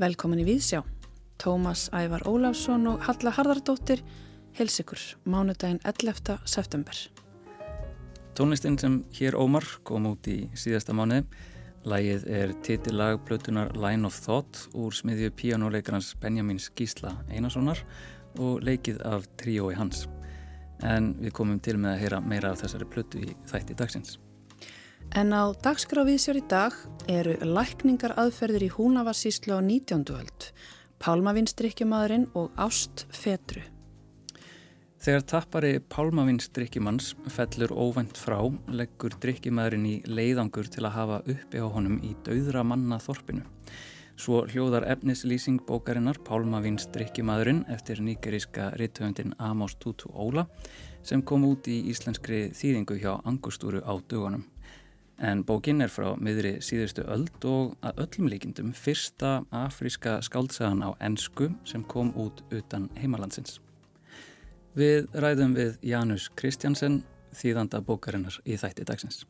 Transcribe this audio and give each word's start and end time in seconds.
Velkomin 0.00 0.40
í 0.40 0.46
Víðsjá. 0.48 0.78
Tómas 1.36 1.90
Ævar 1.92 2.22
Ólafsson 2.24 2.86
og 2.88 3.02
Halla 3.04 3.34
Harðardóttir 3.36 4.00
hels 4.56 4.78
ykkur 4.80 5.02
mánudaginn 5.28 5.80
11. 5.84 6.38
september. 6.48 6.96
Tónlistin 8.32 8.78
sem 8.80 9.02
hér 9.18 9.36
ómar 9.36 9.66
kom 9.84 10.08
út 10.08 10.24
í 10.32 10.38
síðasta 10.56 10.96
mánuði. 10.96 11.26
Lægið 11.84 12.24
er 12.32 12.56
titillag 12.64 13.20
blötunar 13.28 13.74
Line 13.76 14.08
of 14.08 14.16
Thought 14.24 14.62
úr 14.72 14.96
smiðju 14.96 15.34
píjánuleikarans 15.36 16.14
Benjamins 16.22 16.70
Gísla 16.72 17.12
Einarssonar 17.28 17.84
og 18.40 18.64
leikið 18.64 19.04
af 19.04 19.28
tríói 19.36 19.76
hans. 19.76 20.06
En 20.80 21.12
við 21.20 21.36
komum 21.36 21.60
til 21.60 21.76
með 21.76 21.98
að 21.98 22.02
heyra 22.06 22.24
meira 22.24 22.54
af 22.54 22.64
þessari 22.64 22.88
blötu 22.88 23.20
í 23.20 23.36
þætti 23.52 23.76
dagsins. 23.76 24.16
En 25.10 25.32
á 25.34 25.50
dagskráfið 25.58 26.20
sér 26.22 26.38
í 26.38 26.42
dag 26.46 26.74
eru 27.10 27.32
lækningar 27.42 28.12
aðferðir 28.20 28.68
í 28.68 28.70
Húnavarsíslu 28.70 29.56
á 29.58 29.60
19. 29.60 30.04
öld, 30.14 30.44
Pálmavinstrikkjumadurinn 31.02 32.28
og 32.38 32.52
Ást 32.54 33.08
Fetru. 33.10 33.64
Þegar 35.02 35.24
tappari 35.26 35.72
Pálmavins 35.82 36.46
drikkimanns 36.54 37.16
fellur 37.26 37.74
óvænt 37.74 38.20
frá, 38.22 38.38
leggur 38.70 39.16
drikkimæðurinn 39.18 39.88
í 39.88 39.96
leiðangur 40.06 40.70
til 40.70 40.84
að 40.86 40.94
hafa 40.94 41.18
uppi 41.34 41.58
á 41.58 41.66
honum 41.66 41.98
í 42.06 42.12
dauðra 42.22 42.62
manna 42.62 43.00
þorpinu. 43.02 43.42
Svo 44.20 44.44
hljóðar 44.46 44.86
efnislýsing 44.92 45.64
bókarinnar 45.66 46.20
Pálmavins 46.22 46.86
drikkimæðurinn 46.94 47.64
eftir 47.72 47.98
nýgeríska 47.98 48.76
rittöfundin 48.78 49.34
Amos 49.42 49.74
Tutu 49.80 50.12
Óla 50.14 50.46
sem 51.02 51.24
kom 51.24 51.48
út 51.48 51.66
í 51.66 51.80
íslenskri 51.90 52.52
þýðingu 52.54 53.00
hjá 53.00 53.16
Angustúru 53.24 53.82
á 53.82 53.96
dögunum. 54.06 54.46
En 55.20 55.42
bókin 55.44 55.82
er 55.84 55.90
frá 55.92 56.14
miðri 56.16 56.54
síðustu 56.64 57.02
öld 57.04 57.44
og 57.44 57.74
að 57.84 57.98
öllum 58.06 58.30
líkindum 58.32 58.70
fyrsta 58.72 59.42
afríska 59.52 60.14
skáldsagan 60.24 60.80
á 60.80 60.96
ennsku 60.96 61.50
sem 61.68 61.84
kom 61.84 62.14
út 62.16 62.40
utan 62.48 62.86
heimalandsins. 62.96 63.58
Við 64.72 65.10
ræðum 65.12 65.52
við 65.58 65.76
Janus 65.84 66.30
Kristjansen, 66.40 67.02
þýðanda 67.36 67.82
bókarinnar 67.84 68.40
í 68.48 68.56
þætti 68.56 68.88
dagsins. 68.88 69.26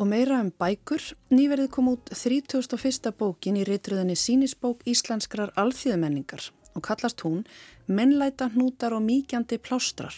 Og 0.00 0.08
meira 0.08 0.40
um 0.40 0.48
bækur, 0.56 1.04
nýverðið 1.28 1.72
kom 1.76 1.92
út 1.92 2.08
31. 2.16 3.12
bókin 3.20 3.60
í 3.60 3.68
reytruðinni 3.68 4.16
Sínisbók 4.16 4.86
Íslenskrar 4.88 5.52
alþýðumenningar 5.60 6.48
og 6.72 6.86
kallast 6.86 7.20
hún 7.26 7.42
Mennlæta 7.90 8.48
hnútar 8.54 8.96
og 8.96 9.04
míkjandi 9.04 9.60
plástrar, 9.60 10.14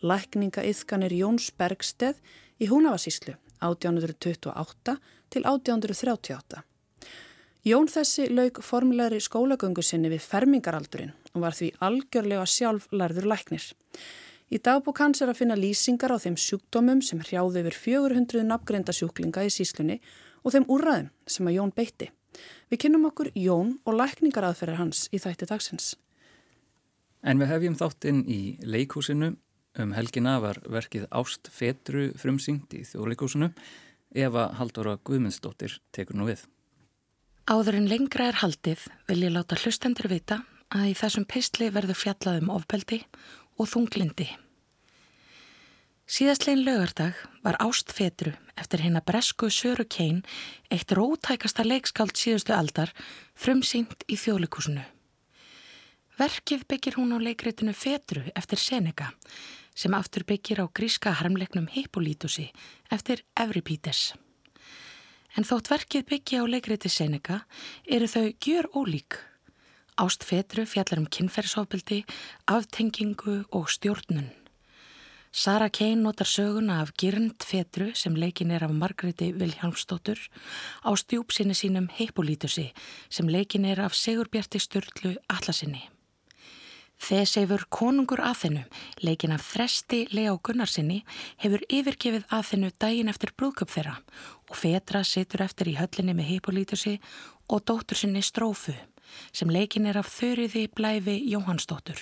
lækninga 0.00 0.64
yðkanir 0.64 1.12
Jóns 1.12 1.52
Bergsteð 1.52 2.22
í 2.56 2.70
Húnavasíslu 2.72 3.36
1828 3.60 4.96
til 5.30 5.44
1838. 5.44 6.62
Jón 7.66 7.88
þessi 7.90 8.28
lauk 8.30 8.60
formulegri 8.62 9.18
skólagöngu 9.18 9.82
sinni 9.82 10.12
við 10.12 10.22
fermingaraldurinn 10.22 11.14
og 11.34 11.42
var 11.42 11.56
því 11.56 11.72
algjörlega 11.82 12.46
sjálf 12.46 12.86
lærður 12.94 13.26
læknir. 13.32 13.64
Í 14.54 14.60
dagbúk 14.62 15.00
hans 15.02 15.22
er 15.24 15.32
að 15.32 15.40
finna 15.40 15.56
lýsingar 15.58 16.14
á 16.14 16.22
þeim 16.22 16.36
sjúkdómum 16.38 17.00
sem 17.02 17.18
hrjáði 17.18 17.64
yfir 17.64 17.78
400 17.82 18.44
nafngreinda 18.46 18.94
sjúklinga 18.94 19.42
í 19.42 19.50
síslunni 19.50 19.98
og 20.46 20.54
þeim 20.54 20.68
úrraðum 20.70 21.10
sem 21.26 21.50
að 21.50 21.56
Jón 21.58 21.74
beitti. 21.74 22.12
Við 22.70 22.82
kynum 22.84 23.08
okkur 23.10 23.32
Jón 23.34 23.74
og 23.82 23.98
lækningaraðferðar 23.98 24.78
hans 24.78 25.08
í 25.10 25.18
þætti 25.18 25.50
dagsins. 25.50 25.96
En 27.26 27.42
við 27.42 27.50
hefjum 27.50 27.78
þáttinn 27.80 28.22
í 28.30 28.40
leikúsinu. 28.62 29.34
Um 29.76 29.92
helgina 29.92 30.38
var 30.40 30.56
verkið 30.72 31.04
Ást 31.12 31.50
Fetru 31.52 32.08
frumsyngt 32.16 32.72
í 32.72 32.80
þjóðleikúsinu. 32.88 33.50
Eva 34.16 34.46
Haldóra 34.56 34.94
Guðmundsdóttir 35.04 35.74
tekur 35.92 36.16
nú 36.16 36.30
við. 36.30 36.46
Áður 37.44 37.82
en 37.82 37.88
lengra 37.90 38.30
er 38.30 38.38
haldið 38.40 38.86
vil 39.10 39.18
ég 39.26 39.34
láta 39.34 39.58
hlustendur 39.60 40.08
vita 40.08 40.40
að 40.72 40.88
í 40.90 40.94
þessum 40.96 41.26
pistli 41.28 41.68
verður 41.74 42.00
fjallað 42.00 42.40
um 42.40 42.54
ofbeldi 42.56 43.02
og 43.60 43.68
þunglindi. 43.68 44.30
Síðastlegin 46.08 46.64
lögardag 46.64 47.20
var 47.44 47.60
Ást 47.60 47.92
Fetru 47.92 48.32
eftir 48.56 48.80
hérna 48.80 49.04
bresku 49.04 49.50
Söru 49.52 49.84
Kein 49.84 50.22
eitt 50.72 50.94
rótækasta 50.96 51.66
leikskáld 51.66 52.16
síðustu 52.16 52.56
aldar 52.56 52.94
frumsýnt 53.36 54.08
í 54.08 54.16
þjóðlikúsinu. 54.16 54.86
Verkið 56.16 56.64
byggir 56.64 56.96
hún 56.96 57.12
á 57.12 57.20
leikritinu 57.20 57.76
Fetru 57.76 58.24
eftir 58.32 58.62
Seneca 58.62 59.12
sem 59.76 59.94
aftur 59.94 60.24
byggir 60.24 60.64
á 60.64 60.66
gríska 60.72 61.12
harmleiknum 61.20 61.68
Hippolítusi 61.68 62.48
eftir 62.90 63.22
Evripítes. 63.36 64.14
En 65.36 65.44
þótt 65.44 65.68
verkið 65.68 66.06
byggja 66.08 66.40
á 66.40 66.44
leikriti 66.48 66.88
Seneca 66.88 67.42
eru 67.84 68.08
þau 68.08 68.32
gjör 68.40 68.70
ólík. 68.72 69.20
Ást 70.00 70.24
Fetru 70.24 70.64
fjallar 70.68 71.00
um 71.00 71.08
kynferðsofbildi, 71.08 72.02
aftengingu 72.48 73.44
og 73.52 73.68
stjórnun. 73.72 74.32
Sara 75.36 75.68
Kein 75.68 76.00
notar 76.00 76.24
söguna 76.24 76.80
af 76.80 76.94
Girnd 76.96 77.44
Fetru 77.44 77.90
sem 77.94 78.14
leikin 78.16 78.50
er 78.50 78.64
af 78.64 78.72
Margreði 78.72 79.34
Viljámsdóttur 79.36 80.16
á 80.80 80.90
stjúpsinni 80.96 81.52
sínum 81.52 81.90
Heipolítusi 81.92 82.70
sem 83.10 83.28
leikin 83.28 83.68
er 83.68 83.84
af 83.84 83.92
Sigurbjarti 83.92 84.58
Sturlu 84.58 85.12
Allasinni. 85.28 85.95
Þessefur 86.96 87.66
konungur 87.68 88.22
aðþennu, 88.24 88.64
leikin 89.04 89.34
af 89.36 89.44
þresti 89.44 90.06
Lea 90.16 90.32
Gunnarsinni, 90.42 91.02
hefur 91.42 91.62
yfirgefið 91.68 92.24
aðþennu 92.32 92.70
daginn 92.80 93.12
eftir 93.12 93.34
brúðköp 93.36 93.70
þeirra 93.70 93.98
og 94.48 94.56
Fetra 94.56 95.04
situr 95.04 95.44
eftir 95.44 95.70
í 95.70 95.76
höllinni 95.76 96.16
með 96.16 96.30
Hippolítusi 96.32 96.96
og 97.52 97.66
dóttur 97.68 98.00
sinni 98.00 98.24
Strófu, 98.24 98.74
sem 99.32 99.52
leikin 99.52 99.86
er 99.86 100.00
af 100.00 100.08
þöriði 100.08 100.66
blæfi 100.72 101.20
Jóhannsdóttur. 101.30 102.00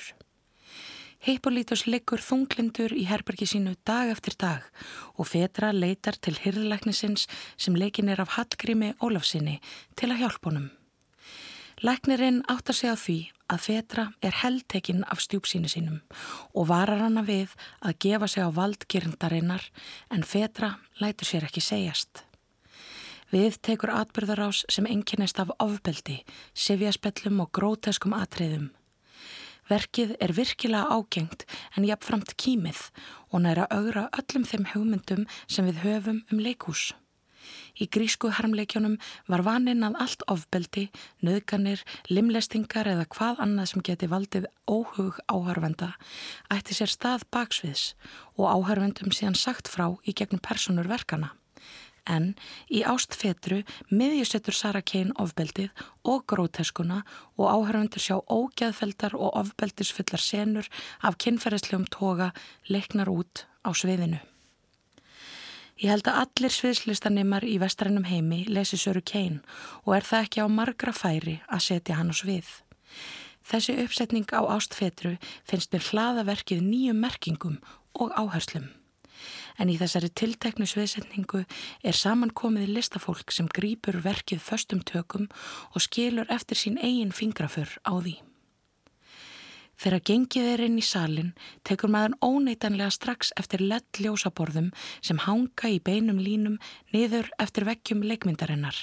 Hippolítus 1.24 1.86
liggur 1.88 2.20
þunglindur 2.20 2.92
í 2.92 3.06
herbergi 3.08 3.48
sínu 3.48 3.74
dag 3.88 4.10
eftir 4.12 4.36
dag 4.38 4.64
og 5.16 5.26
Fetra 5.30 5.72
leitar 5.72 6.18
til 6.20 6.36
hyrðlæknisins 6.36 7.26
sem 7.56 7.76
leikin 7.80 8.12
er 8.12 8.20
af 8.20 8.36
Hallgrími 8.36 8.92
Ólafsinni 9.00 9.56
til 9.96 10.12
að 10.12 10.20
hjálpa 10.20 10.52
honum. 10.52 10.68
Læknirinn 11.80 12.44
áttar 12.46 12.76
sig 12.76 12.92
á 12.92 12.96
því 12.96 13.18
að 13.52 13.64
Fetra 13.66 14.04
er 14.24 14.36
heldtekinn 14.42 15.04
af 15.10 15.20
stjúpsínu 15.24 15.68
sínum 15.70 15.98
og 16.54 16.68
varar 16.70 17.04
hana 17.04 17.24
við 17.26 17.52
að 17.84 17.98
gefa 18.06 18.28
sig 18.28 18.46
á 18.46 18.50
valdgirndarinnar 18.56 19.66
en 20.10 20.24
Fetra 20.24 20.76
lætur 21.00 21.28
sér 21.28 21.48
ekki 21.48 21.64
segjast. 21.64 22.24
Við 23.34 23.58
tekur 23.66 23.90
atbyrðarás 23.90 24.62
sem 24.70 24.86
enginnist 24.86 25.40
af 25.42 25.52
ofbeldi, 25.58 26.20
sifjaspellum 26.54 27.40
og 27.42 27.50
gróteskum 27.56 28.14
atriðum. 28.14 28.70
Verkið 29.68 30.12
er 30.20 30.34
virkilega 30.36 30.92
ágengt 30.92 31.46
en 31.76 31.86
jafnframt 31.88 32.36
kýmið 32.36 32.90
og 33.32 33.46
næra 33.46 33.64
augra 33.72 34.10
öllum 34.20 34.44
þeim 34.44 34.68
hugmyndum 34.74 35.24
sem 35.48 35.66
við 35.70 35.80
höfum 35.86 36.20
um 36.30 36.44
leikús. 36.44 36.92
Í 37.80 37.88
grísku 37.90 38.30
harmleikjónum 38.34 38.96
var 39.28 39.44
vaninn 39.46 39.86
að 39.86 40.00
allt 40.04 40.26
ofbeldi, 40.30 40.88
nöðganir, 41.24 41.84
limlestingar 42.10 42.90
eða 42.90 43.06
hvað 43.14 43.44
annað 43.44 43.70
sem 43.72 43.86
geti 43.86 44.10
valdið 44.10 44.50
óhug 44.70 45.20
áhörvenda 45.28 45.94
ætti 46.52 46.76
sér 46.76 46.92
stað 46.92 47.24
baksviðs 47.34 47.94
og 48.36 48.50
áhörvendum 48.50 49.14
síðan 49.14 49.38
sagt 49.38 49.70
frá 49.70 49.90
í 50.04 50.14
gegnum 50.16 50.42
personur 50.42 50.88
verkana. 50.90 51.34
En 52.04 52.34
í 52.68 52.82
ástfetru 52.84 53.62
miðjusettur 53.88 54.56
Sara 54.56 54.82
Kein 54.84 55.14
ofbeldið 55.20 55.70
og 56.04 56.26
gróteskuna 56.28 57.00
og 57.38 57.48
áhörvendur 57.48 58.04
sjá 58.04 58.18
ógæðfeldar 58.28 59.16
og 59.16 59.32
ofbeldisfullar 59.40 60.20
senur 60.20 60.68
af 61.00 61.16
kynferðislegum 61.16 61.88
toga 61.88 62.32
leiknar 62.68 63.08
út 63.08 63.46
á 63.64 63.72
sviðinu. 63.72 64.20
Ég 65.74 65.90
held 65.90 66.06
að 66.06 66.20
allir 66.22 66.52
sviðslistanemar 66.54 67.44
í 67.50 67.56
vestrænum 67.58 68.04
heimi 68.06 68.44
lesi 68.46 68.78
Söru 68.78 69.02
Kein 69.02 69.40
og 69.82 69.96
er 69.96 70.06
það 70.06 70.26
ekki 70.26 70.44
á 70.46 70.48
margra 70.48 70.92
færi 70.94 71.40
að 71.50 71.64
setja 71.66 71.96
hann 71.98 72.12
á 72.12 72.14
svið. 72.14 72.46
Þessi 73.44 73.74
uppsetning 73.82 74.30
á 74.30 74.40
ástfetru 74.54 75.16
finnst 75.42 75.74
mér 75.74 75.88
hlaðaverkið 75.90 76.62
nýjum 76.62 77.02
merkingum 77.02 77.58
og 77.98 78.14
áherslum. 78.14 78.70
En 79.58 79.70
í 79.70 79.74
þessari 79.78 80.12
tilteknu 80.14 80.66
sviðsetningu 80.66 81.42
er 81.82 81.98
samankomið 81.98 82.70
listafólk 82.76 83.34
sem 83.34 83.50
grýpur 83.50 83.98
verkið 84.06 84.42
föstum 84.46 84.82
tökum 84.86 85.26
og 85.74 85.82
skilur 85.82 86.30
eftir 86.30 86.60
sín 86.60 86.78
eigin 86.78 87.14
fingrafur 87.14 87.70
á 87.82 87.98
því. 87.98 88.16
Þegar 89.80 90.04
gengið 90.08 90.48
er 90.52 90.64
inn 90.66 90.76
í 90.78 90.84
salin 90.86 91.32
tekur 91.66 91.90
maður 91.90 92.18
óneitanlega 92.22 92.92
strax 92.94 93.32
eftir 93.40 93.64
lett 93.64 94.00
ljósaborðum 94.00 94.70
sem 95.00 95.22
hanga 95.26 95.70
í 95.70 95.80
beinum 95.82 96.20
línum 96.22 96.60
niður 96.94 97.30
eftir 97.42 97.66
vekkjum 97.68 98.04
leikmyndarinnar. 98.06 98.76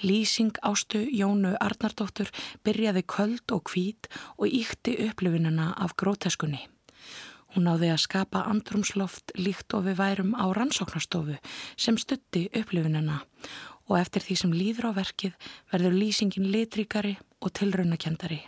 Lýsing 0.00 0.56
ástu 0.64 1.02
Jónu 1.12 1.56
Arnardóttur 1.60 2.30
byrjaði 2.64 3.02
köld 3.04 3.52
og 3.52 3.72
hvít 3.72 4.08
og 4.38 4.46
íkti 4.48 4.96
upplifinuna 5.08 5.74
af 5.76 5.96
gróteskunni. 6.00 6.62
Hún 7.50 7.66
náði 7.66 7.90
að 7.90 8.04
skapa 8.04 8.44
andrumsloft 8.46 9.34
líkt 9.36 9.74
og 9.74 9.88
við 9.88 9.98
værum 9.98 10.36
á 10.38 10.46
rannsóknarstofu 10.54 11.36
sem 11.74 11.98
stutti 11.98 12.46
upplifinuna 12.54 13.18
og 13.90 13.98
eftir 13.98 14.22
því 14.22 14.38
sem 14.38 14.54
líður 14.54 14.92
á 14.94 14.98
verkið 15.02 15.50
verður 15.72 15.98
lýsingin 15.98 16.48
litrikari 16.54 17.16
og 17.42 17.52
tilraunakendari. 17.58 18.44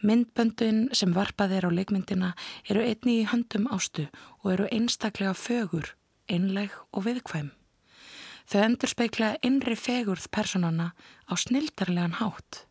Myndböndun 0.00 0.88
sem 0.96 1.12
varpað 1.12 1.52
er 1.58 1.66
á 1.68 1.70
leikmyndina 1.76 2.30
eru 2.72 2.80
einni 2.80 3.18
í 3.20 3.26
höndum 3.28 3.66
ástu 3.68 4.06
og 4.40 4.52
eru 4.54 4.68
einstaklega 4.72 5.34
fögur, 5.36 5.90
einleg 6.24 6.72
og 6.96 7.04
viðkvæm. 7.04 7.50
Þau 8.48 8.60
endur 8.64 8.90
speikla 8.90 9.34
innri 9.44 9.76
fegurð 9.76 10.30
personana 10.32 10.90
á 11.28 11.32
snildarlegan 11.36 12.16
hátt. 12.16 12.64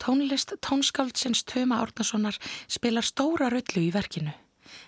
Tónlist 0.00 0.56
tónskáldsins 0.64 1.44
Tuma 1.44 1.82
Árnasonar 1.84 2.40
spilar 2.66 3.04
stóra 3.04 3.52
rullu 3.52 3.84
í 3.84 3.92
verkinu. 3.92 4.32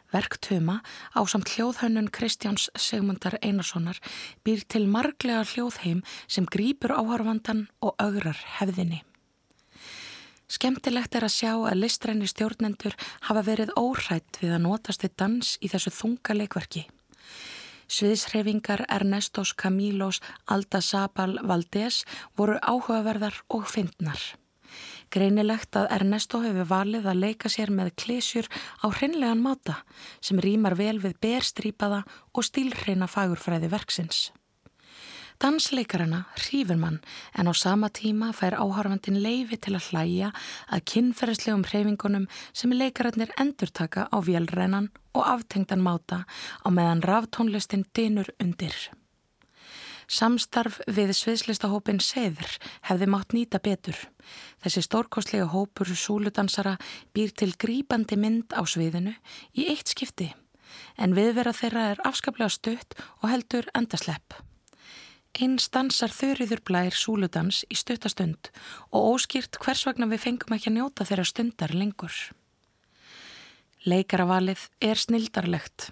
Verk 0.09 0.41
Tuma 0.41 0.81
á 1.13 1.21
samt 1.29 1.53
hljóðhönnun 1.53 2.09
Kristjáns 2.09 2.71
Sigmundar 2.73 3.37
Einarssonar 3.45 4.01
býr 4.41 4.65
til 4.65 4.89
marglega 4.89 5.45
hljóðheim 5.53 6.01
sem 6.27 6.49
grýpur 6.49 6.97
áharfandan 6.97 7.67
og 7.85 7.93
augrar 8.01 8.41
hefðinni. 8.57 9.03
Skemtilegt 10.53 11.15
er 11.17 11.25
að 11.25 11.33
sjá 11.33 11.53
að 11.55 11.79
listræni 11.81 12.27
stjórnendur 12.29 12.97
hafa 13.29 13.43
verið 13.47 13.73
óhrætt 13.81 14.37
við 14.43 14.53
að 14.59 14.65
notast 14.67 15.05
við 15.07 15.15
dans 15.23 15.55
í 15.65 15.71
þessu 15.73 15.93
þunga 15.97 16.37
leikverki. 16.37 16.83
Sviðshreyfingar 17.93 18.85
Ernestos 18.93 19.55
Camílos 19.57 20.21
Alda 20.45 20.83
Sabal 20.85 21.39
Valdés 21.49 22.03
voru 22.37 22.59
áhugaverðar 22.61 23.41
og 23.49 23.65
fyndnar. 23.73 24.21
Greinilegt 25.13 25.77
að 25.77 25.91
Ernesto 25.93 26.41
hefur 26.45 26.69
valið 26.69 27.09
að 27.09 27.21
leika 27.25 27.53
sér 27.53 27.73
með 27.73 27.93
klísjur 28.01 28.49
á 28.81 28.89
hreinlegan 28.89 29.43
máta 29.45 29.83
sem 30.21 30.41
rýmar 30.41 30.77
vel 30.77 30.99
við 31.01 31.19
berstrýpaða 31.21 32.05
og 32.33 32.49
stílhreina 32.49 33.09
fagurfræði 33.09 33.69
verksins. 33.73 34.31
Dansleikarana 35.43 36.21
hrífur 36.39 36.79
mann 36.79 37.00
en 37.35 37.49
á 37.50 37.55
sama 37.59 37.89
tíma 37.91 38.29
fær 38.31 38.55
áhörfandin 38.62 39.19
leifi 39.25 39.56
til 39.59 39.73
að 39.75 39.89
hlæja 39.91 40.29
að 40.71 40.85
kynferðslegum 40.91 41.65
hreyfingunum 41.67 42.29
sem 42.55 42.71
leikararnir 42.71 43.33
endurtaka 43.43 44.06
á 44.06 44.17
vélrennan 44.23 44.93
og 45.19 45.27
aftengdan 45.27 45.83
máta 45.83 46.23
á 46.62 46.69
meðan 46.71 47.03
ráftónlistin 47.03 47.83
dinur 47.91 48.31
undir. 48.39 48.77
Samstarf 50.06 50.79
við 50.87 51.11
sviðslistahópin 51.19 51.99
Seður 51.99 52.55
hefði 52.87 53.11
mátt 53.11 53.35
nýta 53.35 53.59
betur. 53.59 53.99
Þessi 54.62 54.85
stórkostlega 54.87 55.50
hópur 55.50 55.91
súludansara 55.91 56.77
býr 57.11 57.35
til 57.35 57.50
grípandi 57.59 58.15
mynd 58.15 58.55
á 58.55 58.62
sviðinu 58.62 59.19
í 59.59 59.67
eitt 59.75 59.91
skipti 59.91 60.31
en 61.03 61.19
viðvera 61.19 61.50
þeirra 61.50 61.91
er 61.97 62.06
afskaplega 62.06 62.55
stutt 62.55 62.94
og 63.25 63.31
heldur 63.33 63.67
endaslepp. 63.75 64.39
Einn 65.32 65.56
stansar 65.56 66.12
þurriður 66.12 66.61
blær 66.69 66.93
súludans 66.93 67.62
í 67.73 67.76
stuttastund 67.81 68.50
og 68.93 69.14
óskýrt 69.14 69.56
hvers 69.64 69.87
vegna 69.88 70.11
við 70.11 70.26
fengum 70.26 70.56
ekki 70.58 70.69
að 70.69 70.76
njóta 70.76 71.06
þeirra 71.08 71.25
stundar 71.25 71.73
lengur. 71.73 72.19
Leikaravalið 73.88 74.69
er 74.84 75.00
snildarlegt. 75.00 75.88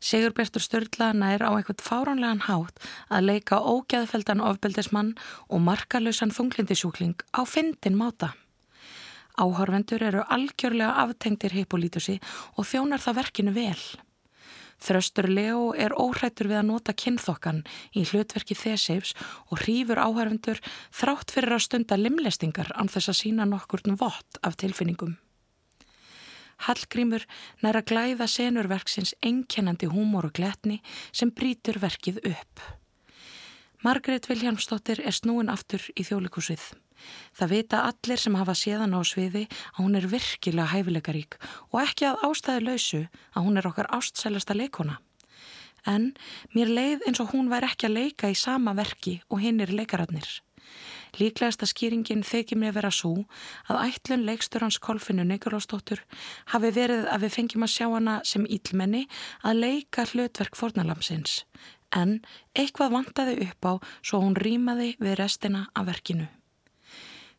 Sigurbjörnstur 0.00 0.64
Sturlaðana 0.64 1.34
er 1.36 1.44
á 1.44 1.52
eitthvað 1.52 1.84
fáránlegan 1.84 2.46
hátt 2.48 2.80
að 3.12 3.26
leika 3.28 3.60
ógæðfeldan 3.60 4.40
ofbeldismann 4.48 5.12
og 5.52 5.60
markalösan 5.60 6.32
þunglindisjúkling 6.32 7.20
á 7.36 7.44
fyndin 7.44 8.00
máta. 8.00 8.32
Áhorfendur 9.36 10.02
eru 10.08 10.24
algjörlega 10.24 11.04
aftengtir 11.04 11.52
heipolítusi 11.52 12.16
og 12.56 12.64
þjónar 12.64 13.04
það 13.04 13.20
verkinu 13.20 13.52
vel. 13.52 13.82
Þröstur 14.80 15.28
Leo 15.28 15.70
er 15.76 15.92
óhrættur 15.92 16.48
við 16.48 16.60
að 16.62 16.68
nota 16.70 16.94
kynþokkan 16.96 17.62
í 17.92 18.04
hlutverki 18.08 18.56
Theseifs 18.56 19.12
og 19.50 19.60
hrífur 19.64 20.00
áhærfundur 20.00 20.60
þrátt 20.88 21.34
fyrir 21.34 21.56
að 21.56 21.66
stunda 21.66 21.98
limlestingar 22.00 22.72
án 22.74 22.88
þess 22.88 23.12
að 23.12 23.20
sína 23.20 23.48
nokkurn 23.48 23.98
vott 24.00 24.40
af 24.40 24.56
tilfinningum. 24.60 25.18
Hallgrímur 26.66 27.24
næra 27.64 27.80
glæða 27.84 28.26
senurverksins 28.28 29.14
einkennandi 29.24 29.88
húmor 29.88 30.28
og 30.28 30.36
gletni 30.36 30.80
sem 31.12 31.32
brítur 31.32 31.80
verkið 31.80 32.20
upp. 32.32 32.60
Margrét 33.80 34.28
Viljámsdóttir 34.28 35.00
er 35.00 35.16
snúin 35.16 35.48
aftur 35.48 35.80
í 35.96 36.04
þjólikúsið. 36.04 36.60
Það 37.36 37.52
vita 37.54 37.82
allir 37.88 38.20
sem 38.20 38.36
hafa 38.38 38.56
séðan 38.58 38.96
á 38.96 39.00
sviði 39.06 39.46
að 39.72 39.80
hún 39.84 39.96
er 39.98 40.08
virkilega 40.10 40.72
hæfileikarík 40.74 41.38
og 41.70 41.78
ekki 41.84 42.08
að 42.10 42.20
ástæði 42.28 42.66
lausu 42.66 43.00
að 43.34 43.46
hún 43.46 43.60
er 43.60 43.70
okkar 43.70 43.90
ástsælasta 43.96 44.56
leikona. 44.56 44.98
En 45.88 46.12
mér 46.52 46.68
leið 46.68 47.08
eins 47.08 47.22
og 47.22 47.32
hún 47.32 47.48
væri 47.52 47.70
ekki 47.70 47.88
að 47.88 47.96
leika 47.96 48.30
í 48.30 48.36
sama 48.36 48.76
verki 48.76 49.20
og 49.30 49.40
hinn 49.40 49.60
er 49.64 49.72
leikararnir. 49.72 50.28
Líklegasta 51.18 51.66
skýringin 51.66 52.22
þykir 52.22 52.60
mér 52.60 52.76
vera 52.76 52.92
svo 52.94 53.24
að 53.66 53.80
ætlun 53.88 54.26
leiksturans 54.28 54.78
Kolfinu 54.78 55.24
Nikolásdóttur 55.26 56.04
hafi 56.52 56.70
verið 56.76 57.08
að 57.10 57.24
við 57.24 57.34
fengjum 57.36 57.66
að 57.66 57.74
sjá 57.74 57.86
hana 57.88 58.20
sem 58.28 58.46
ílmenni 58.46 59.06
að 59.42 59.62
leika 59.64 60.06
hlutverk 60.12 60.58
fornalamsins 60.60 61.40
en 61.96 62.20
eitthvað 62.54 62.94
vantaði 62.94 63.38
upp 63.48 63.66
á 63.66 63.72
svo 64.02 64.22
hún 64.22 64.38
rýmaði 64.38 64.94
við 65.02 65.18
restina 65.20 65.66
af 65.74 65.88
verkinu. 65.90 66.28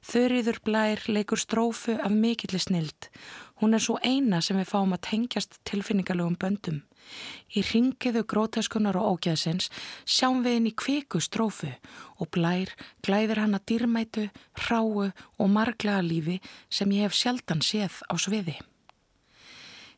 Þurriður 0.01 0.57
blær 0.65 1.03
leikur 1.07 1.37
strófu 1.37 1.97
af 2.01 2.11
mikilli 2.11 2.59
snild. 2.59 3.09
Hún 3.61 3.77
er 3.77 3.83
svo 3.83 3.99
eina 4.01 4.41
sem 4.41 4.57
við 4.57 4.71
fáum 4.71 4.95
að 4.95 5.05
tengjast 5.11 5.59
tilfinningarlegum 5.69 6.39
böndum. 6.41 6.81
Í 7.53 7.61
ringiðu 7.65 8.23
grótaskunar 8.25 8.97
og 8.97 9.17
ógæðsins 9.17 9.69
sjáum 10.05 10.41
við 10.45 10.71
í 10.71 10.73
kviku 10.77 11.21
strófu 11.21 11.69
og 12.17 12.31
blær 12.33 12.73
glæðir 13.05 13.43
hann 13.43 13.57
að 13.57 13.65
dýrmætu, 13.71 14.27
hráu 14.65 15.11
og 15.11 15.47
marglega 15.49 16.01
lífi 16.01 16.39
sem 16.69 16.91
ég 16.95 17.09
hef 17.09 17.17
sjaldan 17.17 17.61
séð 17.61 18.01
á 18.09 18.15
sviði. 18.17 18.57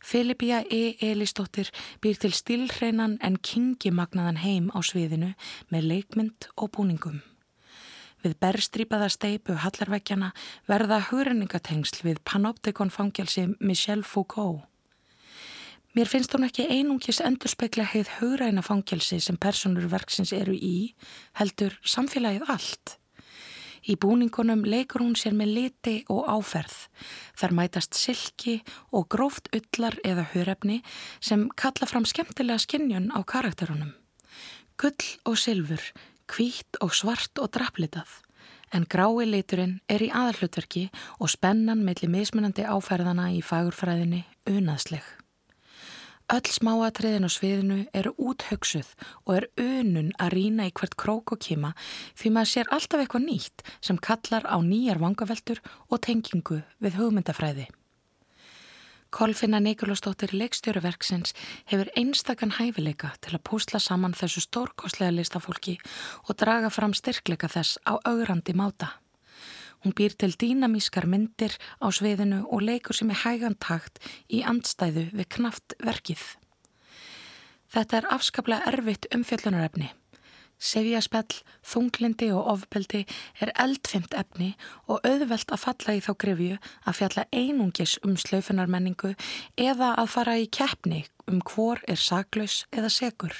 Filipía 0.03 0.65
E. 0.67 0.97
Elistóttir 0.99 1.71
býr 2.03 2.17
til 2.19 2.33
stilhreinan 2.35 3.19
en 3.23 3.37
kingimagnaðan 3.39 4.41
heim 4.43 4.67
á 4.75 4.83
sviðinu 4.83 5.31
með 5.71 5.87
leikmynd 5.93 6.49
og 6.57 6.75
búningum. 6.75 7.21
Við 8.23 8.37
berstrýpaða 8.39 9.09
steipu 9.11 9.55
hallarvekkjana 9.59 10.29
verða 10.69 11.01
hugrenningatengsl 11.09 12.05
við 12.05 12.21
panoptikon 12.23 12.91
fangjálsi 12.93 13.49
Michel 13.59 14.05
Foucault. 14.07 14.63
Mér 15.93 16.07
finnst 16.09 16.31
hún 16.33 16.47
ekki 16.47 16.63
einungis 16.71 17.19
endurspegla 17.21 17.83
heið 17.91 18.15
hugræna 18.21 18.63
fangjálsi 18.65 19.19
sem 19.21 19.35
personur 19.37 19.89
verksins 19.91 20.31
eru 20.33 20.55
í, 20.55 20.95
heldur 21.37 21.75
samfélagið 21.83 22.47
allt. 22.49 22.95
Í 23.83 23.97
búningunum 23.99 24.63
leikur 24.63 25.03
hún 25.03 25.17
sér 25.19 25.35
með 25.35 25.51
liti 25.57 25.95
og 26.07 26.23
áferð. 26.31 26.87
Þar 27.35 27.55
mætast 27.59 27.99
silki 27.99 28.61
og 28.95 29.09
gróft 29.11 29.51
ullar 29.51 29.99
eða 30.07 30.29
hörefni 30.31 30.79
sem 31.19 31.49
kalla 31.59 31.91
fram 31.91 32.07
skemmtilega 32.07 32.63
skinnjun 32.63 33.11
á 33.11 33.19
karakterunum. 33.27 33.91
Gull 34.79 35.11
og 35.27 35.35
sylfur 35.37 35.83
kvítt 36.29 36.79
og 36.83 36.93
svart 36.95 37.39
og 37.41 37.51
draplitað, 37.55 38.07
en 38.73 38.87
grái 38.89 39.27
liturinn 39.29 39.79
er 39.89 40.03
í 40.05 40.11
aðallutverki 40.13 40.87
og 41.19 41.31
spennan 41.33 41.83
melli 41.85 42.09
mismunandi 42.09 42.65
áferðana 42.65 43.29
í 43.35 43.41
fagurfræðinni 43.45 44.23
unaðsleg. 44.49 45.03
Öll 46.31 46.47
smáatriðin 46.47 47.27
á 47.27 47.29
sviðinu 47.29 47.77
eru 47.93 48.13
úthugsuð 48.15 48.93
og 49.27 49.35
er 49.35 49.47
unun 49.59 50.13
að 50.23 50.33
rína 50.37 50.69
í 50.69 50.73
hvert 50.73 50.95
krók 50.97 51.35
og 51.35 51.43
kima 51.43 51.73
því 52.15 52.31
maður 52.31 52.51
sér 52.53 52.71
alltaf 52.71 53.03
eitthvað 53.03 53.27
nýtt 53.27 53.65
sem 53.83 53.99
kallar 53.99 54.47
á 54.47 54.57
nýjar 54.63 55.03
vangaveltur 55.03 55.59
og 55.91 56.01
tengingu 56.07 56.61
við 56.79 56.97
hugmyndafræði. 57.01 57.67
Kolfinna 59.13 59.59
Nikolásdóttir 59.61 60.31
leikstjóruverksins 60.33 61.35
hefur 61.69 61.91
einstakann 61.93 62.55
hæfileika 62.57 63.11
til 63.21 63.35
að 63.37 63.43
púsla 63.45 63.77
saman 63.77 64.15
þessu 64.17 64.41
stórkoslega 64.41 65.13
listafólki 65.13 65.75
og 66.25 66.39
draga 66.41 66.71
fram 66.73 66.95
styrkleika 66.97 67.45
þess 67.53 67.77
á 67.85 67.93
augrandi 68.09 68.57
máta. 68.57 68.89
Hún 69.85 69.93
býr 69.93 70.17
til 70.17 70.33
dýnamískar 70.33 71.05
myndir 71.05 71.53
á 71.77 71.93
sviðinu 71.93 72.41
og 72.49 72.65
leikur 72.65 72.97
sem 72.97 73.13
er 73.13 73.21
hægantakt 73.21 74.01
í 74.33 74.41
andstæðu 74.41 75.11
við 75.13 75.29
knaft 75.37 75.77
verkið. 75.77 76.23
Þetta 77.69 77.99
er 77.99 78.13
afskaplega 78.17 78.65
erfitt 78.73 79.11
umfjöllunarefni. 79.13 79.93
Sefjaspell, 80.63 81.41
þunglindi 81.67 82.29
og 82.31 82.45
ofbeldi 82.53 83.01
er 83.43 83.51
eldfimt 83.59 84.13
efni 84.15 84.53
og 84.87 85.03
auðvelt 85.03 85.51
að 85.51 85.63
falla 85.65 85.95
í 85.97 86.03
þá 86.05 86.11
grefju 86.23 86.59
að 86.87 86.99
fjalla 87.01 87.25
einungis 87.35 87.97
um 88.07 88.15
slaufunarmenningu 88.19 89.11
eða 89.59 89.93
að 89.99 90.13
fara 90.15 90.37
í 90.39 90.47
keppni 90.47 91.03
um 91.27 91.41
hvor 91.43 91.83
er 91.87 91.99
saklaus 91.99 92.63
eða 92.71 92.91
segur. 92.93 93.35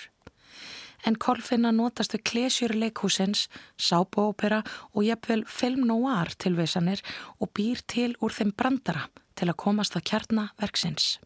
En 1.08 1.16
Kolfinna 1.20 1.72
notast 1.76 2.14
við 2.16 2.24
klesjur 2.30 2.76
leikhúsins, 2.80 3.48
sábóopera 3.76 4.62
og 4.94 5.04
jafnvel 5.08 5.44
film 5.48 5.84
noir 5.88 6.32
tilveisanir 6.40 7.04
og 7.40 7.52
býr 7.56 7.84
til 7.88 8.14
úr 8.24 8.36
þeim 8.36 8.56
brandara 8.56 9.10
til 9.36 9.50
að 9.52 9.60
komast 9.64 9.96
að 10.00 10.08
kjarnaverksins. 10.12 11.18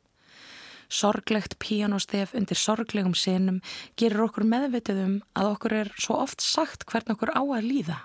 Sorglegt 0.87 1.57
píanóstef 1.59 2.33
undir 2.37 2.57
sorglegum 2.59 3.15
senum 3.15 3.59
gerir 3.99 4.23
okkur 4.27 4.47
meðvitið 4.47 5.01
um 5.03 5.15
að 5.35 5.49
okkur 5.53 5.75
er 5.81 5.91
svo 5.99 6.21
oft 6.23 6.43
sagt 6.43 6.87
hvern 6.87 7.15
okkur 7.15 7.33
á 7.35 7.41
að 7.43 7.67
líða. 7.67 7.97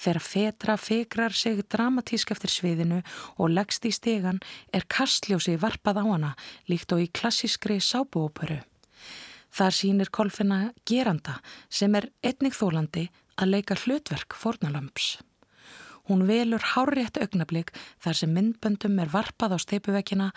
Þegar 0.00 0.22
fetra 0.24 0.76
fekrar 0.80 1.34
sig 1.36 1.60
dramatísk 1.68 2.30
eftir 2.32 2.50
sviðinu 2.50 3.02
og 3.36 3.52
leggst 3.52 3.84
í 3.84 3.92
stegan 3.92 4.40
er 4.72 4.88
kastljósi 4.88 5.58
varpað 5.60 6.00
á 6.00 6.04
hana 6.08 6.32
líkt 6.72 6.94
og 6.96 7.04
í 7.04 7.10
klassískri 7.12 7.76
sábúóperu. 7.84 8.62
Þar 9.50 9.76
sínir 9.76 10.10
kolfina 10.14 10.70
geranda 10.88 11.40
sem 11.68 11.94
er 11.98 12.08
etnig 12.22 12.56
þólandi 12.56 13.10
að 13.36 13.56
leika 13.56 13.76
hlutverk 13.76 14.36
fornalamps. 14.38 15.18
Hún 16.10 16.24
velur 16.26 16.58
hárétt 16.58 17.20
augnablík 17.22 17.68
þar 18.02 18.16
sem 18.18 18.32
myndböndum 18.34 18.96
er 18.98 19.12
varpað 19.12 19.52
á 19.54 19.58
steipuvekkina 19.62 20.32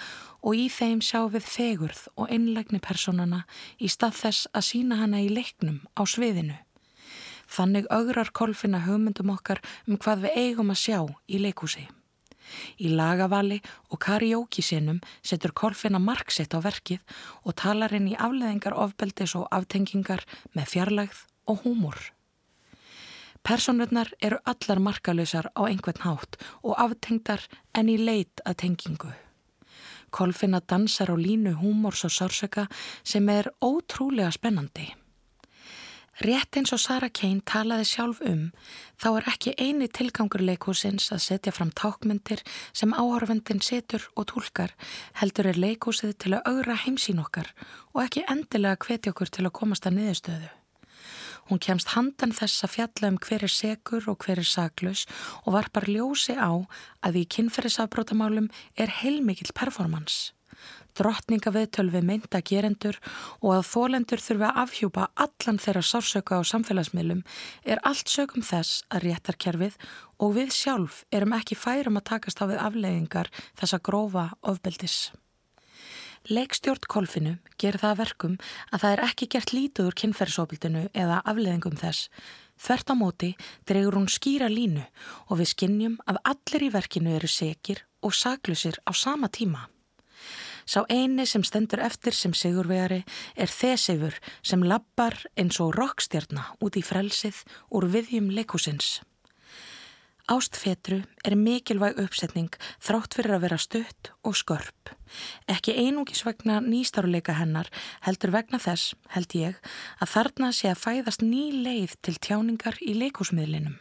og 0.46 0.54
í 0.54 0.68
þeim 0.70 1.00
sjá 1.02 1.24
við 1.34 1.48
fegurð 1.50 2.04
og 2.14 2.30
einlegni 2.30 2.78
personana 2.78 3.40
í 3.82 3.90
stað 3.90 4.20
þess 4.20 4.52
að 4.54 4.68
sína 4.68 5.00
hana 5.02 5.24
í 5.26 5.32
leiknum 5.34 5.82
á 5.98 6.06
sviðinu. 6.06 6.60
Þannig 7.50 7.90
augrar 7.90 8.30
kolfina 8.30 8.84
hugmyndum 8.86 9.34
okkar 9.34 9.66
um 9.90 9.98
hvað 9.98 10.28
við 10.28 10.40
eigum 10.46 10.70
að 10.70 10.82
sjá 10.86 11.00
í 11.26 11.42
leikúsi. 11.42 11.90
Í 12.78 12.94
lagavali 12.94 13.64
og 13.90 13.98
kariókisinum 14.06 15.02
setur 15.26 15.58
kolfina 15.58 15.98
marksitt 15.98 16.54
á 16.54 16.62
verkið 16.62 17.02
og 17.42 17.58
talar 17.58 17.98
inn 17.98 18.14
í 18.14 18.20
afleðingar 18.20 18.78
ofbeldis 18.78 19.34
og 19.42 19.50
aftengingar 19.50 20.22
með 20.54 20.76
fjarlægð 20.76 21.26
og 21.50 21.66
húmor. 21.66 22.14
Personurnar 23.44 24.08
eru 24.24 24.38
allar 24.48 24.80
markalösar 24.80 25.50
á 25.52 25.68
einhvern 25.68 26.06
hátt 26.06 26.40
og 26.64 26.80
aftengdar 26.80 27.44
en 27.76 27.90
í 27.92 27.98
leit 28.00 28.40
að 28.48 28.60
tengingu. 28.64 29.12
Kolfina 30.16 30.62
dansar 30.64 31.12
á 31.12 31.18
línu 31.20 31.58
húmors 31.60 32.06
og 32.08 32.14
sársöka 32.16 32.70
sem 33.04 33.28
er 33.30 33.52
ótrúlega 33.60 34.32
spennandi. 34.32 34.94
Rétt 36.22 36.56
eins 36.56 36.72
og 36.72 36.80
Sara 36.80 37.10
Kane 37.10 37.42
talaði 37.42 37.90
sjálf 37.90 38.20
um 38.22 38.52
þá 39.02 39.08
er 39.18 39.30
ekki 39.34 39.56
eini 39.58 39.90
tilgangur 39.90 40.46
leikúsins 40.46 41.10
að 41.12 41.24
setja 41.26 41.52
fram 41.52 41.74
tákmyndir 41.74 42.46
sem 42.72 42.94
áhörfendin 42.94 43.66
setur 43.66 44.06
og 44.16 44.30
tólkar 44.30 44.76
heldur 45.20 45.50
er 45.52 45.60
leikúsið 45.60 46.16
til 46.22 46.36
að 46.38 46.46
augra 46.54 46.80
heimsín 46.86 47.20
okkar 47.20 47.50
og 47.92 48.06
ekki 48.06 48.28
endilega 48.30 48.78
hvetja 48.86 49.12
okkur 49.12 49.34
til 49.34 49.50
að 49.50 49.58
komast 49.58 49.90
að 49.90 49.98
niðurstöðu. 49.98 50.54
Hún 51.50 51.62
kemst 51.64 51.94
handan 51.96 52.36
þess 52.36 52.64
að 52.66 52.76
fjalla 52.78 53.12
um 53.14 53.18
hver 53.24 53.44
er 53.48 53.52
segur 53.52 54.08
og 54.12 54.24
hver 54.24 54.40
er 54.44 54.48
saglus 54.48 55.08
og 55.44 55.58
varpar 55.58 55.90
ljósi 55.90 56.38
á 56.40 56.52
að 57.04 57.20
í 57.24 57.26
kynferðisafbrótamálum 57.36 58.48
er 58.80 58.96
heilmikill 59.02 59.52
performance 59.56 60.32
drottningaviðtöl 60.98 61.90
við 61.94 62.06
mynda 62.10 62.42
gerendur 62.46 63.00
og 63.42 63.56
að 63.58 63.66
þólendur 63.72 64.24
þurfi 64.24 64.48
að 64.50 64.60
afhjúpa 64.64 65.08
allan 65.26 65.60
þeirra 65.64 65.84
sársöka 65.90 66.38
á 66.38 66.42
samfélagsmiðlum 66.52 67.24
er 67.66 67.82
allt 67.88 68.14
sögum 68.14 68.46
þess 68.46 68.84
að 68.94 69.08
réttarkerfið 69.08 69.80
og 70.22 70.38
við 70.38 70.54
sjálf 70.56 71.04
erum 71.12 71.36
ekki 71.40 71.58
færum 71.58 72.00
að 72.00 72.10
takast 72.14 72.42
á 72.42 72.46
við 72.46 72.62
afleiðingar 72.62 73.34
þessa 73.60 73.82
grófa 73.82 74.30
ofbeldis. 74.42 75.12
Leikstjórn 76.32 76.88
kolfinu 76.88 77.34
ger 77.60 77.76
það 77.82 77.98
verkum 78.00 78.36
að 78.72 78.84
það 78.84 78.94
er 78.94 79.02
ekki 79.10 79.28
gert 79.34 79.52
lítuður 79.52 79.98
kynferðsofbildinu 80.00 80.84
eða 80.96 81.18
afleiðingum 81.28 81.76
þess. 81.82 82.08
Þvert 82.64 82.94
á 82.94 82.96
móti 82.96 83.32
dregur 83.68 83.98
hún 84.00 84.08
skýra 84.08 84.48
línu 84.48 84.86
og 85.28 85.42
við 85.42 85.52
skinnjum 85.52 86.00
að 86.08 86.22
allir 86.32 86.68
í 86.70 86.72
verkinu 86.72 87.18
eru 87.18 87.28
sekir 87.28 87.84
og 88.00 88.16
saklusir 88.16 88.80
á 88.88 88.96
sama 88.96 89.28
tíma. 89.28 89.68
Sá 90.64 90.88
eini 90.88 91.28
sem 91.28 91.44
stendur 91.44 91.84
eftir 91.84 92.16
sem 92.16 92.32
sigurvegari 92.32 93.04
er 93.36 93.52
Þesefur 93.52 94.16
sem 94.40 94.64
lappar 94.64 95.20
eins 95.36 95.60
og 95.60 95.76
rokkstjarnar 95.76 96.56
út 96.64 96.80
í 96.80 96.88
frelsið 96.88 97.44
úr 97.68 97.92
viðjum 97.92 98.32
leikúsins. 98.32 99.02
Ástfetru 100.32 101.02
er 101.28 101.34
mikilvæg 101.36 101.98
uppsetning 102.00 102.54
þrátt 102.80 103.18
fyrir 103.18 103.36
að 103.36 103.42
vera 103.44 103.58
stutt 103.60 104.12
og 104.24 104.38
skörp. 104.40 104.94
Ekki 105.52 105.76
einungis 105.76 106.24
vegna 106.24 106.62
nýstaruleika 106.64 107.36
hennar 107.36 107.68
heldur 108.06 108.32
vegna 108.32 108.60
þess, 108.64 108.94
held 109.12 109.36
ég, 109.36 109.58
að 110.00 110.14
þarna 110.14 110.52
sé 110.56 110.72
að 110.72 110.80
fæðast 110.86 111.26
ný 111.28 111.50
leið 111.66 111.98
til 112.08 112.16
tjáningar 112.24 112.80
í 112.80 112.96
leikúsmiðlinum. 113.02 113.76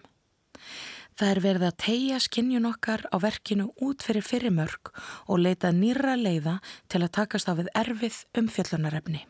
Það 1.15 1.31
er 1.31 1.41
verið 1.45 1.67
að 1.69 1.79
tegja 1.85 2.19
skinnjun 2.25 2.71
okkar 2.73 3.05
á 3.15 3.17
verkinu 3.23 3.69
út 3.79 4.03
fyrir 4.03 4.27
fyrirmörk 4.27 4.91
og 5.29 5.45
leita 5.45 5.71
nýra 5.71 6.17
leiða 6.19 6.59
til 6.91 7.05
að 7.05 7.15
takast 7.21 7.47
á 7.47 7.55
við 7.55 7.71
erfið 7.79 8.19
umfjöllunarefni. 8.43 9.29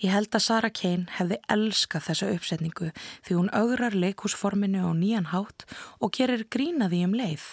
Ég 0.00 0.14
held 0.14 0.32
að 0.32 0.44
Sara 0.46 0.70
Kane 0.72 1.10
hefði 1.18 1.36
elskað 1.52 2.06
þessa 2.06 2.28
uppsetningu 2.32 2.86
því 3.26 3.34
hún 3.36 3.50
augrar 3.52 3.92
leikúsforminu 3.92 4.80
á 4.80 4.96
nýjan 4.96 5.28
hátt 5.28 5.66
og 6.00 6.14
gerir 6.16 6.46
grínaði 6.48 7.02
um 7.04 7.12
leið. 7.18 7.44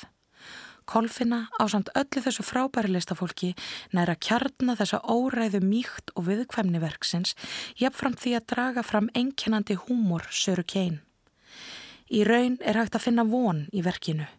Kolfina 0.87 1.49
á 1.59 1.67
samt 1.67 1.91
öllu 1.99 2.21
þessu 2.23 2.45
frábæri 2.47 2.93
listafólki 2.93 3.49
næra 3.91 4.15
kjarna 4.15 4.77
þessa 4.79 5.01
óræðu 5.03 5.59
mýkt 5.59 6.13
og 6.15 6.29
viðkvæmni 6.29 6.79
verksins 6.79 7.35
jafnframt 7.81 8.23
því 8.23 8.37
að 8.39 8.47
draga 8.53 8.85
fram 8.87 9.11
einkennandi 9.11 9.75
húmor 9.83 10.23
Söru 10.31 10.63
Kane. 10.63 11.01
Í 12.07 12.23
raun 12.23 12.55
er 12.63 12.79
hægt 12.79 12.95
að 12.95 13.09
finna 13.09 13.27
von 13.27 13.65
í 13.75 13.83
verkinu, 13.83 14.29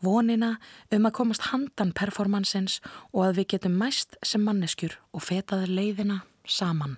vonina 0.00 0.54
um 0.88 1.04
að 1.04 1.16
komast 1.20 1.50
handan 1.52 1.92
performansins 1.92 2.80
og 3.12 3.26
að 3.26 3.42
við 3.42 3.50
getum 3.52 3.76
mæst 3.76 4.16
sem 4.24 4.40
manneskjur 4.40 4.96
og 5.12 5.28
fetaði 5.28 5.68
leiðina 5.68 6.22
saman. 6.48 6.96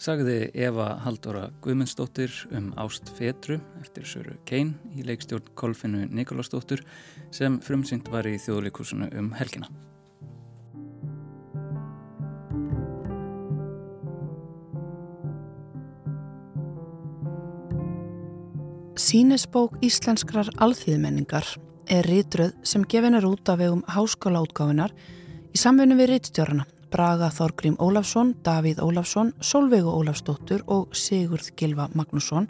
Sagði 0.00 0.46
Eva 0.56 0.94
Haldóra 1.04 1.50
Guðmundsdóttir 1.60 2.32
um 2.56 2.70
Ást 2.80 3.10
Fetru 3.18 3.58
eftir 3.82 4.06
Söru 4.08 4.38
Kein 4.48 4.70
í 4.96 5.04
leikstjórn 5.04 5.50
Kolfinu 5.52 6.06
Nikolásdóttur 6.08 6.80
sem 7.36 7.58
frumsynd 7.60 8.08
var 8.08 8.24
í 8.24 8.38
þjóðleikursunu 8.40 9.10
um 9.20 9.28
helgina. 9.36 9.68
Sýnisbók 18.96 19.76
íslenskrar 19.84 20.48
alþýðmenningar 20.64 21.44
er 21.92 22.08
rítröð 22.08 22.56
sem 22.64 22.88
gefin 22.88 23.20
er 23.20 23.28
út 23.28 23.52
af 23.52 23.60
vegum 23.60 23.84
háskólaútgáfinar 23.84 24.96
í 25.52 25.60
samfunni 25.60 26.00
við 26.00 26.14
rítstjórna 26.14 26.64
Braga 26.90 27.30
Þorgrím 27.30 27.76
Ólafsson, 27.78 28.34
Davíð 28.42 28.80
Ólafsson, 28.82 29.32
Solveigu 29.40 29.92
Ólafsdóttur 29.94 30.64
og 30.66 30.94
Sigurð 30.96 31.52
Gilva 31.56 31.88
Magnússon 31.94 32.48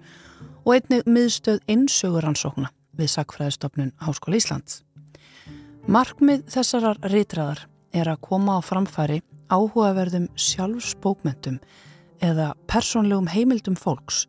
og 0.65 0.73
einnig 0.75 1.05
miðstöð 1.05 1.61
einsöguransókna 1.69 2.71
við 2.97 3.13
Sakfræðistofnun 3.15 3.93
Háskóla 4.01 4.41
Íslands. 4.41 4.81
Markmið 5.89 6.45
þessarar 6.53 7.01
rítraðar 7.13 7.67
er 7.93 8.09
að 8.09 8.21
koma 8.25 8.57
á 8.57 8.61
framfæri 8.65 9.21
áhugaverðum 9.51 10.29
sjálfsbókmentum 10.37 11.61
eða 12.25 12.53
persónlegum 12.71 13.29
heimildum 13.33 13.77
fólks, 13.77 14.27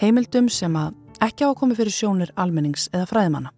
heimildum 0.00 0.48
sem 0.52 0.76
að 0.76 0.94
ekki 1.22 1.44
á 1.44 1.52
að 1.52 1.58
komi 1.60 1.78
fyrir 1.78 1.94
sjónir 1.94 2.32
almennings 2.36 2.88
eða 2.92 3.08
fræðimanna. 3.10 3.52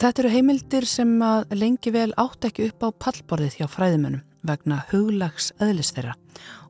Þetta 0.00 0.22
eru 0.22 0.28
heimildir 0.32 0.86
sem 0.88 1.10
að 1.20 1.50
lengi 1.60 1.90
vel 1.92 2.14
átt 2.16 2.46
ekki 2.48 2.70
upp 2.70 2.86
á 2.86 2.98
pallborðið 3.04 3.58
hjá 3.58 3.66
fræðimönnum 3.68 4.22
vegna 4.48 4.78
huglags 4.88 5.50
eðlis 5.60 5.90
þeirra 5.92 6.14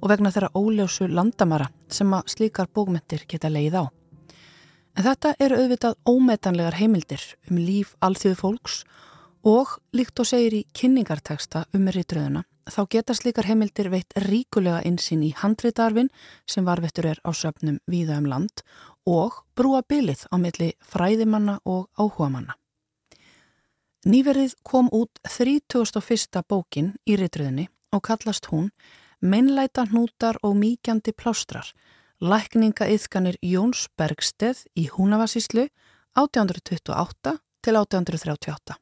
og 0.01 0.09
vegna 0.11 0.33
þeirra 0.35 0.49
óljósu 0.59 1.07
landamara 1.07 1.69
sem 1.87 2.11
að 2.11 2.33
slíkar 2.33 2.67
bókmyndir 2.75 3.23
geta 3.31 3.47
leið 3.47 3.77
á. 3.79 3.85
En 4.99 5.07
þetta 5.07 5.37
eru 5.47 5.61
auðvitað 5.61 5.95
ómetanlegar 6.11 6.81
heimildir 6.81 7.23
um 7.47 7.61
líf 7.63 7.93
alþjóðu 8.03 8.41
fólks 8.41 8.81
og 9.47 9.77
líkt 9.95 10.19
og 10.19 10.27
segir 10.27 10.57
í 10.59 10.67
kynningarteksta 10.75 11.69
um 11.71 11.87
rítröðuna 11.87 12.43
þá 12.67 12.81
geta 12.97 13.15
slíkar 13.15 13.47
heimildir 13.47 13.93
veitt 13.95 14.17
ríkulega 14.27 14.83
einsinn 14.83 15.23
í 15.23 15.31
handritarfin 15.39 16.11
sem 16.51 16.67
varvettur 16.67 17.07
er 17.15 17.23
á 17.23 17.31
söpnum 17.31 17.79
víða 17.87 18.19
um 18.19 18.27
land 18.27 18.65
og 19.07 19.45
brúa 19.55 19.87
bylið 19.87 20.27
á 20.35 20.37
milli 20.43 20.73
fræðimanna 20.83 21.61
og 21.63 21.87
áhugamanna. 21.95 22.59
Nýverið 24.01 24.55
kom 24.65 24.87
út 24.97 25.19
31. 25.29 26.41
bókin 26.49 26.95
í 27.05 27.19
ritröðinni 27.21 27.67
og 27.93 28.01
kallast 28.07 28.47
hún 28.49 28.71
Meinleita 29.21 29.85
hnútar 29.91 30.39
og 30.41 30.55
míkjandi 30.57 31.13
plástrar, 31.13 31.69
lækninga 32.17 32.89
yðkanir 32.89 33.37
Jóns 33.45 33.91
Bergsteð 34.01 34.63
í 34.73 34.87
Húnavasíslu 34.89 35.67
1828 36.17 37.35
til 37.61 37.77
1838. 37.77 38.79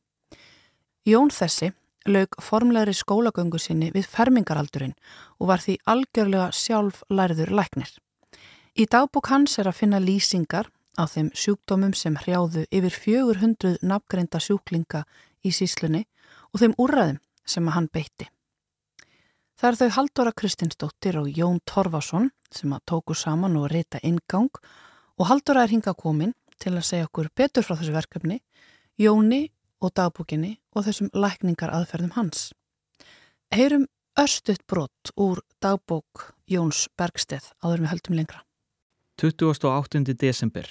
Jón 1.11 1.35
þessi 1.35 1.73
laug 2.07 2.39
formlegri 2.39 2.95
skólagöngu 2.95 3.59
sinni 3.59 3.91
við 3.91 4.07
fermingaraldurinn 4.07 4.95
og 5.43 5.51
var 5.51 5.67
því 5.67 5.81
algjörlega 5.83 6.53
sjálf 6.55 7.03
lærður 7.11 7.57
læknir. 7.59 7.91
Í 8.79 8.87
dagbúk 8.87 9.35
hans 9.35 9.59
er 9.59 9.67
að 9.67 9.81
finna 9.83 9.99
lýsingar 9.99 10.71
á 10.99 11.07
þeim 11.07 11.31
sjúkdómum 11.35 11.95
sem 11.95 12.19
hrjáðu 12.19 12.67
yfir 12.75 12.99
400 13.05 13.79
nafngreinda 13.87 14.41
sjúklinga 14.43 15.05
í 15.47 15.55
síslunni 15.55 16.03
og 16.53 16.65
þeim 16.65 16.75
úrraðum 16.75 17.23
sem 17.47 17.71
að 17.71 17.77
hann 17.77 17.89
beitti. 17.95 18.27
Það 19.59 19.71
er 19.71 19.79
þau 19.79 19.95
Haldóra 19.97 20.35
Kristinsdóttir 20.35 21.17
og 21.19 21.31
Jón 21.31 21.63
Torfason 21.67 22.29
sem 22.51 22.75
að 22.75 22.85
tóku 22.91 23.15
saman 23.15 23.57
og 23.59 23.71
reyta 23.73 24.03
ingang 24.03 24.53
Og 25.19 25.27
Haldur 25.27 25.59
er 25.59 25.71
hinga 25.71 25.95
komin 25.99 26.33
til 26.63 26.77
að 26.77 26.87
segja 26.87 27.07
okkur 27.09 27.33
betur 27.35 27.67
frá 27.67 27.75
þessu 27.79 27.95
verkefni, 27.95 28.39
Jóni 28.99 29.49
og 29.83 29.93
dagbúkinni 29.99 30.57
og 30.75 30.87
þessum 30.87 31.11
lækningar 31.15 31.73
aðferðum 31.75 32.15
hans. 32.15 32.53
Heyrum 33.55 33.87
örstuðt 34.19 34.65
brott 34.71 35.13
úr 35.19 35.43
dagbók 35.63 36.33
Jóns 36.51 36.87
Bergsteð 36.99 37.51
áður 37.63 37.85
við 37.85 37.93
höldum 37.95 38.19
lengra. 38.19 38.43
28. 39.19 40.15
desember. 40.15 40.67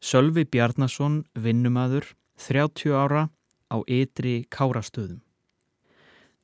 Sölvi 0.00 0.44
Bjarnason, 0.44 1.24
vinnumadur, 1.34 2.04
30 2.38 2.94
ára 2.94 3.28
á 3.68 3.76
ytri 3.86 4.46
kárastöðum. 4.50 5.20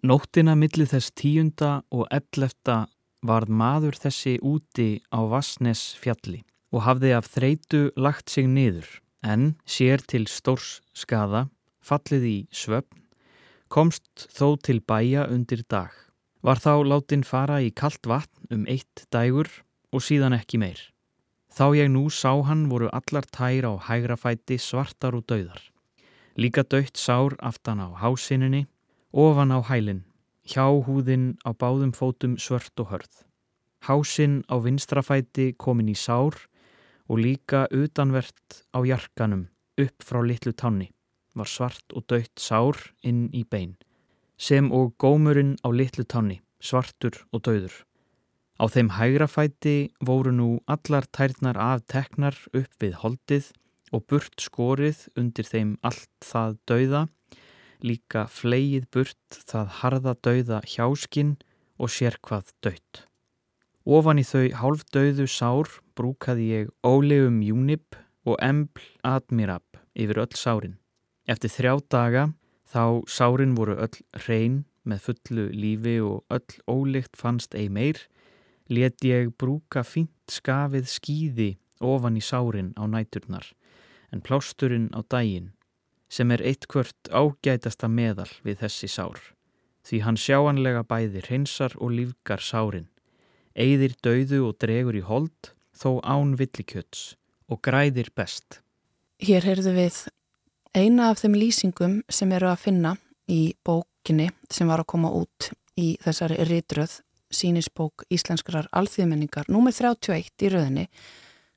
Nóttina 0.04 0.52
millir 0.58 0.90
þess 0.90 1.14
tíunda 1.16 1.70
og 1.94 2.08
ellefta 2.12 2.84
varð 3.24 3.48
maður 3.48 3.96
þessi 3.96 4.36
úti 4.44 5.00
á 5.08 5.24
Vassnes 5.24 5.94
fjalli 5.96 6.42
og 6.74 6.84
hafði 6.84 7.14
af 7.16 7.30
þreitu 7.30 7.86
lagt 7.96 8.28
sig 8.28 8.50
niður 8.50 8.88
en 9.24 9.54
sér 9.64 10.04
til 10.04 10.26
stórs 10.28 10.82
skada, 10.92 11.46
fallið 11.80 12.24
í 12.28 12.38
svöfn, 12.52 13.00
komst 13.72 14.26
þó 14.34 14.58
til 14.60 14.82
bæja 14.84 15.24
undir 15.32 15.64
dag. 15.70 15.94
Var 16.44 16.60
þá 16.60 16.84
látin 16.84 17.24
fara 17.24 17.62
í 17.64 17.72
kallt 17.72 18.04
vatn 18.04 18.52
um 18.52 18.66
eitt 18.68 19.06
dægur 19.14 19.48
og 19.94 20.04
síðan 20.04 20.36
ekki 20.36 20.60
meir. 20.60 20.93
Þá 21.54 21.66
ég 21.78 21.90
nú 21.94 22.08
sá 22.10 22.32
hann 22.42 22.66
voru 22.66 22.88
allar 22.90 23.26
tær 23.30 23.68
á 23.70 23.72
hægrafæti 23.86 24.58
svartar 24.58 25.14
og 25.14 25.22
dauðar. 25.30 25.62
Líka 26.34 26.64
dögt 26.66 26.98
sár 26.98 27.36
aftan 27.38 27.78
á 27.78 27.94
hásinninni, 27.94 28.66
ofan 29.14 29.54
á 29.54 29.62
hælinn, 29.62 30.02
hjá 30.42 30.66
húðinn 30.66 31.38
á 31.46 31.54
báðum 31.54 31.94
fótum 31.94 32.34
svört 32.42 32.74
og 32.82 32.90
hörð. 32.90 33.22
Hásinn 33.86 34.42
á 34.50 34.58
vinstrafæti 34.58 35.54
komin 35.54 35.92
í 35.92 35.94
sár 35.94 36.34
og 37.06 37.22
líka 37.22 37.68
utanvert 37.70 38.64
á 38.74 38.82
jarkanum 38.82 39.46
upp 39.78 40.02
frá 40.02 40.24
litlu 40.26 40.52
tanni 40.52 40.90
var 41.38 41.46
svart 41.46 41.94
og 41.94 42.06
dögt 42.10 42.40
sár 42.40 42.78
inn 43.02 43.28
í 43.34 43.44
bein 43.44 43.76
sem 44.38 44.72
og 44.72 44.94
gómurinn 44.98 45.54
á 45.62 45.68
litlu 45.70 46.02
tanni 46.02 46.40
svartur 46.58 47.26
og 47.30 47.44
döður. 47.46 47.84
Á 48.54 48.70
þeim 48.70 48.92
hægrafæti 48.94 49.76
voru 49.98 50.30
nú 50.30 50.48
allar 50.70 51.06
tærnar 51.10 51.58
af 51.58 51.82
teknar 51.90 52.36
upp 52.54 52.74
við 52.78 53.00
holdið 53.02 53.48
og 53.94 54.04
burt 54.10 54.38
skorið 54.42 55.08
undir 55.18 55.48
þeim 55.48 55.72
allt 55.82 56.12
það 56.22 56.54
döða, 56.70 57.02
líka 57.82 58.28
fleið 58.30 58.86
burt 58.94 59.40
það 59.50 59.74
harða 59.80 60.14
döða 60.22 60.60
hjáskin 60.70 61.34
og 61.82 61.90
sérkvað 61.90 62.54
dött. 62.62 63.04
Ofan 63.84 64.22
í 64.22 64.24
þau 64.24 64.46
hálfdauðu 64.62 65.26
sár 65.28 65.68
brúkaði 65.98 66.46
ég 66.54 66.70
ólegum 66.86 67.42
júnip 67.44 67.98
og 68.24 68.38
embl 68.40 68.86
admirab 69.04 69.82
yfir 69.98 70.22
öll 70.22 70.38
sárin. 70.38 70.78
Eftir 71.26 71.50
þrjá 71.52 71.74
daga 71.90 72.24
þá 72.70 73.02
sárin 73.10 73.58
voru 73.58 73.76
öll 73.82 73.98
reyn 74.28 74.62
með 74.88 75.08
fullu 75.08 75.50
lífi 75.52 75.98
og 76.04 76.24
öll 76.32 76.62
ólikt 76.70 77.18
fannst 77.18 77.54
ei 77.58 77.68
meir, 77.68 77.98
let 78.68 79.04
ég 79.04 79.32
brúka 79.38 79.84
fínt 79.84 80.30
skafið 80.30 80.88
skýði 80.88 81.50
ofan 81.80 82.16
í 82.16 82.24
sárin 82.24 82.72
á 82.80 82.84
næturnar 82.88 83.50
en 84.12 84.24
plásturinn 84.24 84.88
á 84.96 85.00
daginn 85.04 85.52
sem 86.08 86.30
er 86.30 86.42
eitt 86.42 86.68
kvört 86.70 87.10
ágætasta 87.10 87.88
meðal 87.88 88.30
við 88.46 88.62
þessi 88.64 88.88
sár 88.88 89.20
því 89.84 90.00
hann 90.06 90.20
sjáanlega 90.20 90.84
bæði 90.88 91.24
hreinsar 91.26 91.76
og 91.76 91.92
lífgar 91.98 92.40
sárin 92.40 92.88
eigðir 93.54 93.94
dauðu 94.02 94.40
og 94.48 94.58
dregur 94.62 94.98
í 94.98 95.04
hold 95.04 95.54
þó 95.74 96.00
án 96.02 96.34
villikjöts 96.38 97.14
og 97.50 97.60
græðir 97.64 98.10
best. 98.16 98.60
Hér 99.22 99.46
heyrðu 99.46 99.74
við 99.76 99.98
eina 100.74 101.10
af 101.12 101.22
þeim 101.22 101.36
lýsingum 101.38 101.98
sem 102.10 102.32
eru 102.34 102.50
að 102.50 102.62
finna 102.66 102.94
í 103.30 103.54
bókinni 103.66 104.30
sem 104.50 104.68
var 104.70 104.82
að 104.82 104.90
koma 104.94 105.12
út 105.14 105.50
í 105.78 105.94
þessari 106.02 106.40
ritröð 106.48 107.00
sínisbók 107.34 108.06
Íslenskrar 108.14 108.68
alþýðmenningar 108.72 109.50
númið 109.52 109.80
31 109.82 110.46
í 110.46 110.52
rauðinni. 110.54 110.86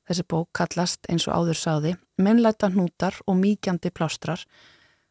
Þessi 0.08 0.24
bók 0.28 0.48
kallast 0.56 1.08
eins 1.12 1.28
og 1.28 1.36
áður 1.36 1.60
sáði 1.60 1.94
Mennleita 2.18 2.70
hnútar 2.72 3.18
og 3.26 3.36
mýkjandi 3.38 3.92
plástrar 3.94 4.44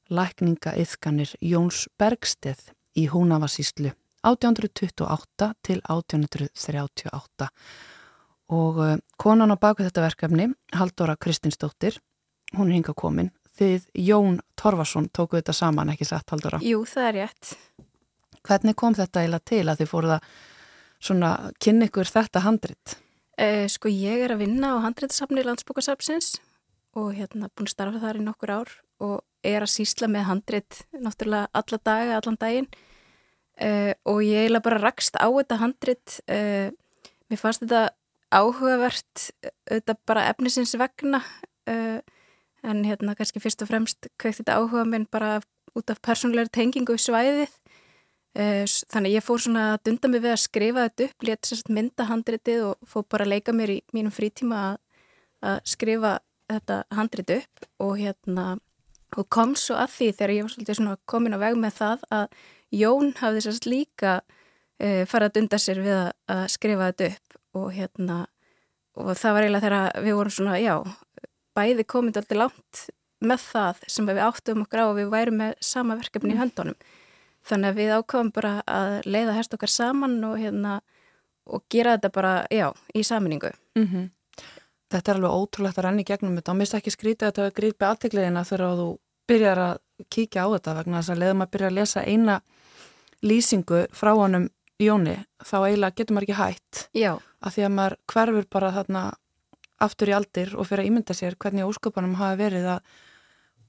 lækninga 0.10 0.73
yðkanir 0.80 1.36
Jóns 1.43 1.86
Bergsteð 1.99 2.71
í 2.97 3.08
Húnavasíslu 3.12 3.93
1828 4.27 5.51
til 5.63 5.80
1838 5.84 7.49
og 8.49 8.80
uh, 8.80 8.95
konan 9.19 9.51
á 9.51 9.58
baku 9.60 9.84
þetta 9.84 10.06
verkefni, 10.06 10.47
Haldóra 10.75 11.17
Kristinsdóttir, 11.19 11.97
hún 12.56 12.69
er 12.71 12.77
hinga 12.77 12.93
komin, 12.95 13.32
þið 13.60 13.89
Jón 14.08 14.38
Torfarsson 14.60 15.10
tóku 15.12 15.36
þetta 15.39 15.56
saman, 15.56 15.91
ekki 15.91 16.08
satt 16.08 16.32
Haldóra? 16.32 16.62
Jú, 16.63 16.86
það 16.88 17.10
er 17.10 17.17
rétt. 17.21 17.56
Hvernig 18.47 18.77
kom 18.80 18.95
þetta 18.95 19.23
eiginlega 19.25 19.49
til 19.51 19.65
að 19.67 19.82
þið 19.82 19.91
fóruð 19.91 20.15
að 20.15 20.30
svona 21.03 21.51
kynna 21.63 21.88
ykkur 21.89 22.10
þetta 22.10 22.43
handrit? 22.45 22.97
Uh, 23.38 23.65
sko 23.69 23.91
ég 23.91 24.25
er 24.25 24.33
að 24.33 24.43
vinna 24.45 24.73
á 24.73 24.83
handritsafni 24.88 25.43
landsbókasafsins 25.45 26.38
og 26.97 27.12
hérna 27.13 27.51
búin 27.53 27.69
að 27.69 27.75
starfa 27.75 28.01
þar 28.01 28.17
í 28.17 28.25
nokkur 28.25 28.53
ár 28.55 28.71
og 29.05 29.19
er 29.45 29.62
að 29.62 29.73
sísla 29.75 30.10
með 30.10 30.25
handrit 30.31 30.79
náttúrulega 30.97 31.51
alla 31.53 31.79
daga, 31.86 32.17
allan 32.17 32.39
daginn. 32.41 32.69
Uh, 33.57 33.93
og 34.05 34.21
ég 34.25 34.45
eiginlega 34.45 34.65
bara 34.65 34.81
rakst 34.81 35.17
á 35.17 35.25
þetta 35.25 35.62
handrit. 35.62 36.19
Uh, 36.29 36.69
mér 37.29 37.41
fannst 37.41 37.63
þetta 37.65 37.88
áhugavert 38.33 39.29
þetta 39.69 39.97
bara 40.10 40.27
efnisins 40.31 40.75
vegna. 40.77 41.21
Uh, 41.69 42.01
en 42.65 42.83
hérna 42.86 43.15
kannski 43.17 43.41
fyrst 43.41 43.62
og 43.63 43.69
fremst 43.69 44.10
kveikt 44.19 44.41
þetta 44.41 44.57
áhuga 44.60 44.86
minn 44.89 45.07
bara 45.10 45.38
út 45.77 45.93
af 45.93 46.01
persónulegur 46.01 46.51
tengingu 46.53 46.97
í 46.97 47.01
svæðið 47.01 47.53
þannig 48.38 49.15
ég 49.15 49.26
fór 49.26 49.41
svona 49.41 49.63
að 49.73 49.80
dunda 49.88 50.12
mig 50.13 50.21
við 50.21 50.34
að 50.36 50.43
skrifa 50.43 50.86
þetta 50.88 51.06
upp 51.08 51.26
létt 51.26 51.50
sérst 51.50 51.71
mynda 51.73 52.06
handritið 52.06 52.65
og 52.67 52.89
fór 52.91 53.06
bara 53.10 53.26
að 53.26 53.34
leika 53.34 53.56
mér 53.56 53.73
í 53.73 53.78
mínum 53.97 54.13
frítíma 54.13 54.60
að, 54.67 54.78
að 55.41 55.60
skrifa 55.73 56.12
þetta 56.52 56.78
handrit 56.93 57.34
upp 57.38 57.67
og 57.84 57.97
hérna 57.97 58.45
og 59.17 59.28
kom 59.32 59.56
svo 59.58 59.78
að 59.80 59.93
því 59.95 60.10
þegar 60.12 60.34
ég 60.36 60.45
var 60.45 60.54
svolítið 60.54 60.80
svona 60.80 60.97
komin 61.10 61.38
á 61.38 61.39
veg 61.41 61.60
með 61.60 61.78
það 61.80 62.08
að 62.13 62.39
Jón 62.78 63.13
hafði 63.21 63.43
sérst 63.45 63.67
líka 63.69 64.17
uh, 64.19 65.04
farið 65.08 65.30
að 65.30 65.36
dunda 65.38 65.60
sér 65.63 65.82
við 65.86 65.95
að, 65.95 66.10
að 66.36 66.43
skrifa 66.52 66.91
þetta 66.91 67.10
upp 67.13 67.62
og 67.62 67.67
hérna 67.73 68.17
og 68.97 69.12
það 69.15 69.36
var 69.36 69.45
eiginlega 69.45 69.65
þegar 69.67 70.04
við 70.04 70.17
vorum 70.17 70.36
svona, 70.36 70.60
já, 70.60 70.76
bæði 71.58 71.86
komið 71.89 72.21
alltaf 72.21 72.39
langt 72.41 72.84
með 73.28 73.43
það 73.47 73.84
sem 73.89 74.10
við 74.10 74.21
áttum 74.26 74.63
okkur 74.65 74.84
á 74.84 74.86
og 74.86 74.95
við 74.97 75.12
værum 75.13 75.39
með 75.41 75.54
sama 75.63 75.97
verkefni 75.97 76.36
í 76.36 76.39
höndunum. 76.39 76.78
Þannig 77.47 77.71
að 77.71 77.79
við 77.79 77.93
ákvæmum 77.95 78.31
bara 78.36 78.53
að 78.67 78.93
leiða 79.07 79.36
hérst 79.38 79.55
okkar 79.55 79.71
saman 79.71 80.19
og 80.27 80.38
hérna 80.41 80.81
og 81.47 81.63
gera 81.71 81.95
þetta 81.95 82.12
bara, 82.12 82.33
já, 82.51 82.73
í 82.93 83.03
saminningu. 83.07 83.51
Mm 83.77 83.88
-hmm. 83.88 84.10
Þetta 84.91 85.12
er 85.12 85.15
alveg 85.15 85.31
ótrúlegt 85.31 85.77
að 85.77 85.83
renni 85.83 86.03
gegnum 86.03 86.36
þetta 86.36 86.51
og 86.51 86.57
mista 86.57 86.77
ekki 86.77 86.91
skrítið 86.91 87.27
að 87.27 87.33
þetta 87.33 87.55
grípi 87.55 87.86
aðtegleðina 87.86 88.43
þegar 88.43 88.77
þú 88.79 88.89
byrjar 89.27 89.57
að 89.60 89.77
kíkja 90.10 90.43
á 90.43 90.47
þetta 90.53 90.75
vegna 90.75 91.01
þess 91.01 91.10
að 91.10 91.19
leiðum 91.21 91.41
að 91.41 91.51
byrja 91.51 91.67
að 91.67 91.77
lesa 91.79 92.03
eina 92.03 92.41
lýsingu 93.21 93.88
frá 93.91 94.13
honum 94.15 94.49
Jóni, 94.77 95.15
þá 95.41 95.57
eiginlega 95.65 95.95
getur 95.97 96.13
maður 96.13 96.27
ekki 96.27 96.38
hætt 96.38 96.81
Já. 96.93 97.17
að 97.41 97.53
því 97.55 97.63
að 97.65 97.71
maður 97.73 97.95
hverfur 98.13 98.45
bara 98.53 98.73
þarna 98.75 99.01
aftur 99.81 100.12
í 100.12 100.13
aldir 100.13 100.51
og 100.53 100.67
fyrir 100.69 100.83
að 100.83 100.89
ímynda 100.91 101.15
sér 101.17 101.38
hvernig 101.41 101.65
ósköpunum 101.65 102.13
hafi 102.19 102.38
verið 102.43 102.67
að 102.75 102.91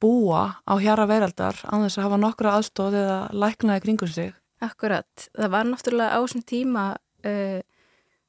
búa 0.00 0.61
á 0.62 0.74
hjara 0.82 1.06
veraldar 1.11 1.58
án 1.66 1.84
þess 1.84 1.98
að 1.98 2.06
hafa 2.06 2.20
nokkru 2.22 2.52
aðstóð 2.52 2.98
eða 3.02 3.18
læknaði 3.32 3.84
kringum 3.84 4.12
sig. 4.12 4.32
Akkurat, 4.64 5.28
það 5.37 5.52
var 5.54 5.68
náttúrulega 5.68 6.14
á 6.14 6.18
þessum 6.18 6.44
tíma 6.46 6.84
uh, 7.26 7.61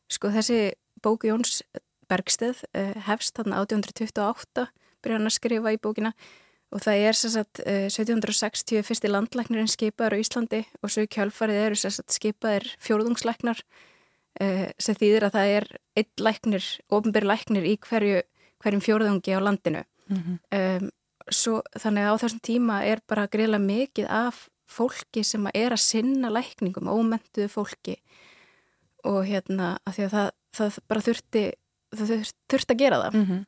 sko 0.10 0.34
þessi 0.34 0.60
bóku 1.02 1.30
Jóns 1.30 1.64
Bergsteð 2.10 2.62
uh, 2.74 2.94
hefst 3.08 3.38
þarna 3.38 3.64
1828 3.64 4.70
byrja 5.04 5.18
hann 5.18 5.30
að 5.30 5.36
skrifa 5.38 5.74
í 5.74 5.82
bókina 5.82 6.14
og 6.70 6.84
það 6.84 7.04
er 7.10 7.18
sagt, 7.18 7.62
1760 7.66 8.78
eh, 8.78 8.86
fyrsti 8.86 9.10
landlæknirinn 9.10 9.70
skipaður 9.72 10.20
á 10.20 10.22
Íslandi 10.22 10.60
og 10.84 10.92
svo 10.94 11.06
í 11.06 11.10
kjálfarið 11.10 11.62
eru 11.64 11.80
sagt, 11.80 12.14
skipaðir 12.14 12.68
fjóruðungslæknar 12.84 13.64
uh, 13.64 14.68
sem 14.78 14.98
þýðir 15.00 15.26
að 15.28 15.38
það 15.38 15.54
er 15.56 15.68
einn 15.98 16.26
læknir, 16.28 16.68
ofnbyrg 16.94 17.32
læknir 17.32 17.66
í 17.66 17.74
hverju, 17.88 18.22
hverjum 18.62 18.86
fjóruðungi 18.86 19.34
á 19.34 19.40
landinu 19.42 19.82
mm 19.82 20.20
-hmm. 20.20 20.38
um, 20.84 20.92
svo, 21.36 21.60
þannig 21.78 22.08
að 22.08 22.16
á 22.16 22.22
þessum 22.24 22.42
tíma 22.46 22.80
er 22.88 23.04
bara 23.08 23.28
greiðlega 23.32 23.66
mikið 23.66 24.10
af 24.10 24.48
fólki 24.70 25.24
sem 25.26 25.48
er 25.54 25.74
að 25.74 25.84
sinna 25.84 26.30
lækningum, 26.30 26.90
ómentuðu 26.90 27.50
fólki 27.50 27.98
og 29.08 29.24
hérna 29.26 29.78
að 29.88 29.96
því 29.96 30.06
að 30.06 30.16
það, 30.16 30.30
það 30.58 30.80
bara 30.92 31.06
þurfti 31.06 31.44
það 31.96 32.12
þurfti 32.52 32.76
að 32.76 32.82
gera 32.84 33.00
það 33.06 33.16
mm 33.16 33.26
-hmm 33.30 33.46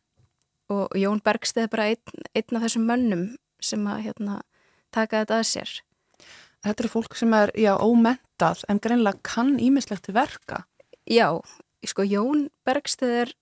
og 0.72 0.98
Jón 0.98 1.22
Bergsteð 1.24 1.68
er 1.68 1.72
bara 1.72 1.88
einn, 1.92 2.22
einn 2.36 2.58
af 2.58 2.66
þessum 2.66 2.88
mönnum 2.88 3.26
sem 3.64 3.84
að 3.90 4.06
hérna, 4.08 4.40
taka 4.96 5.24
þetta 5.24 5.40
að 5.40 5.48
sér. 5.50 5.74
Þetta 6.62 6.84
eru 6.84 6.92
fólk 6.94 7.18
sem 7.18 7.36
er, 7.36 7.52
já, 7.58 7.74
ómentað 7.82 8.64
en 8.70 8.82
greinlega 8.82 9.22
kann 9.26 9.56
ímislegt 9.62 10.12
verka. 10.14 10.64
Já, 11.10 11.42
sko 11.88 12.06
Jón 12.06 12.50
Bergsteð 12.68 13.16
er 13.24 13.36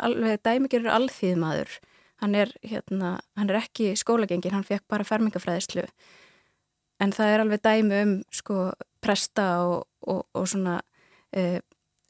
alveg 0.00 0.40
dæmigerur 0.46 0.94
alþýðmaður. 0.96 1.76
Hann 2.22 2.36
er, 2.38 2.52
hérna, 2.62 3.16
hann 3.34 3.50
er 3.50 3.58
ekki 3.58 3.96
skólagengir, 3.98 4.54
hann 4.54 4.66
fekk 4.66 4.84
bara 4.90 5.06
fermingafræðislu. 5.06 5.82
En 7.02 7.10
það 7.10 7.32
er 7.32 7.42
alveg 7.42 7.62
dæmi 7.64 8.02
um 8.04 8.12
sko 8.30 8.70
presta 9.02 9.46
og, 9.66 9.88
og, 10.06 10.22
og 10.38 10.46
svona 10.46 10.76
e, 11.34 11.58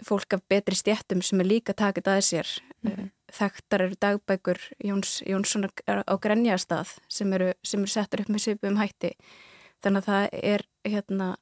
fólk 0.05 0.37
af 0.37 0.43
betri 0.53 0.77
stjættum 0.77 1.23
sem 1.25 1.41
er 1.41 1.49
líka 1.49 1.73
takit 1.73 2.09
að 2.09 2.21
sér. 2.29 2.49
Mm 2.83 2.93
-hmm. 2.93 3.11
Þekktar 3.33 3.83
eru 3.83 3.95
dagbækur 4.01 4.59
Jóns, 4.85 5.23
Jónssonar 5.27 5.71
á 5.89 6.15
Grenjastað 6.21 6.99
sem 7.09 7.33
eru, 7.33 7.53
sem 7.63 7.81
eru 7.81 7.89
settur 7.89 8.21
upp 8.21 8.29
með 8.29 8.39
svipum 8.39 8.77
hætti. 8.77 9.17
Þannig 9.83 9.99
að 9.99 10.07
það 10.07 10.29
er, 10.33 10.63
hérna, 10.85 11.37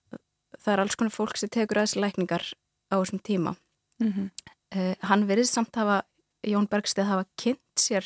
það 0.59 0.73
er 0.73 0.81
alls 0.81 0.97
konar 0.97 1.13
fólk 1.13 1.37
sem 1.37 1.49
tekur 1.49 1.77
aðeins 1.77 1.97
lækningar 1.97 2.45
á 2.93 2.97
þessum 3.01 3.19
tíma. 3.19 3.57
Mm 3.99 4.13
-hmm. 4.13 4.31
uh, 4.77 4.95
hann 5.01 5.27
verið 5.27 5.45
samt 5.45 5.77
hafa, 5.77 6.03
Jón 6.47 6.69
Bergstedt 6.69 7.09
hafa 7.09 7.25
kynnt 7.37 7.77
sér 7.77 8.05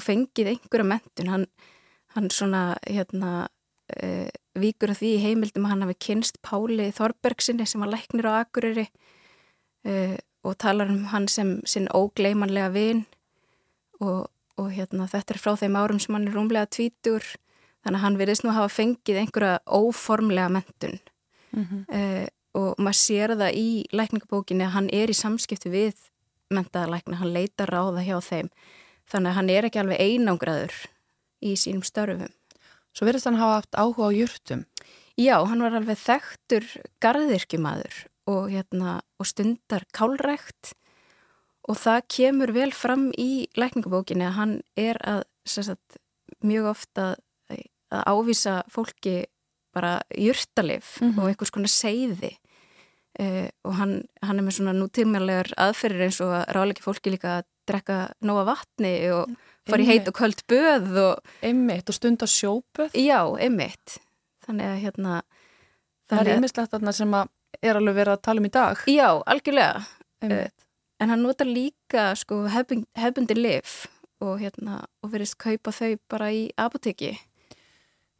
og 0.00 0.06
fengið 0.06 0.54
einhverja 0.54 0.88
mentun. 0.88 1.32
Hann, 1.34 1.46
hann 2.16 2.30
svona, 2.34 2.64
hérna, 2.88 3.48
uh, 3.98 4.28
víkur 4.58 4.92
að 4.92 5.02
því 5.02 5.12
í 5.14 5.22
heimildum 5.24 5.66
að 5.66 5.74
hann 5.74 5.86
hafi 5.86 5.98
kynst 6.06 6.40
Páli 6.46 6.90
Þorbergsinni 6.94 7.66
sem 7.68 7.82
var 7.82 7.92
læknir 7.92 8.28
á 8.28 8.32
Akureyri 8.42 8.86
uh, 9.86 10.16
og 10.46 10.56
talar 10.60 10.90
um 10.90 11.06
hann 11.12 11.28
sem 11.28 11.58
sinn 11.68 11.88
ógleimanlega 11.94 12.72
vin 12.74 13.04
og, 14.00 14.26
og 14.56 14.72
hérna, 14.74 15.08
þetta 15.10 15.36
er 15.36 15.42
frá 15.42 15.54
þeim 15.60 15.78
árum 15.78 16.02
sem 16.02 16.16
hann 16.16 16.28
er 16.28 16.36
rúmlega 16.36 16.70
tvítur 16.72 17.24
þannig 17.84 18.00
að 18.00 18.04
hann 18.04 18.20
verðist 18.20 18.44
nú 18.44 18.52
að 18.52 18.60
hafa 18.60 18.76
fengið 18.80 19.22
einhverja 19.22 19.60
óformlega 19.66 20.52
mentun 20.56 20.98
mm 21.52 21.64
-hmm. 21.64 21.82
uh, 21.88 22.28
og 22.60 22.74
maður 22.78 23.00
sér 23.00 23.36
það 23.36 23.56
í 23.56 23.70
lækningabókinni 23.92 24.64
að 24.64 24.74
hann 24.76 24.88
er 24.92 25.10
í 25.10 25.14
samskiptu 25.14 25.70
við 25.70 25.94
mentaða 26.50 26.90
lækna, 26.96 27.16
hann 27.16 27.32
leitar 27.32 27.70
ráða 27.70 28.02
hjá 28.02 28.18
þeim 28.20 28.48
þannig 29.10 29.30
að 29.30 29.38
hann 29.38 29.50
er 29.50 29.68
ekki 29.68 29.82
alveg 29.82 30.00
einangraður 30.00 30.76
í 31.40 31.56
sínum 31.56 31.84
störfum 31.86 32.30
Svo 32.96 33.06
verðist 33.06 33.28
hann 33.28 33.38
hafa 33.38 33.60
haft 33.60 33.76
áhuga 33.78 34.10
á 34.10 34.16
júrtum? 34.18 34.64
Já, 35.20 35.36
hann 35.46 35.62
var 35.62 35.76
alveg 35.78 35.98
þekktur 36.00 36.66
gardirkjumadur 37.02 37.96
og, 38.30 38.50
hérna, 38.50 39.00
og 39.20 39.28
stundar 39.28 39.84
kálrækt 39.94 40.74
og 41.70 41.78
það 41.78 42.06
kemur 42.10 42.52
vel 42.56 42.70
fram 42.74 43.10
í 43.14 43.46
lækningabókinni 43.58 44.26
að 44.26 44.38
hann 44.38 44.54
er 44.80 44.98
að 45.06 45.22
sagt, 45.46 46.00
mjög 46.42 46.70
ofta 46.72 47.06
að, 47.52 47.66
að 47.94 48.06
ávísa 48.10 48.56
fólki 48.72 49.16
bara 49.74 50.00
júrtalif 50.10 50.98
mm 51.00 51.12
-hmm. 51.12 51.20
og 51.20 51.28
einhvers 51.28 51.54
konar 51.54 51.70
seiði 51.70 52.32
uh, 53.20 53.48
og 53.64 53.74
hann, 53.78 54.02
hann 54.22 54.38
er 54.38 54.42
með 54.42 54.56
svona 54.58 54.74
nútímjalegar 54.74 55.52
aðferðir 55.56 56.08
eins 56.08 56.20
og 56.20 56.34
að 56.34 56.48
ráleiki 56.56 56.82
fólki 56.82 57.10
líka 57.14 57.38
að 57.38 57.44
drekka 57.70 57.98
nóga 58.26 58.46
vatni 58.50 58.94
og 59.14 59.34
fara 59.68 59.84
í 59.84 59.88
heit 59.88 60.08
og 60.10 60.16
kvöld 60.18 60.44
böð 60.50 60.88
og... 61.04 61.34
Einmitt 61.46 61.90
og 61.90 61.96
stund 61.96 62.22
að 62.24 62.32
sjóböð? 62.34 62.96
Já, 62.98 63.20
einmitt. 63.40 64.00
Þannig 64.46 64.72
að 64.72 64.80
hérna... 64.86 65.20
Það 66.10 66.24
er 66.24 66.32
einmislegt 66.34 66.74
þarna 66.74 66.94
sem 66.96 67.14
að 67.14 67.30
er 67.60 67.78
alveg 67.78 67.96
verið 68.00 68.16
að 68.16 68.22
tala 68.26 68.42
um 68.42 68.48
í 68.48 68.52
dag. 68.54 68.84
Já, 68.90 69.08
algjörlega. 69.30 69.84
Einmitt. 70.24 70.66
En 71.00 71.08
hann 71.08 71.22
notar 71.24 71.48
líka 71.48 72.10
sko 72.18 72.42
hefbundi 72.50 73.36
liv 73.38 73.74
og 74.20 74.40
hérna 74.42 74.82
og 75.00 75.14
verist 75.14 75.38
kaupa 75.40 75.72
þau 75.72 75.94
bara 76.12 76.28
í 76.36 76.42
apoteki. 76.60 77.14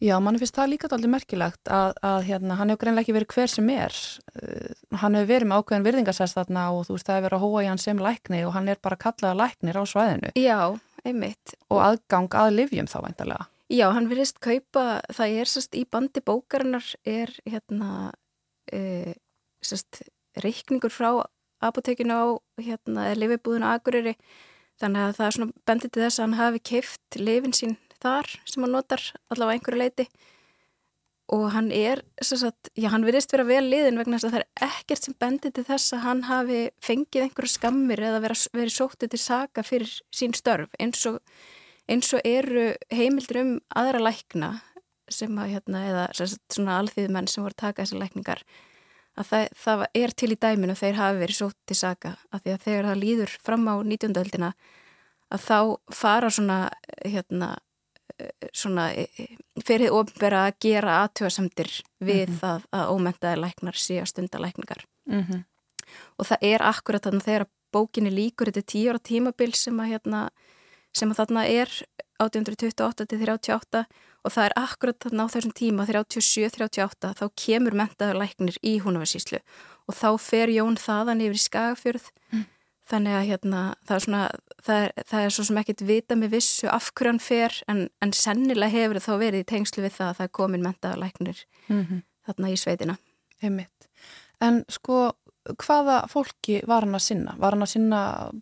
Já, 0.01 0.15
mann 0.17 0.39
finnst 0.41 0.57
það 0.57 0.71
líka 0.73 0.89
alveg 0.89 1.13
merkilegt 1.13 1.69
að, 1.69 1.91
að 2.09 2.23
hérna, 2.31 2.55
hann 2.57 2.73
hefur 2.73 2.87
greinlega 2.87 3.05
ekki 3.05 3.15
verið 3.19 3.35
hver 3.35 3.51
sem 3.53 3.67
er. 3.75 3.97
Uh, 4.33 4.71
hann 5.03 5.19
hefur 5.19 5.29
verið 5.29 5.51
með 5.51 5.61
ákveðin 5.61 5.85
virðingarsæst 5.85 6.39
þarna 6.39 6.63
og 6.73 6.87
þú 6.89 6.97
veist 6.97 7.11
það 7.11 7.19
hefur 7.19 7.27
verið 7.27 7.37
að 7.37 7.45
hóa 7.45 7.61
í 7.61 7.69
hann 7.69 7.83
sem 7.83 8.01
lækni 8.07 8.41
og 8.49 8.55
hann 8.57 8.71
er 8.73 8.81
bara 8.81 9.01
kallaða 9.05 9.39
læknir 9.43 9.77
á 9.77 9.85
svæðinu. 9.93 10.31
Já, 10.41 10.61
einmitt. 11.05 11.57
Og 11.69 11.83
aðgang 11.85 12.39
að 12.41 12.55
livjum 12.57 12.89
þá 12.89 12.97
veintalega. 13.05 13.49
Já, 13.71 13.85
hann 13.95 14.09
verðist 14.11 14.41
kaupa, 14.43 14.87
það 15.15 15.37
er 15.43 15.53
sérst 15.53 15.77
í 15.79 15.85
bandi 15.87 16.25
bókarinnar 16.27 16.89
er 17.07 17.31
hérna 17.45 18.11
e, 18.73 19.13
sérst 19.63 20.01
reikningur 20.43 20.91
frá 20.91 21.13
apotekinu 21.63 22.17
á 22.17 22.27
hérna 22.59 23.13
livibúðinu 23.15 23.69
Akureyri 23.69 24.17
þannig 24.81 25.05
að 25.05 25.15
það 25.19 25.27
er 25.27 25.37
svona 25.37 25.65
bendið 25.69 25.93
til 25.93 26.03
þess 26.07 26.19
að 26.19 26.25
hann 26.25 26.39
hafi 26.41 26.63
keift 26.73 27.21
lifin 27.21 27.55
sín 27.55 27.77
þar 28.03 28.29
sem 28.45 28.65
hann 28.65 28.75
notar 28.77 29.03
allavega 29.33 29.59
einhverju 29.59 29.81
leiti 29.81 30.07
og 31.31 31.47
hann 31.55 31.71
er, 31.71 32.03
sagt, 32.23 32.73
já 32.75 32.89
hann 32.91 33.07
virðist 33.07 33.31
vera 33.31 33.47
vel 33.47 33.63
liðin 33.71 34.01
vegna 34.01 34.19
þess 34.19 34.27
að 34.27 34.33
það 34.35 34.41
er 34.41 34.67
ekkert 34.67 35.05
sem 35.07 35.17
bendir 35.23 35.53
til 35.55 35.65
þess 35.69 35.95
að 35.95 36.03
hann 36.09 36.23
hafi 36.27 36.63
fengið 36.83 37.27
einhverju 37.27 37.53
skammir 37.53 38.03
eða 38.09 38.23
verið 38.25 38.75
sóttið 38.75 39.13
til 39.13 39.21
saka 39.23 39.65
fyrir 39.67 39.93
sín 40.15 40.35
störf 40.35 40.75
eins 40.83 41.05
og, 41.07 41.21
eins 41.87 42.11
og 42.17 42.27
eru 42.27 42.73
heimildur 42.91 43.43
um 43.45 43.53
aðra 43.79 44.03
lækna 44.09 44.51
sem 45.11 45.39
að 45.39 45.55
hérna 45.55 45.85
eða 45.91 46.09
sagt, 46.19 46.43
svona 46.51 46.81
alþýðmenn 46.81 47.31
sem 47.31 47.45
voru 47.45 47.55
að 47.55 47.63
taka 47.63 47.85
þessar 47.85 48.03
lækningar 48.03 48.45
að 49.19 49.31
það, 49.31 49.49
það 49.63 49.87
er 50.03 50.15
til 50.19 50.33
í 50.35 50.41
dæminu 50.43 50.79
þeir 50.79 50.99
hafi 50.99 51.23
verið 51.23 51.41
sóttið 51.41 51.71
til 51.71 51.79
saka 51.79 52.15
af 52.31 52.43
því 52.43 52.55
að 52.55 52.63
þegar 52.67 52.91
það 52.91 53.03
líður 53.05 53.39
fram 53.47 53.71
á 53.71 53.75
19. 53.79 54.19
öldina 54.19 54.53
að 55.31 55.47
þá 55.47 55.59
fara 55.95 56.31
svona 56.35 56.61
hérna 57.05 57.55
svona 58.53 58.91
e, 58.93 59.07
e, 59.19 59.27
fyrir 59.67 59.95
ofnbæra 59.95 60.47
að 60.49 60.59
gera 60.67 60.99
aðtjóðasamtir 61.05 61.71
við 62.01 62.29
mm 62.29 62.35
-hmm. 62.35 62.41
það 62.41 62.67
að 62.73 62.91
ómentaði 62.95 63.41
læknar 63.41 63.77
sé 63.77 64.01
að 64.01 64.11
stunda 64.13 64.39
lækningar 64.39 64.85
mm 65.07 65.23
-hmm. 65.23 65.45
og 66.19 66.27
það 66.27 66.39
er 66.53 66.63
akkurat 66.63 67.03
þannig 67.03 67.25
þegar 67.25 67.47
bókinni 67.73 68.11
líkur 68.11 68.51
þetta 68.51 68.67
tíu 68.67 68.91
ára 68.91 68.99
tímabil 68.99 69.55
sem 69.55 69.81
að, 69.81 69.91
hérna, 69.93 70.29
sem 70.93 71.11
að 71.11 71.17
þarna 71.17 71.47
er 71.47 71.69
1828-38 72.21 73.85
og 74.25 74.33
það 74.35 74.45
er 74.45 74.55
akkurat 74.57 74.99
þarna 75.01 75.25
á 75.25 75.33
þessum 75.33 75.55
tíma 75.57 75.87
37-38 75.89 77.13
þá 77.21 77.27
kemur 77.37 77.77
mentaður 77.79 78.21
læknir 78.21 78.57
í 78.63 78.79
húnavarsíslu 78.85 79.41
og 79.89 79.95
þá 79.97 80.11
fer 80.21 80.53
Jón 80.53 80.77
þaðan 80.77 81.23
yfir 81.25 81.39
í 81.39 81.45
Skagafjörð 81.47 82.11
mm. 82.33 82.45
Þannig 82.91 83.15
að 83.15 83.29
hérna, 83.29 83.61
það, 83.87 83.95
er 83.95 84.05
svona, 84.05 84.21
það, 84.67 84.85
er, 84.85 85.05
það 85.07 85.25
er 85.25 85.35
svo 85.35 85.45
sem 85.47 85.59
ekkit 85.61 85.83
vita 85.87 86.17
með 86.19 86.33
vissu 86.35 86.71
af 86.71 86.91
hverju 86.91 87.13
hann 87.13 87.23
fer 87.23 87.59
en, 87.71 87.85
en 88.03 88.13
sennilega 88.17 88.75
hefur 88.75 88.99
það 88.99 89.07
þá 89.07 89.23
verið 89.25 89.45
í 89.45 89.49
tengslu 89.53 89.85
við 89.85 89.95
það 89.99 90.09
að 90.09 90.17
það 90.19 90.27
er 90.27 90.33
komin 90.41 90.65
mentaða 90.65 91.01
læknir 91.05 91.45
mm 91.69 91.81
-hmm. 91.85 92.03
þarna 92.27 92.51
í 92.51 92.57
sveitina. 92.59 92.97
Heimitt. 93.41 93.89
En 94.43 94.65
sko, 94.69 94.99
hvaða 95.61 96.03
fólki 96.11 96.61
var 96.69 96.87
hann 96.87 96.99
að 96.99 97.07
sinna? 97.07 97.37
Var 97.39 97.57
hann 97.57 97.65
að 97.65 97.73
sinna 97.75 98.01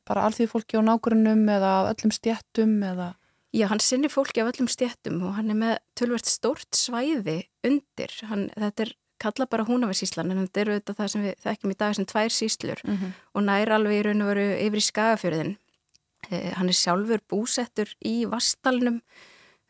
bara 0.09 0.25
alþýði 0.27 0.53
fólki 0.55 0.81
á 0.81 0.83
nágrunum 0.87 1.45
eða 1.53 1.73
öllum 1.93 2.15
stjættum 2.15 2.79
eða? 2.83 3.13
Já, 3.53 3.67
hann 3.69 3.81
sinni 3.81 4.09
fólki 4.13 4.41
af 4.43 4.53
öllum 4.53 4.69
stjættum 4.69 5.23
og 5.25 5.37
hann 5.39 5.51
er 5.53 5.57
með 5.59 5.77
tölvert 5.97 6.29
stórt 6.29 6.77
svæði 6.77 7.43
undir. 7.65 8.13
Hann, 8.29 8.49
þetta 8.57 8.87
er 8.87 8.95
kalla 9.19 9.47
bara 9.51 9.67
húnafarsíslan 9.69 10.31
en 10.33 10.45
þetta 10.47 10.61
eru 10.61 10.77
þetta 10.79 10.99
það 10.99 11.11
sem 11.13 11.25
við 11.27 11.41
þekkjum 11.47 11.73
í 11.75 11.79
dag 11.79 11.97
sem 11.97 12.07
tvær 12.07 12.35
síslur 12.35 12.85
mm 12.85 12.97
-hmm. 12.97 13.17
og 13.35 13.43
nær 13.43 13.73
alveg 13.77 13.99
í 13.99 14.05
raun 14.07 14.23
og 14.23 14.31
veru 14.33 14.47
yfir 14.67 14.83
í 14.83 14.89
skagafjörðin 14.91 15.57
eh, 16.31 16.53
hann 16.55 16.69
er 16.69 16.79
sjálfur 16.79 17.21
búsettur 17.29 17.95
í 18.05 18.25
vastalnum 18.31 19.03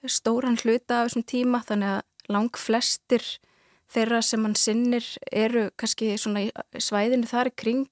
stóran 0.07 0.59
hluta 0.63 1.03
af 1.03 1.09
þessum 1.09 1.27
tíma 1.27 1.63
þannig 1.67 1.99
að 1.99 2.03
lang 2.29 2.57
flestir 2.57 3.25
þeirra 3.93 4.21
sem 4.25 4.45
hann 4.45 4.57
sinnir 4.59 5.07
eru 5.33 5.69
kannski 5.81 6.13
svona 6.21 6.49
svæðinu 6.77 7.29
þar 7.29 7.53
kring. 7.57 7.89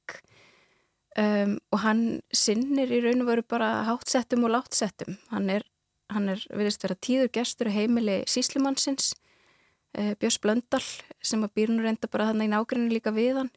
Um, 1.17 1.57
og 1.73 1.81
hann 1.81 2.03
sinnir 2.29 2.91
í 2.93 3.01
raun 3.01 3.23
og 3.25 3.31
veru 3.31 3.43
bara 3.49 3.87
hátsettum 3.87 4.43
og 4.45 4.53
látsettum 4.53 5.15
hann 5.31 5.47
er, 5.49 5.63
hann 6.13 6.29
er, 6.29 6.43
viðist 6.53 6.85
vera 6.85 6.97
tíður 7.01 7.31
gestur 7.33 7.71
heimili 7.73 8.19
síslumannsins 8.29 9.15
Björns 9.97 10.41
Blöndal 10.43 10.83
sem 11.25 11.45
að 11.45 11.55
býrnur 11.57 11.87
reynda 11.87 12.09
bara 12.11 12.31
þannig 12.31 12.51
í 12.51 12.53
nákvæmlega 12.53 12.97
líka 12.97 13.13
við 13.17 13.41
hann. 13.41 13.51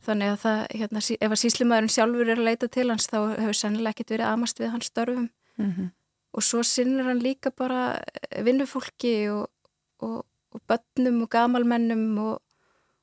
Þannig 0.00 0.32
að 0.32 0.38
það, 0.44 0.60
hérna, 0.80 1.02
ef 1.12 1.34
að 1.34 1.40
síslimaðurinn 1.42 1.92
sjálfur 1.92 2.30
er 2.32 2.40
að 2.40 2.48
leita 2.48 2.68
til 2.72 2.86
hans 2.88 3.08
þá 3.10 3.18
hefur 3.36 3.58
sennilega 3.58 3.92
ekkit 3.94 4.14
verið 4.14 4.30
amast 4.30 4.60
við 4.62 4.72
hans 4.74 4.88
störfum. 4.88 5.28
Mm 5.60 5.72
-hmm. 5.72 5.90
og 6.32 6.42
svo 6.42 6.62
sinnir 6.62 7.04
hann 7.04 7.20
líka 7.20 7.50
bara 7.50 8.00
eh, 8.30 8.42
vinnufólki 8.44 9.28
og, 9.28 9.50
og, 9.98 10.24
og 10.54 10.60
börnum 10.66 11.22
og 11.22 11.28
gamalmennum 11.28 12.18
og, 12.18 12.42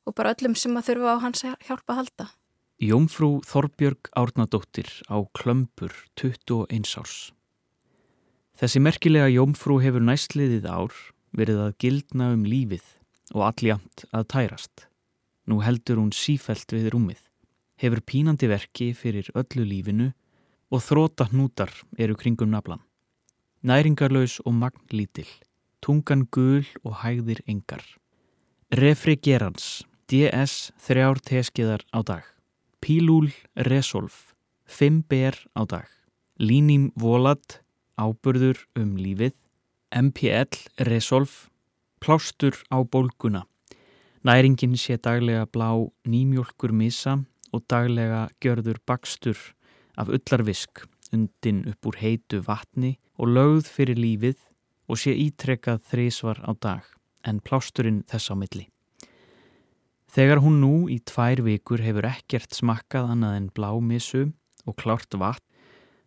og 0.05 0.15
bara 0.15 0.33
öllum 0.33 0.55
sem 0.55 0.77
að 0.77 0.87
þurfa 0.87 1.13
á 1.13 1.17
hans 1.21 1.43
hjálpa 1.43 1.93
að 1.93 1.95
halda. 1.95 2.27
Jómfrú 2.77 3.41
Þorbjörg 3.45 4.09
Árnadóttir 4.15 4.89
á 5.09 5.17
Klömbur 5.33 5.93
21 6.15 6.97
árs. 6.97 7.33
Þessi 8.57 8.79
merkilega 8.79 9.29
Jómfrú 9.29 9.79
hefur 9.81 10.01
næstliðið 10.01 10.65
ár 10.65 10.93
verið 11.35 11.63
að 11.65 11.77
gildna 11.83 12.31
um 12.35 12.45
lífið 12.47 12.85
og 13.35 13.43
alljamt 13.49 14.05
að 14.15 14.27
tærast. 14.33 14.87
Nú 15.47 15.61
heldur 15.63 15.99
hún 16.01 16.13
sífelt 16.15 16.71
við 16.75 16.91
rúmið, 16.93 17.19
hefur 17.79 18.03
pínandi 18.03 18.49
verki 18.51 18.91
fyrir 18.95 19.29
öllu 19.35 19.63
lífinu 19.67 20.11
og 20.71 20.83
þróta 20.83 21.29
hnútar 21.31 21.71
eru 21.97 22.17
kringum 22.19 22.51
naflan. 22.51 22.83
Næringarlaus 23.63 24.39
og 24.45 24.53
magnlítil, 24.53 25.27
tungan 25.81 26.27
gul 26.31 26.65
og 26.83 26.99
hægðir 27.03 27.41
engar. 27.47 27.83
Refrigerans, 28.71 29.83
DS 30.07 30.73
þrjár 30.83 31.21
teskiðar 31.23 31.83
á 31.95 32.03
dag. 32.03 32.23
Pílúl 32.83 33.31
Resolv, 33.55 34.35
5 34.67 35.03
ber 35.09 35.35
á 35.55 35.63
dag. 35.63 35.87
Línim 36.39 36.91
Volat, 36.95 37.61
áburður 37.97 38.59
um 38.77 38.95
lífið, 38.99 39.33
MPL 39.91 40.51
Resolve, 40.83 41.47
plástur 41.99 42.53
á 42.67 42.83
bólguna. 42.83 43.45
Næringin 44.23 44.75
sé 44.75 44.97
daglega 44.99 45.45
blá 45.47 45.71
nýmjólkur 46.03 46.73
misa 46.75 47.23
og 47.55 47.63
daglega 47.71 48.27
gjörður 48.43 48.81
bakstur 48.83 49.37
af 49.95 50.11
ullarvisk 50.11 50.83
undin 51.15 51.63
upp 51.71 51.87
úr 51.87 51.99
heitu 52.01 52.43
vatni 52.43 52.97
og 53.15 53.31
lögð 53.31 53.71
fyrir 53.71 53.95
lífið 53.95 54.39
og 54.91 54.99
sé 54.99 55.15
ítrekkað 55.15 55.79
þrísvar 55.87 56.43
á 56.43 56.51
dag 56.59 56.83
en 57.23 57.39
plásturinn 57.39 58.03
þess 58.11 58.31
á 58.31 58.35
milli. 58.35 58.67
Þegar 60.11 60.43
hún 60.43 60.59
nú 60.59 60.87
í 60.91 60.99
tvær 60.99 61.43
vikur 61.47 61.79
hefur 61.83 62.11
ekkert 62.11 62.51
smakkað 62.51 63.11
annað 63.15 63.39
en 63.39 63.51
blámissu 63.55 64.23
og 64.67 64.75
klárt 64.75 65.15
vatn, 65.15 65.43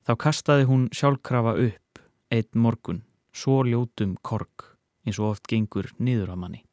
þá 0.04 0.12
kastaði 0.20 0.68
hún 0.68 0.88
sjálfkrafa 0.92 1.56
upp 1.56 2.00
einn 2.28 2.60
morgun, 2.60 3.04
svo 3.32 3.62
ljótum 3.66 4.16
korg, 4.22 4.66
eins 5.06 5.18
og 5.20 5.34
oft 5.34 5.48
gengur 5.50 5.90
niður 5.98 6.34
á 6.34 6.36
manni. 6.36 6.64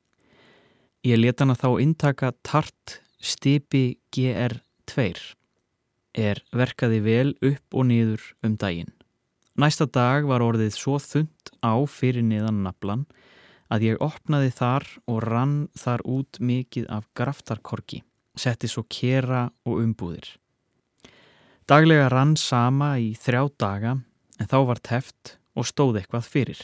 Ég 1.06 1.20
leta 1.20 1.46
hana 1.46 1.56
þá 1.56 1.70
intaka 1.84 2.34
tart 2.44 3.00
stipi 3.22 4.00
GR2, 4.14 5.08
er 6.18 6.42
verkaði 6.52 7.00
vel 7.06 7.30
upp 7.46 7.78
og 7.78 7.88
niður 7.92 8.24
um 8.44 8.58
daginn. 8.58 8.92
Næsta 9.58 9.88
dag 9.90 10.28
var 10.30 10.44
orðið 10.46 10.76
svo 10.76 10.98
þund 11.02 11.54
á 11.66 11.74
fyrir 11.90 12.26
niðan 12.26 12.62
naflan 12.66 13.08
að 13.74 13.88
ég 13.88 14.04
opnaði 14.04 14.52
þar 14.54 14.86
og 15.10 15.24
rann 15.26 15.56
þar 15.78 16.04
út 16.06 16.40
mikið 16.40 16.86
af 16.94 17.08
graftarkorki, 17.18 18.04
setti 18.38 18.70
svo 18.70 18.86
kera 18.90 19.48
og 19.66 19.82
umbúðir. 19.82 20.36
Daglega 21.68 22.08
rann 22.14 22.38
sama 22.40 22.96
í 23.02 23.12
þrjá 23.18 23.42
daga 23.60 23.98
en 24.38 24.48
þá 24.48 24.58
var 24.70 24.80
teft 24.80 25.37
og 25.58 25.66
stóð 25.66 26.02
eitthvað 26.02 26.30
fyrir. 26.34 26.60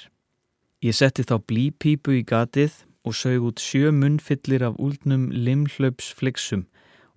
Ég 0.86 0.94
setti 0.94 1.26
þá 1.26 1.40
blípípu 1.50 2.14
í 2.20 2.26
gatið 2.28 2.84
og 3.08 3.18
sög 3.18 3.48
út 3.50 3.64
sjö 3.64 3.90
munnfyllir 3.96 4.66
af 4.68 4.78
úlnum 4.78 5.32
limhlaups-flixum 5.34 6.68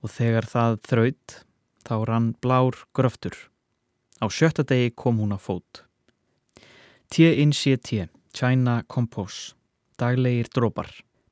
og 0.03 0.15
þegar 0.15 0.49
það 0.49 0.79
þraut 0.89 1.37
þá 1.87 1.97
rann 2.09 2.31
blár 2.41 2.81
gröftur. 2.97 3.37
Á 4.25 4.27
sjötta 4.33 4.65
degi 4.65 4.95
kom 4.97 5.21
hún 5.21 5.37
á 5.37 5.39
fót. 5.39 5.85
T-in-C-T, 7.13 8.09
China 8.33 8.81
Compose 8.89 9.57
daglegir 9.99 10.49
drópar. 10.53 10.91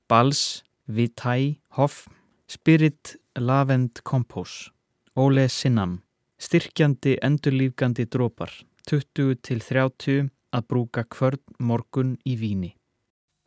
Bals, 0.09 0.65
Vitai, 0.87 1.61
Hoff, 1.77 2.09
Spirit, 2.49 3.17
Lavend, 3.37 4.03
Compose. 4.05 4.71
Ole 5.17 5.49
Sinnam, 5.49 6.01
styrkjandi 6.43 7.19
endurlífgandi 7.23 8.09
drópar, 8.11 8.51
20 8.91 9.41
til 9.45 9.61
30 9.65 10.31
að 10.55 10.67
brúka 10.71 11.05
kvörn 11.11 11.43
morgun 11.59 12.17
í 12.27 12.37
víni. 12.41 12.75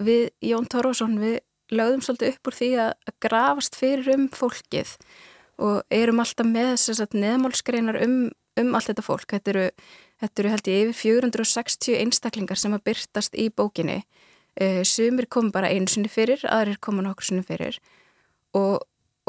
Við, 0.03 0.29
Jón 0.43 0.67
Tórósson, 0.69 1.17
við 1.21 1.39
lögðum 1.73 2.03
svolítið 2.05 2.33
upp 2.33 2.49
úr 2.49 2.57
því 2.57 2.71
að 2.83 3.13
grafast 3.23 3.77
fyrir 3.79 4.11
um 4.13 4.27
fólkið 4.33 4.95
og 5.57 5.81
erum 5.93 6.21
alltaf 6.21 6.47
með 6.47 6.75
þess 6.75 7.01
að 7.03 7.17
neðmálskreinar 7.23 7.97
um, 8.05 8.17
um 8.61 8.75
allt 8.77 8.91
þetta 8.91 9.05
fólk. 9.05 9.27
Þetta 9.33 9.53
eru, 9.53 9.67
þetta 10.21 10.43
eru 10.43 10.53
held 10.53 10.71
ég 10.71 10.83
yfir 10.85 10.99
460 11.01 12.01
einstaklingar 12.03 12.61
sem 12.61 12.75
að 12.77 12.85
byrtast 12.91 13.37
í 13.39 13.49
bókinni 13.49 14.03
Uh, 14.57 14.81
sumir 14.81 15.27
kom 15.29 15.51
bara 15.53 15.69
einu 15.69 15.85
sinni 15.85 16.09
fyrir, 16.09 16.41
aðrir 16.49 16.79
koma 16.81 17.03
nokkur 17.05 17.27
sinni 17.27 17.43
fyrir 17.45 17.75
og, 18.57 18.79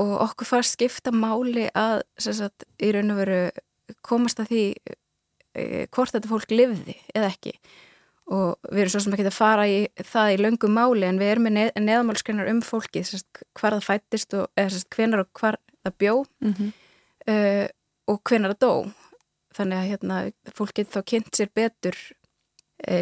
og 0.00 0.12
okkur 0.24 0.48
fannst 0.48 0.78
skipta 0.78 1.12
máli 1.12 1.66
að 1.76 2.00
sagt, 2.16 2.64
í 2.80 2.88
raun 2.96 3.12
og 3.12 3.18
veru 3.20 3.40
komast 4.08 4.40
að 4.40 4.48
því 4.54 4.62
hvort 5.94 6.14
þetta 6.14 6.30
fólk 6.30 6.54
livði 6.54 6.96
eða 7.14 7.30
ekki. 7.32 7.54
Og 8.28 8.68
við 8.68 8.82
erum 8.82 8.92
svo 8.92 9.00
sem 9.00 9.14
ekki 9.16 9.24
að 9.24 9.38
fara 9.38 9.64
í 9.70 9.78
það 10.04 10.34
í 10.34 10.40
löngum 10.42 10.74
máli 10.76 11.06
en 11.08 11.20
við 11.20 11.32
erum 11.32 11.46
með 11.48 11.54
neð, 11.56 11.70
neðamálskreinar 11.80 12.50
um 12.52 12.60
fólki 12.64 13.02
hvar 13.56 13.78
það 13.78 13.86
fættist 13.86 14.36
og 14.36 14.50
hvenar 14.92 15.24
og 15.24 15.30
hvar 15.32 15.56
það 15.86 15.94
bjó 16.02 16.14
mm 16.44 16.52
-hmm. 16.52 16.72
uh, 17.32 17.66
og 18.12 18.20
hvenar 18.28 18.54
það 18.54 18.60
dó. 18.66 18.72
Þannig 19.56 19.78
að 19.78 19.88
hérna, 19.90 20.16
fólkið 20.54 20.90
þá 20.92 21.00
kynnt 21.04 21.36
sér 21.36 21.48
betur 21.54 21.96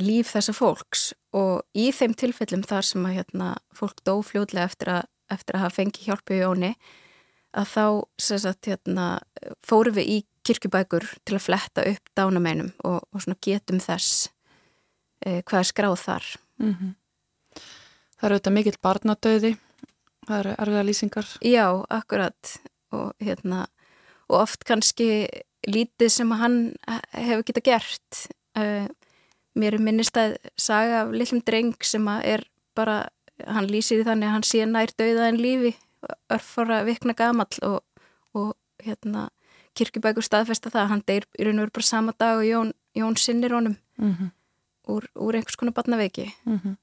líf 0.00 0.32
þessa 0.32 0.54
fólks. 0.56 1.14
Og 1.36 1.62
í 1.76 1.90
þeim 1.92 2.14
tilfellum 2.14 2.62
þar 2.62 2.86
sem 2.86 3.06
að 3.06 3.18
hérna, 3.18 3.56
fólk 3.74 4.00
dó 4.04 4.22
fljóðlega 4.24 4.64
eftir 4.64 4.88
að, 4.88 5.02
eftir 5.30 5.56
að 5.56 5.60
hafa 5.66 5.76
fengið 5.76 6.06
hjálpu 6.06 6.38
í 6.38 6.46
óni 6.46 6.72
að 7.56 7.68
þá 7.72 7.84
sagt, 8.20 8.68
hérna, 8.68 9.06
fórum 9.64 9.96
við 9.96 10.10
í 10.12 10.18
kirkjubækur 10.46 11.06
til 11.26 11.36
að 11.36 11.44
fletta 11.46 11.84
upp 11.90 12.10
dánameinum 12.18 12.72
og, 12.86 13.02
og 13.10 13.36
getum 13.42 13.80
þess 13.82 14.28
eh, 15.24 15.42
hvað 15.42 15.62
er 15.62 15.70
skráð 15.70 15.96
þar. 16.04 16.28
Mm 16.62 16.74
-hmm. 16.74 16.92
Það 18.16 18.26
eru 18.26 18.36
auðvitað 18.36 18.56
mikill 18.56 18.78
barnadauði, 18.82 19.56
það 20.26 20.38
eru 20.38 20.54
erfiða 20.58 20.84
lýsingar. 20.88 21.26
Já, 21.44 21.66
akkurat 21.90 22.52
og, 22.92 23.12
hérna, 23.20 23.66
og 24.28 24.40
oft 24.40 24.64
kannski 24.64 25.28
lítið 25.66 26.08
sem 26.08 26.30
hann 26.30 26.74
hefur 27.12 27.42
geta 27.42 27.60
gert. 27.60 28.28
Uh, 28.56 28.88
mér 29.54 29.74
er 29.74 29.82
minnist 29.82 30.16
að 30.16 30.36
saga 30.56 31.02
af 31.02 31.12
lillum 31.12 31.42
dreng 31.44 31.76
sem 31.84 32.08
er 32.08 32.46
bara, 32.74 33.08
hann 33.46 33.68
lýsir 33.68 34.00
í 34.00 34.04
þannig 34.04 34.28
að 34.28 34.32
hann 34.32 34.42
sé 34.42 34.66
nær 34.66 34.92
dauða 34.96 35.28
en 35.28 35.40
lífi 35.40 35.74
örfara 36.32 36.84
vikna 36.84 37.14
gamall 37.16 37.58
og, 37.62 37.80
og 38.34 38.54
hérna 38.84 39.28
kirkibækur 39.76 40.24
staðfesta 40.24 40.72
það, 40.72 40.88
hann 40.92 41.04
deyr 41.08 41.26
í 41.36 41.46
raun 41.46 41.60
og 41.60 41.66
veru 41.66 41.76
bara 41.78 41.88
sama 41.88 42.14
dag 42.18 42.40
og 42.40 42.48
Jón, 42.48 42.72
Jón 42.96 43.16
sinnir 43.20 43.52
honum 43.52 43.76
mm 43.98 44.12
-hmm. 44.12 44.30
úr, 44.88 45.06
úr 45.14 45.34
einhvers 45.34 45.56
konar 45.56 45.74
batnaveiki 45.74 46.34
mm 46.44 46.58
-hmm. 46.58 46.76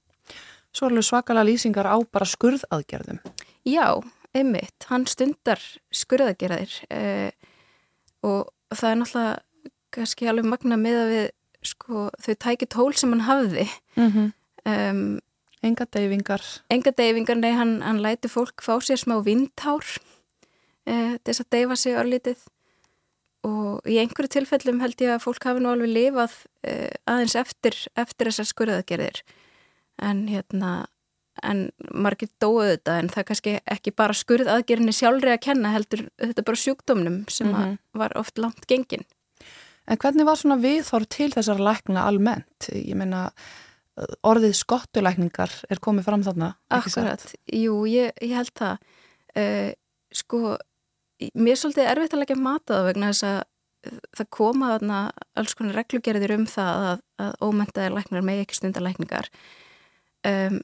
Svo 0.74 0.86
er 0.86 0.92
alveg 0.92 1.04
svakalega 1.04 1.46
lýsingar 1.46 1.86
á 1.86 1.98
bara 2.12 2.26
skurðaðgerðum 2.26 3.20
Já, 3.66 4.02
einmitt, 4.34 4.86
hann 4.88 5.06
stundar 5.08 5.60
skurðaðgerðir 5.92 6.86
eh, 6.90 7.32
og 8.22 8.50
það 8.74 8.92
er 8.92 8.96
náttúrulega 8.96 9.40
kannski 9.92 10.28
alveg 10.28 10.46
magna 10.46 10.78
með 10.78 10.98
að 11.04 11.10
við 11.14 11.30
sko, 11.64 12.10
þau 12.20 12.36
tæki 12.36 12.66
tól 12.66 12.94
sem 12.94 13.14
hann 13.14 13.28
hafði 13.28 13.68
mm 13.96 14.10
-hmm. 14.12 14.32
um, 14.66 15.20
Enga 15.64 15.88
deyfingar 15.88 16.44
Enga 16.74 16.92
deyfingar, 16.96 17.40
nei, 17.40 17.54
hann, 17.58 17.78
hann 17.86 18.02
læti 18.04 18.32
fólk 18.32 18.64
fá 18.66 18.76
sér 18.84 19.00
smá 19.02 19.18
vindhár 19.26 19.84
uh, 19.84 21.16
þess 21.24 21.44
að 21.44 21.52
deyfa 21.56 21.80
sig 21.80 21.98
örlítið 22.00 22.44
og 23.44 23.88
í 23.90 23.98
einhverju 24.00 24.38
tilfellum 24.38 24.80
held 24.84 25.02
ég 25.04 25.16
að 25.16 25.24
fólk 25.26 25.48
hafi 25.48 25.64
nú 25.64 25.72
alveg 25.74 25.92
lifað 25.92 26.36
uh, 26.68 26.92
aðeins 27.10 27.38
eftir, 27.40 27.78
eftir 28.00 28.32
þessar 28.32 28.52
skurðaðgerðir 28.52 29.24
en 30.04 30.28
hérna 30.32 30.74
en 31.42 31.66
margir 31.90 32.30
dóðu 32.40 32.76
þetta 32.76 33.00
en 33.02 33.10
það 33.10 33.24
er 33.24 33.28
kannski 33.32 33.56
ekki 33.74 33.96
bara 33.98 34.16
skurðaðgerðinni 34.16 34.94
sjálfri 34.94 35.34
að 35.34 35.44
kenna 35.48 35.74
heldur 35.74 36.06
þetta 36.22 36.46
bara 36.46 36.62
sjúkdómnum 36.62 37.24
sem 37.28 37.50
mm 37.50 37.56
-hmm. 37.56 37.78
var 37.98 38.14
oft 38.20 38.38
langt 38.38 38.68
gengin 38.70 39.08
En 39.92 40.00
hvernig 40.00 40.28
var 40.28 40.40
svona 40.40 40.60
viðþór 40.64 41.06
til 41.12 41.30
þessar 41.34 41.60
lækna 41.60 42.06
almennt? 42.08 42.70
Ég 42.72 42.96
meina, 42.96 43.26
orðið 44.26 44.56
skottulækningar 44.58 45.54
er 45.72 45.82
komið 45.84 46.08
fram 46.08 46.26
þarna, 46.26 46.54
Akkurat, 46.74 47.26
jú, 47.54 47.84
ég, 47.90 48.14
ég 48.24 48.36
held 48.40 48.54
það. 48.58 48.94
Uh, 49.34 49.72
sko, 50.14 50.58
mér 51.34 51.56
er 51.56 51.62
svolítið 51.62 51.90
erfitt 51.92 52.16
að 52.18 52.24
leggja 52.24 52.40
mata 52.42 52.78
það 52.80 52.90
vegna 52.92 53.12
þess 53.14 53.28
að 53.30 53.42
það 54.16 54.30
koma 54.32 54.70
þarna 54.72 55.00
alls 55.42 55.58
konar 55.60 55.76
reglugerðir 55.82 56.36
um 56.38 56.46
það 56.48 56.86
að, 56.90 57.02
að 57.26 57.34
ómentaðir 57.44 57.98
læknar 57.98 58.24
með 58.24 58.44
ekki 58.46 58.60
stundalækningar. 58.60 59.28
Um, 60.24 60.62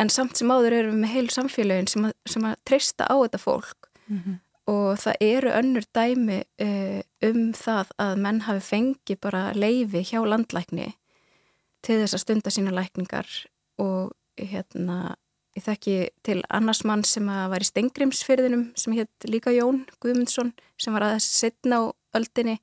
en 0.00 0.08
samt 0.08 0.40
sem 0.40 0.50
áður 0.50 0.78
erum 0.78 0.96
við 0.96 1.02
með 1.02 1.12
heil 1.12 1.26
samfélagin 1.34 1.90
sem 1.92 2.06
að, 2.08 2.14
sem 2.32 2.46
að 2.48 2.62
treysta 2.64 3.10
á 3.10 3.14
þetta 3.14 3.42
fólk. 3.42 3.92
Mm 4.08 4.22
-hmm 4.22 4.40
og 4.70 4.98
það 5.02 5.24
eru 5.26 5.52
önnur 5.58 5.86
dæmi 5.94 6.40
uh, 6.62 7.00
um 7.26 7.52
það 7.56 7.92
að 8.02 8.18
menn 8.22 8.40
hafi 8.46 8.64
fengið 8.66 9.20
bara 9.24 9.42
leifi 9.56 10.04
hjá 10.06 10.20
landlækni 10.22 10.92
til 11.82 11.98
þess 12.00 12.16
að 12.16 12.24
stunda 12.24 12.52
sína 12.54 12.74
lækningar 12.74 13.28
og 13.82 14.12
hérna 14.38 15.16
ég 15.56 15.64
þekki 15.66 15.96
til 16.24 16.38
annars 16.48 16.82
mann 16.88 17.02
sem 17.04 17.26
var 17.26 17.60
í 17.60 17.68
Stengrimsfyrðinum 17.68 18.70
sem 18.78 18.94
hétt 18.96 19.26
líka 19.28 19.52
Jón 19.52 19.82
Guðmundsson 20.00 20.54
sem 20.80 20.94
var 20.94 21.08
aðeins 21.08 21.28
setna 21.28 21.82
á 21.82 21.82
öldinni 22.16 22.58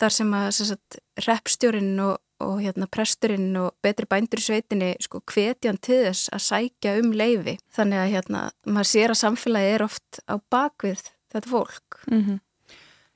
þar 0.00 0.16
sem 0.16 0.34
að 0.34 0.98
repstjórin 1.26 1.92
og, 2.02 2.18
og 2.42 2.58
hérna, 2.62 2.88
presturinn 2.90 3.52
og 3.60 3.74
betri 3.84 4.08
bændur 4.10 4.42
í 4.42 4.46
sveitinni 4.46 4.90
sko 5.04 5.22
hvetjan 5.22 5.78
til 5.82 6.02
þess 6.08 6.32
að 6.34 6.46
sækja 6.48 6.96
um 7.02 7.12
leifi 7.14 7.58
þannig 7.76 8.02
að 8.02 8.12
hérna, 8.16 8.44
maður 8.66 8.92
sér 8.94 9.14
að 9.14 9.22
samfélagi 9.22 9.74
er 9.76 9.86
oft 9.86 10.22
á 10.26 10.34
bakvið 10.50 11.04
þetta 11.30 11.52
fólk 11.52 12.00
mm 12.10 12.22
-hmm. 12.22 12.40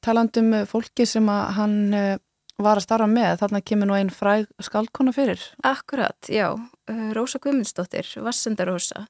Talandum 0.04 0.66
fólki 0.68 1.06
sem 1.06 1.28
að 1.32 1.44
hann 1.56 1.94
eh, 1.94 2.18
var 2.62 2.78
að 2.78 2.86
starfa 2.86 3.06
með, 3.10 3.38
þarna 3.40 3.60
kemur 3.66 3.90
nú 3.90 3.96
einn 3.98 4.12
fræg 4.14 4.46
skaldkona 4.62 5.14
fyrir. 5.14 5.40
Akkurat, 5.66 6.30
já, 6.30 6.52
eh, 6.88 7.10
Rósa 7.16 7.38
Guðmundsdóttir 7.42 8.06
Vassendarósa 8.22 9.06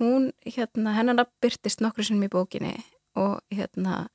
hún, 0.00 0.32
hérna, 0.46 0.94
hennan 0.96 1.22
abbyrtist 1.22 1.82
nokkru 1.84 2.06
sem 2.06 2.22
í 2.22 2.30
bókinni 2.30 2.74
og 3.18 3.40
hérna 3.54 4.08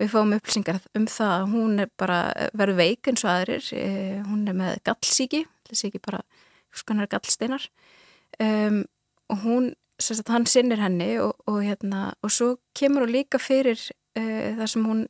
við 0.00 0.12
fáum 0.12 0.34
upplýsingar 0.36 0.80
um 0.96 1.06
það 1.08 1.34
að 1.34 1.52
hún 1.54 1.82
er 1.84 1.90
bara 2.00 2.20
verið 2.56 2.80
veik 2.80 3.10
eins 3.10 3.24
og 3.24 3.32
aðrir, 3.32 3.68
e, 3.72 4.20
hún 4.26 4.44
er 4.48 4.56
með 4.56 4.80
gallsíki, 4.84 5.44
ekki 5.72 6.02
bara 6.04 6.20
skonar 6.76 7.08
gallsteinar. 7.08 7.64
Um, 8.40 8.82
og 9.32 9.38
hún, 9.44 9.68
sagt, 9.98 10.28
hann 10.28 10.44
sinnir 10.46 10.82
henni 10.82 11.16
og, 11.22 11.32
og 11.48 11.62
hérna 11.64 12.10
og 12.20 12.32
svo 12.32 12.56
kemur 12.76 13.06
hún 13.06 13.14
líka 13.14 13.40
fyrir 13.40 13.80
uh, 14.18 14.50
þar 14.58 14.68
sem 14.68 14.84
hún, 14.84 15.06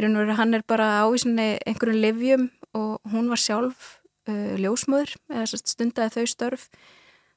í 0.00 0.04
raun 0.04 0.16
og 0.16 0.24
veru 0.24 0.38
hann 0.38 0.56
er 0.56 0.64
bara 0.68 0.88
ávísinni 1.04 1.50
einhverjum 1.68 2.00
livjum 2.00 2.48
og 2.78 3.12
hún 3.12 3.28
var 3.30 3.40
sjálf 3.40 4.00
uh, 4.30 4.56
ljósmöður 4.60 5.14
eða 5.28 5.60
stundaði 5.60 6.16
þau 6.16 6.32
störf. 6.34 6.68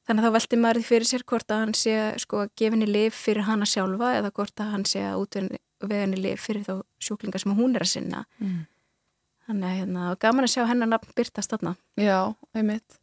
Þannig 0.04 0.20
að 0.20 0.26
þá 0.26 0.36
veldi 0.36 0.60
maður 0.60 0.80
því 0.80 0.88
fyrir 0.90 1.08
sér 1.08 1.22
hvort 1.24 1.52
að 1.52 1.62
hann 1.62 1.78
sé 1.78 1.94
sko 2.20 2.42
að 2.44 2.50
gefinni 2.60 2.88
liv 2.88 3.14
fyrir 3.16 3.46
hana 3.46 3.68
sjálfa 3.68 4.10
eða 4.18 4.34
hvort 4.36 4.60
að 4.60 4.74
hann 4.74 4.84
sé 4.88 5.04
að 5.08 5.22
útvenni 5.22 5.60
veginni 5.84 6.20
lif 6.20 6.44
fyrir 6.44 6.64
þá 6.66 6.74
sjúklingar 7.02 7.42
sem 7.42 7.56
hún 7.56 7.76
er 7.76 7.84
að 7.84 7.92
sinna. 7.94 8.24
Mm. 8.40 8.62
þannig 9.44 9.68
að 9.68 9.78
hérna, 9.80 10.04
gaman 10.20 10.46
að 10.46 10.52
sjá 10.54 10.62
hennar 10.70 10.88
nafn 10.88 11.10
byrtast 11.16 11.52
þarna. 11.52 11.74
Já, 12.00 12.32
einmitt. 12.56 12.96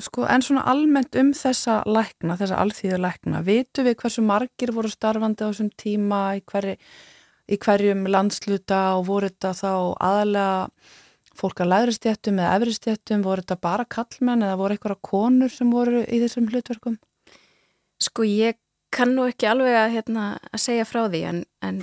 Sko, 0.00 0.22
en 0.30 0.44
svona 0.46 0.62
almennt 0.70 1.16
um 1.18 1.32
þessa 1.34 1.82
lækna, 1.84 2.38
þessa 2.38 2.60
alþýðu 2.62 3.00
lækna, 3.02 3.42
vitu 3.44 3.84
við 3.84 3.98
hversu 4.00 4.22
margir 4.24 4.72
voru 4.72 4.88
starfandi 4.92 5.44
á 5.44 5.50
þessum 5.50 5.68
tíma 5.76 6.20
í, 6.38 6.42
hverju, 6.48 6.76
í 7.48 7.58
hverjum 7.60 8.06
landsluta 8.10 8.80
og 8.98 9.06
voru 9.08 9.30
þetta 9.30 9.54
þá 9.56 9.72
aðalega 10.04 10.70
fólk 11.38 11.62
að 11.62 11.70
læðri 11.72 11.94
stjættum 11.94 12.40
eða 12.42 12.54
efri 12.58 12.74
stjættum, 12.74 13.24
voru 13.24 13.44
þetta 13.44 13.58
bara 13.62 13.86
kallmenn 13.88 14.42
eða 14.42 14.58
voru 14.58 14.74
eitthvað 14.74 15.02
konur 15.06 15.52
sem 15.54 15.70
voru 15.70 16.02
í 16.02 16.18
þessum 16.22 16.48
hlutverkum? 16.50 16.98
Sko, 18.02 18.26
ég 18.26 18.58
kann 18.94 19.14
nú 19.14 19.28
ekki 19.30 19.48
alveg 19.50 19.76
að, 19.76 19.92
hérna, 19.94 20.26
að 20.50 20.62
segja 20.64 20.86
frá 20.88 21.04
því 21.06 21.22
en, 21.30 21.42
en 21.64 21.82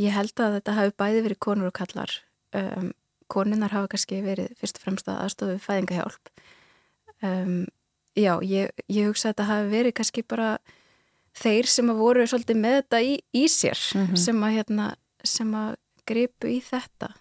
ég 0.00 0.14
held 0.14 0.34
að 0.40 0.58
þetta 0.58 0.76
hafi 0.78 0.94
bæði 1.02 1.24
verið 1.26 1.40
konur 1.46 1.70
og 1.70 1.76
kallar 1.76 2.14
um, 2.56 2.92
konunar 3.32 3.72
hafa 3.72 3.90
kannski 3.94 4.20
verið 4.24 4.52
fyrst 4.60 4.78
og 4.78 4.86
fremst 4.86 5.08
að 5.08 5.22
aðstofu 5.24 5.58
fæðingahjálp 5.64 6.32
um, 7.24 7.64
já, 8.18 8.34
ég, 8.44 8.72
ég 8.92 9.08
hugsa 9.08 9.30
að 9.30 9.34
þetta 9.34 9.48
hafi 9.50 9.72
verið 9.72 9.96
kannski 9.98 10.24
bara 10.28 10.50
þeir 11.38 11.68
sem 11.70 11.88
að 11.88 12.02
voru 12.02 12.26
svolítið 12.28 12.60
með 12.60 12.78
þetta 12.80 13.00
í, 13.06 13.14
í 13.32 13.44
sér 13.48 13.78
mm 13.96 14.06
-hmm. 14.06 14.20
sem 14.20 14.44
að 14.44 14.56
hérna, 14.58 14.88
sem 15.24 15.54
að 15.54 15.76
gripu 16.08 16.50
í 16.50 16.58
þetta 16.64 17.12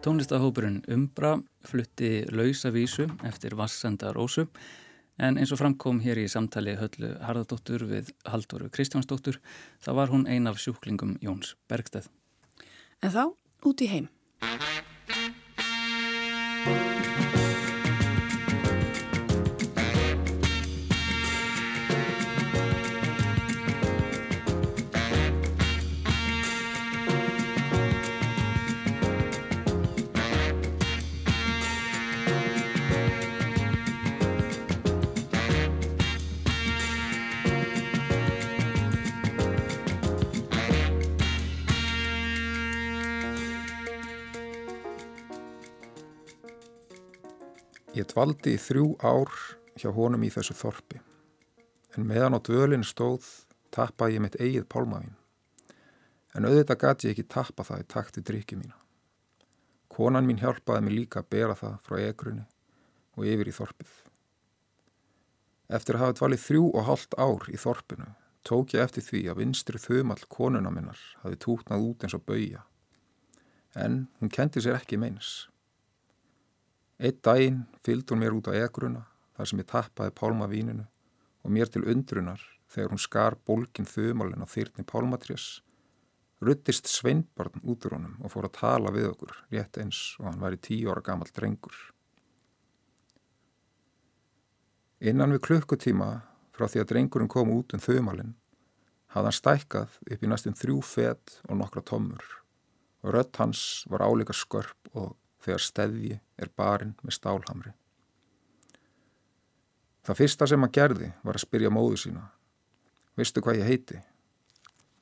Tónlistahópurinn 0.00 0.80
Umbra 0.88 1.34
flutti 1.68 2.24
lausavísu 2.32 3.04
eftir 3.28 3.52
Vassenda 3.56 4.14
Rósu 4.16 4.46
en 5.20 5.36
eins 5.36 5.52
og 5.52 5.60
framkom 5.60 5.98
hér 6.00 6.22
í 6.22 6.24
samtali 6.32 6.72
höllu 6.80 7.10
Harðardóttur 7.20 7.84
við 7.90 8.08
Halldóru 8.24 8.70
Kristjánsdóttur 8.72 9.36
þá 9.84 9.90
var 9.98 10.14
hún 10.14 10.24
ein 10.24 10.48
af 10.48 10.56
sjúklingum 10.56 11.18
Jóns 11.20 11.52
Bergsteð. 11.68 12.08
En 13.04 13.12
þá 13.12 13.22
út 13.68 13.84
í 13.84 13.90
heim. 13.92 14.08
Ég 48.00 48.06
dvaldi 48.08 48.54
í 48.56 48.60
þrjú 48.60 48.94
ár 49.04 49.28
hjá 49.76 49.90
honum 49.92 50.22
í 50.24 50.30
þessu 50.32 50.54
þorpi, 50.56 51.00
en 51.92 52.06
meðan 52.08 52.36
á 52.36 52.40
dvölinn 52.40 52.86
stóð 52.86 53.26
tappaði 53.74 54.16
ég 54.16 54.22
mitt 54.24 54.38
eigið 54.40 54.68
pálmavinn. 54.72 55.16
En 56.32 56.46
auðvitað 56.48 56.80
gæti 56.84 57.08
ég 57.08 57.12
ekki 57.12 57.26
tappa 57.34 57.66
það 57.66 57.82
í 57.82 57.88
takti 57.92 58.22
drikki 58.24 58.56
mína. 58.56 58.78
Konan 59.90 60.24
mín 60.24 60.40
hjálpaði 60.40 60.86
mig 60.86 60.96
líka 60.96 61.20
að 61.20 61.28
bera 61.34 61.58
það 61.58 61.76
frá 61.84 61.98
egrunni 62.06 62.46
og 63.18 63.28
yfir 63.28 63.50
í 63.50 63.56
þorpið. 63.58 63.92
Eftir 65.76 65.98
að 65.98 66.04
hafa 66.06 66.18
dvalið 66.22 66.44
þrjú 66.46 66.64
og 66.70 66.88
halvt 66.88 67.20
ár 67.20 67.46
í 67.52 67.60
þorpinu 67.60 68.10
tók 68.48 68.74
ég 68.78 68.86
eftir 68.86 69.04
því 69.04 69.26
að 69.28 69.42
vinstri 69.42 69.82
þumall 69.82 70.22
konuna 70.32 70.72
minnar 70.72 71.04
hafi 71.20 71.36
tútnað 71.44 71.84
út 71.90 72.06
eins 72.06 72.16
og 72.16 72.24
bauja. 72.24 72.64
En 73.76 74.06
hún 74.22 74.32
kendi 74.32 74.64
sér 74.64 74.80
ekki 74.80 74.96
meins. 74.96 75.49
Eitt 77.00 77.22
daginn 77.24 77.62
fylgd 77.80 78.12
hún 78.12 78.20
mér 78.20 78.34
út 78.36 78.50
á 78.50 78.52
egruna 78.52 79.06
þar 79.36 79.48
sem 79.48 79.60
ég 79.62 79.68
tappaði 79.70 80.12
pálmavíninu 80.20 80.84
og 81.40 81.54
mér 81.54 81.70
til 81.72 81.86
undrunar 81.88 82.42
þegar 82.68 82.92
hún 82.92 83.00
skar 83.00 83.36
bólkin 83.48 83.88
þumalinn 83.88 84.44
á 84.44 84.48
þyrni 84.52 84.84
pálmatrés 84.84 85.46
ruttist 86.44 86.88
sveinbarn 86.92 87.64
út 87.64 87.86
úr 87.88 87.96
honum 87.96 88.18
og 88.24 88.32
fór 88.32 88.48
að 88.48 88.56
tala 88.58 88.92
við 88.92 89.10
okkur 89.10 89.32
rétt 89.52 89.80
eins 89.80 90.00
og 90.20 90.28
hann 90.28 90.42
væri 90.44 90.60
tíu 90.60 90.92
ára 90.92 91.04
gammal 91.04 91.32
drengur. 91.36 91.76
Innan 95.00 95.32
við 95.32 95.44
klukkutíma 95.48 96.10
frá 96.56 96.66
því 96.68 96.82
að 96.82 96.90
drengurinn 96.92 97.32
kom 97.32 97.52
út 97.52 97.72
um 97.76 97.80
þumalinn 97.84 98.36
hafði 99.12 99.30
hann 99.30 99.38
stækkað 99.40 99.98
upp 100.04 100.24
í 100.24 100.30
næstum 100.30 100.56
þrjú 100.56 100.80
fet 100.84 101.38
og 101.48 101.60
nokkra 101.60 101.84
tommur 101.84 102.24
og 103.04 103.14
rött 103.16 103.40
hans 103.40 103.86
var 103.88 104.04
álíka 104.04 104.36
skörp 104.36 104.92
og 104.92 105.16
þegar 105.44 105.64
steðji 105.64 106.18
er 106.40 106.50
barinn 106.56 106.96
með 107.04 107.16
stálhamri. 107.18 107.72
Það 110.06 110.20
fyrsta 110.22 110.48
sem 110.48 110.64
hann 110.64 110.72
gerði 110.74 111.10
var 111.22 111.36
að 111.36 111.44
spyrja 111.44 111.72
móðu 111.72 111.98
sína. 112.00 112.24
Vistu 113.20 113.42
hvað 113.44 113.60
ég 113.60 113.68
heiti? 113.68 114.00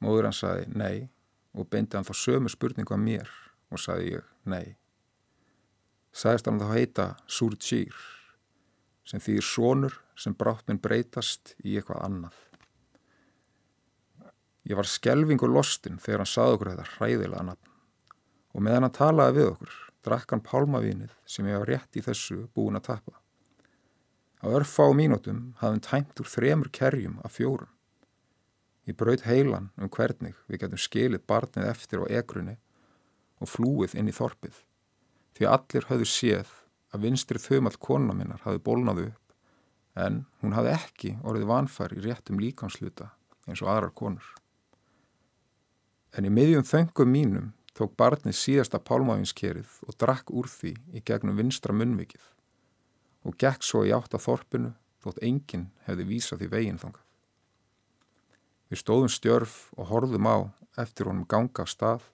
Móður 0.03 0.29
hann 0.29 0.37
saði 0.37 0.67
nei 0.75 1.09
og 1.55 1.69
beindi 1.71 1.97
hann 1.97 2.07
þá 2.07 2.15
sömu 2.19 2.51
spurningu 2.53 2.95
að 2.95 3.05
mér 3.05 3.31
og 3.71 3.83
saði 3.83 4.17
ég 4.17 4.29
nei. 4.49 4.77
Sæðist 6.13 6.51
hann 6.51 6.61
þá 6.61 6.69
heita 6.75 7.09
Surtsýr 7.31 7.95
sem 9.09 9.23
þýr 9.23 9.45
sonur 9.47 9.97
sem 10.19 10.35
brátt 10.37 10.67
minn 10.69 10.83
breytast 10.83 11.55
í 11.63 11.79
eitthvað 11.79 12.05
annað. 12.05 12.37
Ég 14.69 14.77
var 14.77 14.89
skelvingur 14.91 15.49
lostinn 15.53 16.01
þegar 16.03 16.25
hann 16.25 16.33
saði 16.35 16.57
okkur 16.57 16.73
þetta 16.75 16.89
hræðilega 16.97 17.45
nafn 17.53 17.77
og 18.53 18.65
meðan 18.65 18.89
hann 18.89 18.99
talaði 18.99 19.39
við 19.39 19.53
okkur 19.55 19.77
drakk 20.09 20.35
hann 20.35 20.45
pálmavinið 20.45 21.15
sem 21.29 21.47
ég 21.49 21.61
var 21.61 21.71
rétt 21.71 21.99
í 22.01 22.05
þessu 22.05 22.47
búin 22.57 22.81
að 22.81 22.89
tappa. 22.91 23.19
Á 24.43 24.47
örfá 24.55 24.87
mínútum 24.95 25.53
hann 25.63 25.83
tæmt 25.85 26.21
úr 26.23 26.31
þremur 26.31 26.71
kerjum 26.73 27.19
af 27.27 27.37
fjórum. 27.39 27.71
Ég 28.89 28.97
braut 28.97 29.27
heilan 29.29 29.69
um 29.77 29.91
hvernig 29.93 30.39
við 30.49 30.63
getum 30.65 30.81
skilið 30.81 31.27
barnið 31.29 31.69
eftir 31.69 32.01
á 32.01 32.07
egrunni 32.09 32.57
og 33.39 33.51
flúið 33.53 33.99
inn 33.99 34.09
í 34.09 34.15
þorpið 34.17 34.63
því 35.39 35.47
allir 35.47 35.87
höfðu 35.91 36.07
séð 36.09 36.55
að 36.95 37.05
vinstri 37.05 37.39
þumall 37.43 37.77
kona 37.79 38.15
minnar 38.17 38.41
hafði 38.43 38.63
bólnaðu 38.65 39.05
upp 39.11 40.05
en 40.07 40.23
hún 40.41 40.57
hafði 40.57 40.73
ekki 40.75 41.13
orðið 41.23 41.51
vanfær 41.51 41.95
í 41.95 42.03
réttum 42.03 42.41
líkansluta 42.43 43.13
eins 43.47 43.63
og 43.63 43.71
aðrar 43.73 43.95
konur. 43.95 44.25
En 46.17 46.27
í 46.27 46.33
miðjum 46.33 46.67
þöngum 46.67 47.13
mínum 47.13 47.53
tók 47.79 47.95
barnið 47.99 48.35
síðasta 48.35 48.81
pálmáfinskerið 48.83 49.79
og 49.87 49.97
drakk 50.03 50.33
úr 50.35 50.51
því 50.51 50.75
í 50.99 51.03
gegnum 51.07 51.39
vinstra 51.39 51.75
munvikið 51.77 52.25
og 53.29 53.37
gekk 53.39 53.67
svo 53.67 53.85
í 53.87 53.93
átt 53.95 54.17
að 54.17 54.25
þorpinu 54.27 54.73
þótt 55.05 55.23
enginn 55.23 55.69
hefði 55.87 56.07
vísað 56.09 56.43
því 56.43 56.49
veginn 56.55 56.81
þangað. 56.83 57.05
Við 58.69 58.83
stóðum 58.83 59.13
stjörf 59.13 59.59
og 59.79 59.91
horfðum 59.93 60.29
á 60.29 60.37
eftir 60.83 61.09
honum 61.09 61.29
ganga 61.29 61.65
af 61.65 61.71
stað 61.73 62.09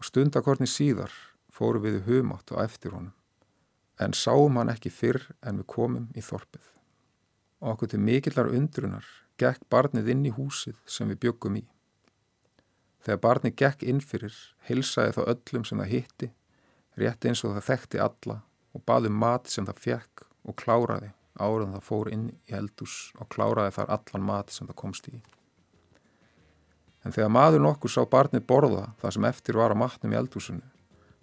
og 0.00 0.08
stundakorni 0.08 0.68
síðar 0.68 1.12
fóru 1.52 1.82
við 1.84 2.02
humátt 2.08 2.50
á 2.56 2.64
eftir 2.64 2.96
honum 2.96 3.12
en 4.00 4.16
sáum 4.16 4.56
hann 4.58 4.72
ekki 4.72 4.90
fyrr 4.90 5.20
en 5.46 5.60
við 5.60 5.68
komum 5.70 6.08
í 6.16 6.24
þorpið. 6.24 6.64
Og 7.62 7.74
okkur 7.74 7.92
til 7.92 8.00
mikillar 8.02 8.50
undrunar 8.50 9.06
gekk 9.38 9.62
barnið 9.70 10.10
inn 10.14 10.24
í 10.26 10.32
húsið 10.34 10.78
sem 10.86 11.10
við 11.12 11.20
byggum 11.26 11.60
í. 11.60 11.64
Þegar 13.02 13.22
barni 13.22 13.50
gekk 13.50 13.82
inn 13.82 14.00
fyrir, 14.00 14.34
hilsaði 14.68 15.16
þá 15.16 15.22
öllum 15.34 15.64
sem 15.66 15.80
það 15.82 15.92
hitti, 15.92 16.30
rétt 17.00 17.26
eins 17.26 17.42
og 17.42 17.56
það 17.56 17.68
þekkti 17.70 18.02
alla 18.02 18.38
og 18.72 18.84
baði 18.86 19.10
um 19.10 19.18
mat 19.24 19.50
sem 19.50 19.66
það 19.66 19.82
fekk 19.86 20.24
og 20.46 20.56
kláraði 20.58 21.10
áraðan 21.40 21.76
það 21.76 21.86
fór 21.86 22.10
inn 22.12 22.26
í 22.30 22.56
eldús 22.56 22.96
og 23.18 23.28
kláraði 23.32 23.74
þar 23.78 23.94
allan 23.96 24.26
mat 24.28 24.52
sem 24.52 24.68
það 24.68 24.78
komst 24.82 25.08
í. 25.08 25.16
En 27.02 27.14
þegar 27.14 27.32
maður 27.34 27.64
nokkur 27.64 27.90
sá 27.90 28.02
barni 28.06 28.40
borða 28.40 28.92
það 29.00 29.16
sem 29.16 29.28
eftir 29.32 29.58
var 29.58 29.74
að 29.74 29.82
matnum 29.82 30.14
í 30.14 30.18
eldúsinu, 30.20 30.62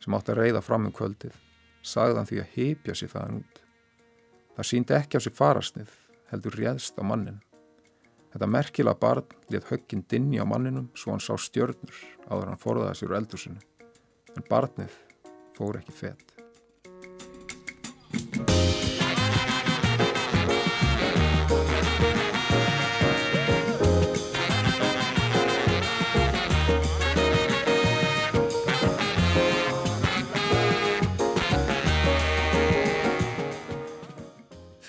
sem 0.04 0.16
átti 0.16 0.34
að 0.34 0.42
reyða 0.42 0.64
fram 0.66 0.90
um 0.90 0.96
kvöldið, 0.96 1.36
sagði 1.82 2.18
hann 2.20 2.30
því 2.30 2.42
að 2.42 2.56
heipja 2.56 2.96
sér 2.98 3.14
þaðan 3.14 3.38
út. 3.40 3.62
Það 4.58 4.70
síndi 4.72 4.98
ekki 4.98 5.22
á 5.22 5.24
sér 5.24 5.38
farasnið, 5.38 5.94
heldur 6.34 6.60
réðst 6.60 7.00
á 7.00 7.04
mannin. 7.08 7.40
Þetta 8.30 8.46
merkila 8.46 8.94
barn 8.94 9.26
let 9.50 9.72
högginn 9.72 10.04
dinni 10.06 10.38
á 10.38 10.46
manninum 10.46 10.92
svo 10.94 11.16
hann 11.16 11.24
sá 11.24 11.34
stjörnur 11.34 11.98
áður 12.30 12.52
hann 12.52 12.62
forðaði 12.62 13.00
sér 13.00 13.10
úr 13.10 13.18
eldusinu. 13.24 13.62
En 14.38 14.46
barnið 14.46 14.94
fór 15.58 15.82
ekki 15.82 15.96
fett. 15.98 16.36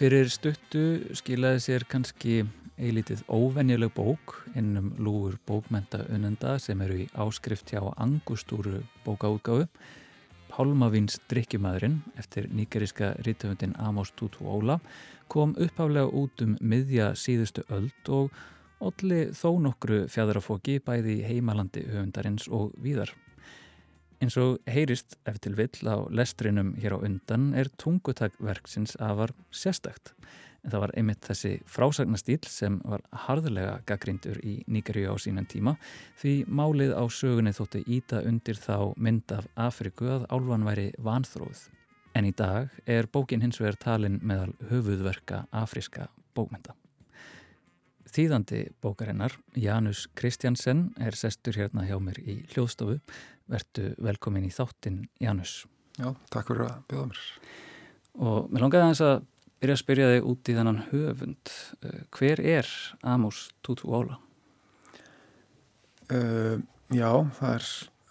Fyrir 0.00 0.30
stuttu 0.32 1.12
skilaði 1.16 1.60
sér 1.60 1.84
kannski 1.88 2.42
eilítið 2.80 3.22
óvenjuleg 3.28 3.92
bók 3.92 4.34
innum 4.56 4.94
lúur 4.98 5.36
bókmenta 5.46 6.02
unnenda 6.08 6.56
sem 6.58 6.80
eru 6.80 7.02
í 7.04 7.08
áskrift 7.12 7.70
hjá 7.72 7.82
Angustúru 8.00 8.80
bókaútgáfu 9.04 9.68
Pálmavíns 10.50 11.20
drikkjumæðurinn 11.30 12.00
eftir 12.18 12.48
nýgeriska 12.50 13.12
rítöfundin 13.26 13.76
Amos 13.78 14.10
Tutu 14.16 14.48
Óla 14.48 14.80
kom 15.30 15.52
uppháflega 15.54 16.08
út 16.10 16.42
um 16.42 16.56
miðja 16.60 17.12
síðustu 17.14 17.62
öld 17.70 18.10
og 18.10 18.34
olli 18.80 19.28
þó 19.36 19.60
nokkru 19.62 20.06
fjæðarafóki 20.10 20.80
bæði 20.82 21.20
heimalandi 21.28 21.84
höfundarins 21.86 22.48
og 22.48 22.72
víðar. 22.82 23.12
Eins 24.20 24.36
og 24.40 24.58
heyrist 24.68 25.18
eftir 25.28 25.54
vill 25.56 25.86
á 25.86 25.96
lestrinum 26.10 26.74
hér 26.80 26.96
á 26.96 26.98
undan 26.98 27.52
er 27.54 27.70
tungutakverksins 27.80 28.96
afar 29.00 29.36
sérstakt 29.52 30.14
en 30.64 30.72
það 30.72 30.82
var 30.84 30.92
einmitt 30.98 31.26
þessi 31.26 31.52
frásagnastýl 31.68 32.40
sem 32.48 32.78
var 32.84 33.02
harðulega 33.26 33.80
gaggrindur 33.88 34.40
í 34.44 34.58
Níkerju 34.70 35.12
á 35.12 35.16
sínan 35.20 35.48
tíma 35.50 35.76
því 36.20 36.34
málið 36.48 36.94
á 36.96 37.04
sögunni 37.08 37.54
þótti 37.56 37.84
íta 37.88 38.22
undir 38.26 38.60
þá 38.60 38.92
mynd 38.96 39.32
af 39.36 39.48
Afriku 39.56 40.10
að 40.18 40.26
álvan 40.32 40.66
væri 40.68 40.90
vanþróð. 40.98 41.68
En 42.18 42.26
í 42.26 42.34
dag 42.34 42.70
er 42.90 43.06
bókin 43.06 43.42
hins 43.44 43.60
vegar 43.62 43.78
talin 43.80 44.18
meðal 44.22 44.52
höfuðverka 44.70 45.44
afriska 45.54 46.08
bókmynda. 46.34 46.74
Þýðandi 48.10 48.64
bókarinnar, 48.82 49.36
Janus 49.54 50.08
Kristjansen, 50.18 50.88
er 50.98 51.14
sestur 51.14 51.54
hérna 51.54 51.84
hjá 51.86 51.94
mér 52.02 52.18
í 52.18 52.40
hljóðstofu. 52.50 52.96
Vertu 53.50 53.92
velkomin 54.02 54.48
í 54.48 54.50
þáttin, 54.50 55.04
Janus. 55.22 55.60
Já, 55.94 56.10
takk 56.32 56.50
fyrir 56.50 56.66
að 56.66 56.80
bjóða 56.90 57.10
mér. 57.12 57.20
Og 58.26 58.50
mér 58.50 58.64
langaði 58.64 59.04
að 59.06 59.22
byrja 59.60 59.76
að 59.76 59.82
spyrja 59.82 60.08
þig 60.14 60.26
út 60.30 60.50
í 60.50 60.56
þennan 60.56 60.82
höfund. 60.88 61.54
Eh, 61.84 62.02
hver 62.16 62.40
er 62.40 62.68
Amos 63.04 63.48
Tutu 63.62 63.92
Óla? 63.92 64.18
Uh, 66.10 66.58
já, 66.90 67.10
það 67.38 67.52
er 67.54 67.66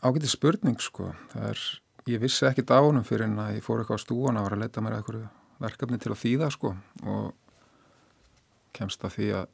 ágætið 0.06 0.32
spurning 0.32 0.80
sko. 0.84 1.10
Er, 1.36 1.60
ég 2.08 2.22
vissi 2.22 2.48
ekki 2.48 2.64
dánum 2.64 3.04
fyrir 3.08 3.28
en 3.28 3.42
að 3.42 3.58
ég 3.58 3.66
fór 3.66 3.82
eitthvað 3.82 4.00
á 4.00 4.06
stúan 4.06 4.40
að 4.40 4.48
vera 4.48 4.60
að 4.60 4.64
leta 4.64 4.84
mér 4.86 5.00
eitthvað 5.00 5.26
verkefni 5.60 6.00
til 6.00 6.14
að 6.14 6.22
þýða 6.22 6.52
sko 6.56 6.74
og 7.04 7.34
kemst 8.78 9.04
að 9.04 9.16
því 9.18 9.30
að, 9.42 9.50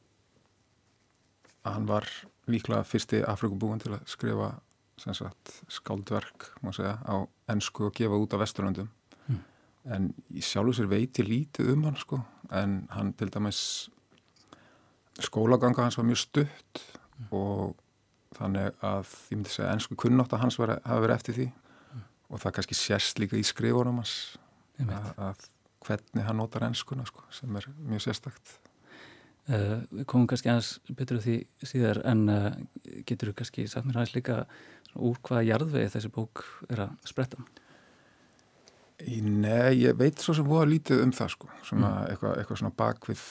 hann 1.65 1.87
var 1.89 2.05
líklega 2.51 2.85
fyrsti 2.85 3.23
Afrikubúin 3.25 3.81
til 3.81 3.95
að 3.95 4.03
skrifa 4.11 4.51
sagt, 5.01 5.55
skáldverk 5.73 6.51
segja, 6.75 6.99
á 7.01 7.25
ennsku 7.49 7.87
og 7.89 7.95
gefa 7.97 8.19
út 8.21 8.35
á 8.37 8.41
Vesturlandum 8.43 8.91
en 9.93 10.09
ég 10.33 10.45
sjálfur 10.45 10.77
sér 10.77 10.89
veiti 10.89 11.25
lítið 11.25 11.73
um 11.75 11.85
hann 11.87 11.97
sko 11.99 12.21
en 12.55 12.85
hann 12.93 13.13
til 13.17 13.29
dæmis 13.33 13.59
skólaganga 15.23 15.85
hans 15.85 15.97
var 15.97 16.07
mjög 16.07 16.21
stutt 16.23 16.81
mm. 16.81 17.27
og 17.31 17.75
þannig 18.35 18.73
að 18.83 19.11
ég 19.31 19.37
myndi 19.37 19.53
segja 19.53 19.73
ennsku 19.73 19.97
kunnátt 19.99 20.33
að 20.35 20.43
hans 20.43 20.59
var, 20.59 20.75
hafa 20.83 21.03
verið 21.03 21.15
eftir 21.15 21.37
því 21.37 21.47
mm. 21.49 22.05
og 22.29 22.43
það 22.43 22.55
kannski 22.57 22.79
sérst 22.79 23.21
líka 23.21 23.39
í 23.39 23.45
skrifunum 23.47 24.01
hans 24.01 24.15
að, 24.81 25.11
að 25.15 25.49
hvernig 25.85 26.25
hann 26.27 26.39
notar 26.41 26.65
ennskuna 26.67 27.05
sko 27.07 27.25
sem 27.33 27.59
er 27.59 27.67
mjög 27.85 28.07
sérstakt 28.07 28.55
uh, 29.51 29.83
Við 29.91 30.07
komum 30.09 30.27
kannski 30.29 30.51
aðeins 30.51 30.79
betur 30.97 31.21
því 31.23 31.37
síðar 31.63 32.01
en 32.09 32.25
uh, 32.31 32.49
getur 33.07 33.31
þú 33.31 33.37
kannski 33.41 33.67
sagt 33.71 33.87
mér 33.87 34.01
aðeins 34.01 34.17
líka 34.17 34.41
úr 34.95 35.19
hvaða 35.21 35.45
jarðvegi 35.49 35.93
þessi 35.93 36.11
bók 36.15 36.43
er 36.71 36.87
að 36.87 37.07
spretta? 37.07 37.45
Nei, 39.03 39.81
ég 39.81 39.97
veit 39.99 40.21
svo 40.23 40.33
sem 40.37 40.47
voða 40.47 40.69
lítið 40.71 41.01
um 41.03 41.11
það 41.15 41.31
sko, 41.33 41.49
svona 41.67 41.89
mm. 41.89 42.11
eitthvað, 42.13 42.37
eitthvað 42.39 42.59
svona 42.61 42.77
bakvið 42.79 43.23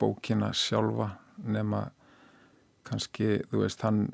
bókina 0.00 0.48
sjálfa 0.56 1.10
nema 1.46 1.84
kannski, 2.86 3.36
þú 3.50 3.62
veist, 3.62 3.82
hann 3.86 4.08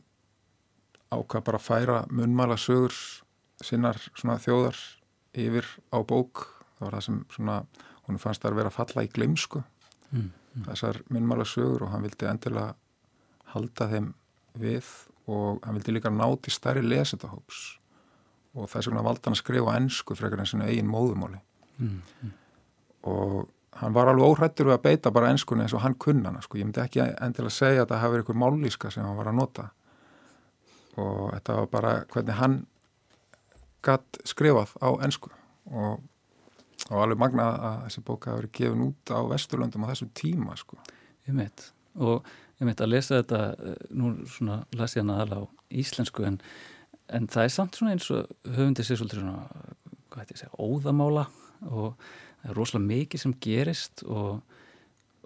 ákvað 1.12 1.46
bara 1.48 1.61
að 1.61 1.66
færa 1.66 1.98
munmala 2.12 2.59
sögur 2.61 2.94
sinnar 3.62 3.98
svona 4.12 4.38
þjóðar 4.42 4.78
yfir 5.38 5.68
á 5.92 5.98
bók 6.05 6.46
það 6.76 6.86
var 6.86 6.96
það 6.96 7.07
sem 7.07 7.18
svona, 7.36 7.59
hún 8.09 8.20
fannst 8.20 8.44
að 8.44 8.59
vera 8.61 8.72
falla 8.74 9.05
í 9.07 9.11
gleimsku 9.12 9.62
mm. 9.62 10.20
mm. 10.20 10.64
þessar 10.70 11.03
munmala 11.12 11.46
sögur 11.48 11.86
og 11.86 11.94
hann 11.94 12.05
vildi 12.07 12.28
endilega 12.28 12.74
halda 13.55 13.88
þeim 13.92 14.12
við 14.61 14.88
og 15.30 15.62
hann 15.64 15.78
vildi 15.78 15.96
líka 15.96 16.12
náti 16.12 16.53
stærri 16.53 16.84
lesetahóps 16.84 17.62
og 18.55 18.68
þess 18.68 18.88
vegna 18.88 19.05
valda 19.07 19.28
hann 19.28 19.36
að 19.36 19.42
skrifa 19.42 19.74
ennsku 19.78 20.16
frekar 20.18 20.42
en 20.42 20.48
sinu 20.50 20.68
eigin 20.68 20.90
móðumáli 20.90 21.40
mm, 21.78 21.98
mm. 22.22 22.32
og 23.12 23.36
hann 23.80 23.94
var 23.96 24.11
alveg 24.12 24.28
óhrættur 24.28 24.68
við 24.68 24.76
að 24.76 24.84
beita 24.86 25.12
bara 25.14 25.30
ennskunni 25.32 25.64
eins 25.64 25.74
og 25.76 25.84
hann 25.84 25.96
kunnana 25.96 26.42
sko. 26.44 26.59
ég 26.61 26.68
myndi 26.68 26.82
ekki 26.82 27.03
endilega 27.03 27.57
segja 27.57 27.86
að 27.86 27.94
það 27.94 28.03
hafi 28.03 28.14
verið 28.16 28.24
einhver 28.26 28.42
mállíska 28.42 28.92
sem 28.92 29.07
hann 29.07 29.16
var 29.16 29.32
að 29.32 29.38
nota 29.40 29.68
og 31.00 31.32
þetta 31.32 31.59
var 31.59 31.70
bara 31.72 31.92
hvernig 32.12 32.38
hann 32.38 32.59
gatt 33.82 34.20
skrifað 34.28 34.74
á 34.78 34.88
ennsku 35.05 35.32
og, 35.72 36.03
og 36.90 36.98
alveg 37.00 37.20
magnað 37.22 37.57
að 37.68 37.78
þessi 37.86 38.05
bóka 38.07 38.30
hafi 38.30 38.42
verið 38.42 38.55
gefin 38.59 38.84
út 38.90 39.14
á 39.14 39.20
Vesturlöndum 39.32 39.86
á 39.86 39.90
þessum 39.92 40.12
tíma 40.18 40.57
sko. 40.59 40.78
Ég 41.26 41.38
veit 41.38 41.72
og 41.96 42.28
ég 42.61 42.68
veit 42.68 42.80
að 42.80 42.92
lesa 42.92 43.18
þetta 43.20 43.40
eh, 43.57 43.80
nú 43.96 44.12
svona 44.30 44.62
las 44.78 44.96
ég 44.96 45.05
hann 45.05 45.14
aðala 45.14 45.42
á 45.42 45.44
íslensku 45.82 46.26
en, 46.28 46.38
en 47.16 47.28
það 47.30 47.46
er 47.46 47.54
samt 47.54 47.78
svona 47.78 47.94
eins 47.94 48.08
og 48.14 48.30
höfundi 48.56 48.84
sér 48.86 49.00
svolítið 49.00 49.22
svona 49.22 49.46
hvað 50.12 50.22
hætti 50.22 50.34
ég 50.34 50.38
að 50.38 50.42
segja, 50.42 50.60
óðamála 50.60 51.26
og 51.70 51.94
það 52.42 52.50
er 52.50 52.58
rosalega 52.58 52.88
mikið 52.88 53.22
sem 53.22 53.34
gerist 53.44 54.04
og, 54.06 54.40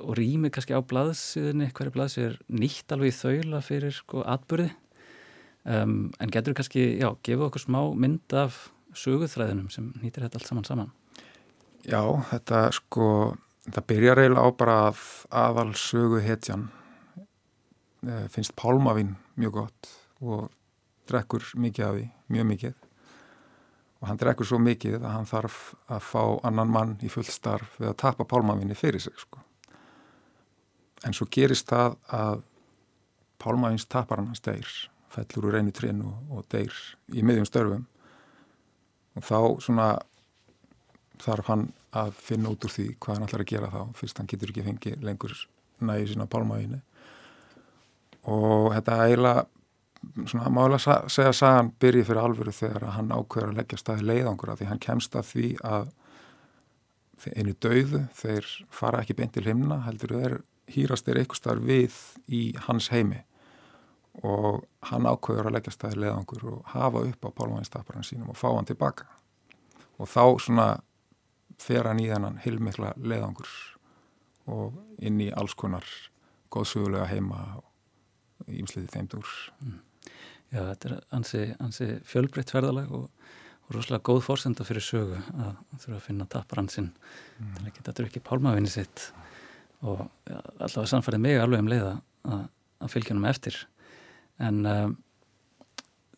og 0.03 0.19
rými 0.19 0.51
kannski 0.53 0.77
á 0.77 0.81
blaðsíðinni, 0.93 1.71
hverju 1.77 1.95
blaðsíð 1.95 2.29
er 2.29 2.37
nýtt 2.63 2.95
alveg 2.95 3.13
í 3.13 3.17
þaula 3.17 3.63
fyrir 3.65 3.97
sko 3.97 4.23
atbyrði 4.27 4.71
um, 5.65 5.97
en 6.21 6.33
getur 6.33 6.53
þú 6.53 6.61
kannski, 6.61 6.87
já, 7.01 7.09
gefa 7.27 7.49
okkur 7.49 7.67
smá 7.67 7.81
mynd 7.97 8.37
af 8.37 8.67
söguþræðinum 8.97 9.71
sem 9.73 9.91
nýtir 10.03 10.25
þetta 10.25 10.41
allt 10.41 10.51
saman 10.51 10.69
saman? 10.69 10.93
Já, 11.87 12.01
þetta 12.33 12.67
sko 12.75 13.09
það 13.67 13.89
byrjar 13.91 14.23
eiginlega 14.23 14.47
á 14.47 14.59
bara 14.59 14.77
að 14.91 15.03
aðal 15.43 15.71
sögu 15.79 16.21
hetjan 16.23 16.69
eh, 18.07 18.27
finnst 18.33 18.55
pálmavinn 18.59 19.17
mjög 19.39 19.61
gott 19.61 19.91
og 20.23 20.49
drekkur 21.09 21.47
mikið 21.63 21.87
af 21.87 21.95
því, 21.97 22.05
mjög 22.35 22.49
mikið. 22.51 22.75
Og 24.01 24.09
hann 24.11 24.21
drekkur 24.21 24.49
svo 24.49 24.59
mikið 24.61 24.99
að 25.01 25.15
hann 25.15 25.29
þarf 25.31 25.61
að 25.89 26.03
fá 26.05 26.23
annan 26.49 26.73
mann 26.73 26.97
í 27.03 27.11
full 27.13 27.25
starf 27.29 27.79
við 27.81 27.91
að 27.93 28.01
tapa 28.03 28.27
pálmavinni 28.29 28.77
fyrir 28.77 29.03
sig 29.03 29.17
sko. 29.19 29.41
en 31.05 31.13
svo 31.15 31.27
gerist 31.31 31.69
það 31.69 31.97
að 32.11 32.43
pálmavins 33.39 33.85
tapar 33.87 34.19
hann 34.19 34.27
hans 34.33 34.41
deyr 34.41 34.67
fellur 35.13 35.51
úr 35.51 35.59
einu 35.61 35.73
trinn 35.73 36.01
og, 36.03 36.15
og 36.31 36.47
deyr 36.51 36.73
í 37.15 37.23
miðjum 37.23 37.47
störfum. 37.47 37.87
Og 39.17 39.23
þá 39.23 39.61
svona 39.63 39.89
þarf 41.23 41.51
hann 41.53 41.69
að 41.97 42.17
finna 42.21 42.53
út 42.53 42.65
úr 42.67 42.73
því 42.73 42.87
hvað 43.01 43.17
hann 43.17 43.27
ætlar 43.29 43.45
að 43.45 43.53
gera 43.53 43.73
þá 43.73 43.81
fyrst 43.97 44.19
hann 44.21 44.29
getur 44.31 44.53
ekki 44.53 44.65
fengið 44.67 45.05
lengur 45.07 45.37
nægi 45.81 46.13
sína 46.13 46.27
pálmavinni 46.29 46.81
og 48.33 48.73
þetta 48.75 48.99
eiginlega 49.05 49.45
svona 50.27 50.51
málega 50.53 50.99
segja 51.11 51.31
að 51.31 51.39
sagan 51.39 51.71
byrji 51.81 52.05
fyrir 52.09 52.23
alvöru 52.23 52.55
þegar 52.55 52.91
hann 52.97 53.13
ákveður 53.13 53.53
að 53.53 53.61
leggja 53.61 53.79
staði 53.81 54.07
leiðangur 54.11 54.53
að 54.53 54.61
því 54.61 54.69
hann 54.71 54.83
kemst 54.87 55.17
að 55.19 55.31
því 55.33 55.49
að 55.67 55.89
einu 57.35 57.55
dauðu 57.63 58.03
þeir 58.15 58.51
fara 58.71 59.01
ekki 59.03 59.17
beint 59.19 59.35
til 59.35 59.47
himna 59.47 59.81
heldur 59.87 60.15
þeir 60.15 60.37
hýrast 60.71 61.07
þeir 61.07 61.23
eitthvað 61.23 61.41
starf 61.41 61.67
við 61.67 61.97
í 62.33 62.43
hans 62.67 62.91
heimi. 62.93 63.23
Og 64.25 64.65
hann 64.89 65.09
ákveður 65.09 65.51
að 65.51 65.57
leggja 65.59 65.75
staði 65.75 66.01
leiðangur 66.05 66.45
og 66.53 66.73
hafa 66.73 67.03
upp 67.05 67.29
á 67.29 67.31
pálmæðinstaparan 67.37 68.07
sínum 68.07 68.33
og 68.33 68.39
fá 68.41 68.49
hann 68.49 68.69
tilbaka. 68.69 69.09
Og 70.01 70.09
þá 70.09 70.25
svona 70.41 70.69
fer 71.61 71.89
hann 71.89 72.01
í 72.01 72.09
þennan 72.11 72.41
heilmikla 72.45 72.95
leiðangur 72.97 73.51
og 74.53 74.77
inn 75.03 75.21
í 75.21 75.31
alls 75.35 75.57
konar 75.59 75.85
góðsögulega 76.53 77.09
heima 77.11 77.41
og 77.59 78.53
ímsliði 78.53 78.93
þeimdur 78.93 79.31
mm. 79.61 79.79
Já, 80.55 80.63
þetta 80.63 80.89
er 80.89 80.97
ansi, 81.17 81.43
ansi 81.63 81.89
fjölbreytt 82.07 82.53
ferðalag 82.55 82.93
og, 82.95 83.07
og 83.67 83.73
rosalega 83.75 84.07
góð 84.07 84.21
fórsenda 84.29 84.67
fyrir 84.67 84.85
sögu 84.85 85.19
að 85.19 85.57
þurfa 85.83 85.97
að 85.99 86.05
finna 86.05 86.27
taparansinn 86.31 86.93
mm. 86.93 87.57
til 87.57 87.65
að 87.65 87.73
geta 87.79 87.97
drukkið 87.99 88.25
pálmavinni 88.29 88.71
sitt. 88.71 89.09
Og 89.83 90.05
ja, 90.31 90.39
allavega 90.39 90.93
samfærið 90.93 91.25
mig 91.25 91.41
alveg 91.41 91.65
um 91.65 91.73
leiða 91.73 91.97
að, 92.31 92.47
að 92.79 92.95
fylgja 92.95 93.17
hann 93.17 93.29
eftir. 93.33 93.59
En 94.47 94.63
um, 94.71 94.95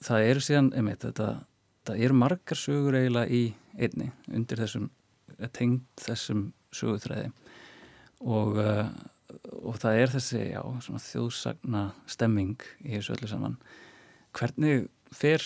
það 0.04 0.28
eru 0.28 0.44
síðan, 0.44 0.70
einmitt, 0.76 1.02
þetta, 1.06 1.32
það 1.88 2.04
eru 2.06 2.20
margar 2.20 2.60
sögur 2.60 3.00
eiginlega 3.00 3.32
í 3.32 3.42
einni 3.78 4.12
undir 4.34 4.60
þessum, 4.60 4.88
tengd 5.56 5.86
þessum 6.02 6.48
sögutræði 6.74 7.30
og, 8.26 8.58
uh, 8.60 8.86
og 9.62 9.78
það 9.80 10.00
er 10.02 10.16
þessi, 10.18 10.40
já, 10.52 10.62
svona 10.84 11.02
þjóðsagna 11.02 11.84
stemming 12.10 12.72
í 12.84 12.96
þessu 12.96 13.14
öllu 13.16 13.30
saman 13.30 13.60
Hvernig 14.36 14.88
fer 15.14 15.44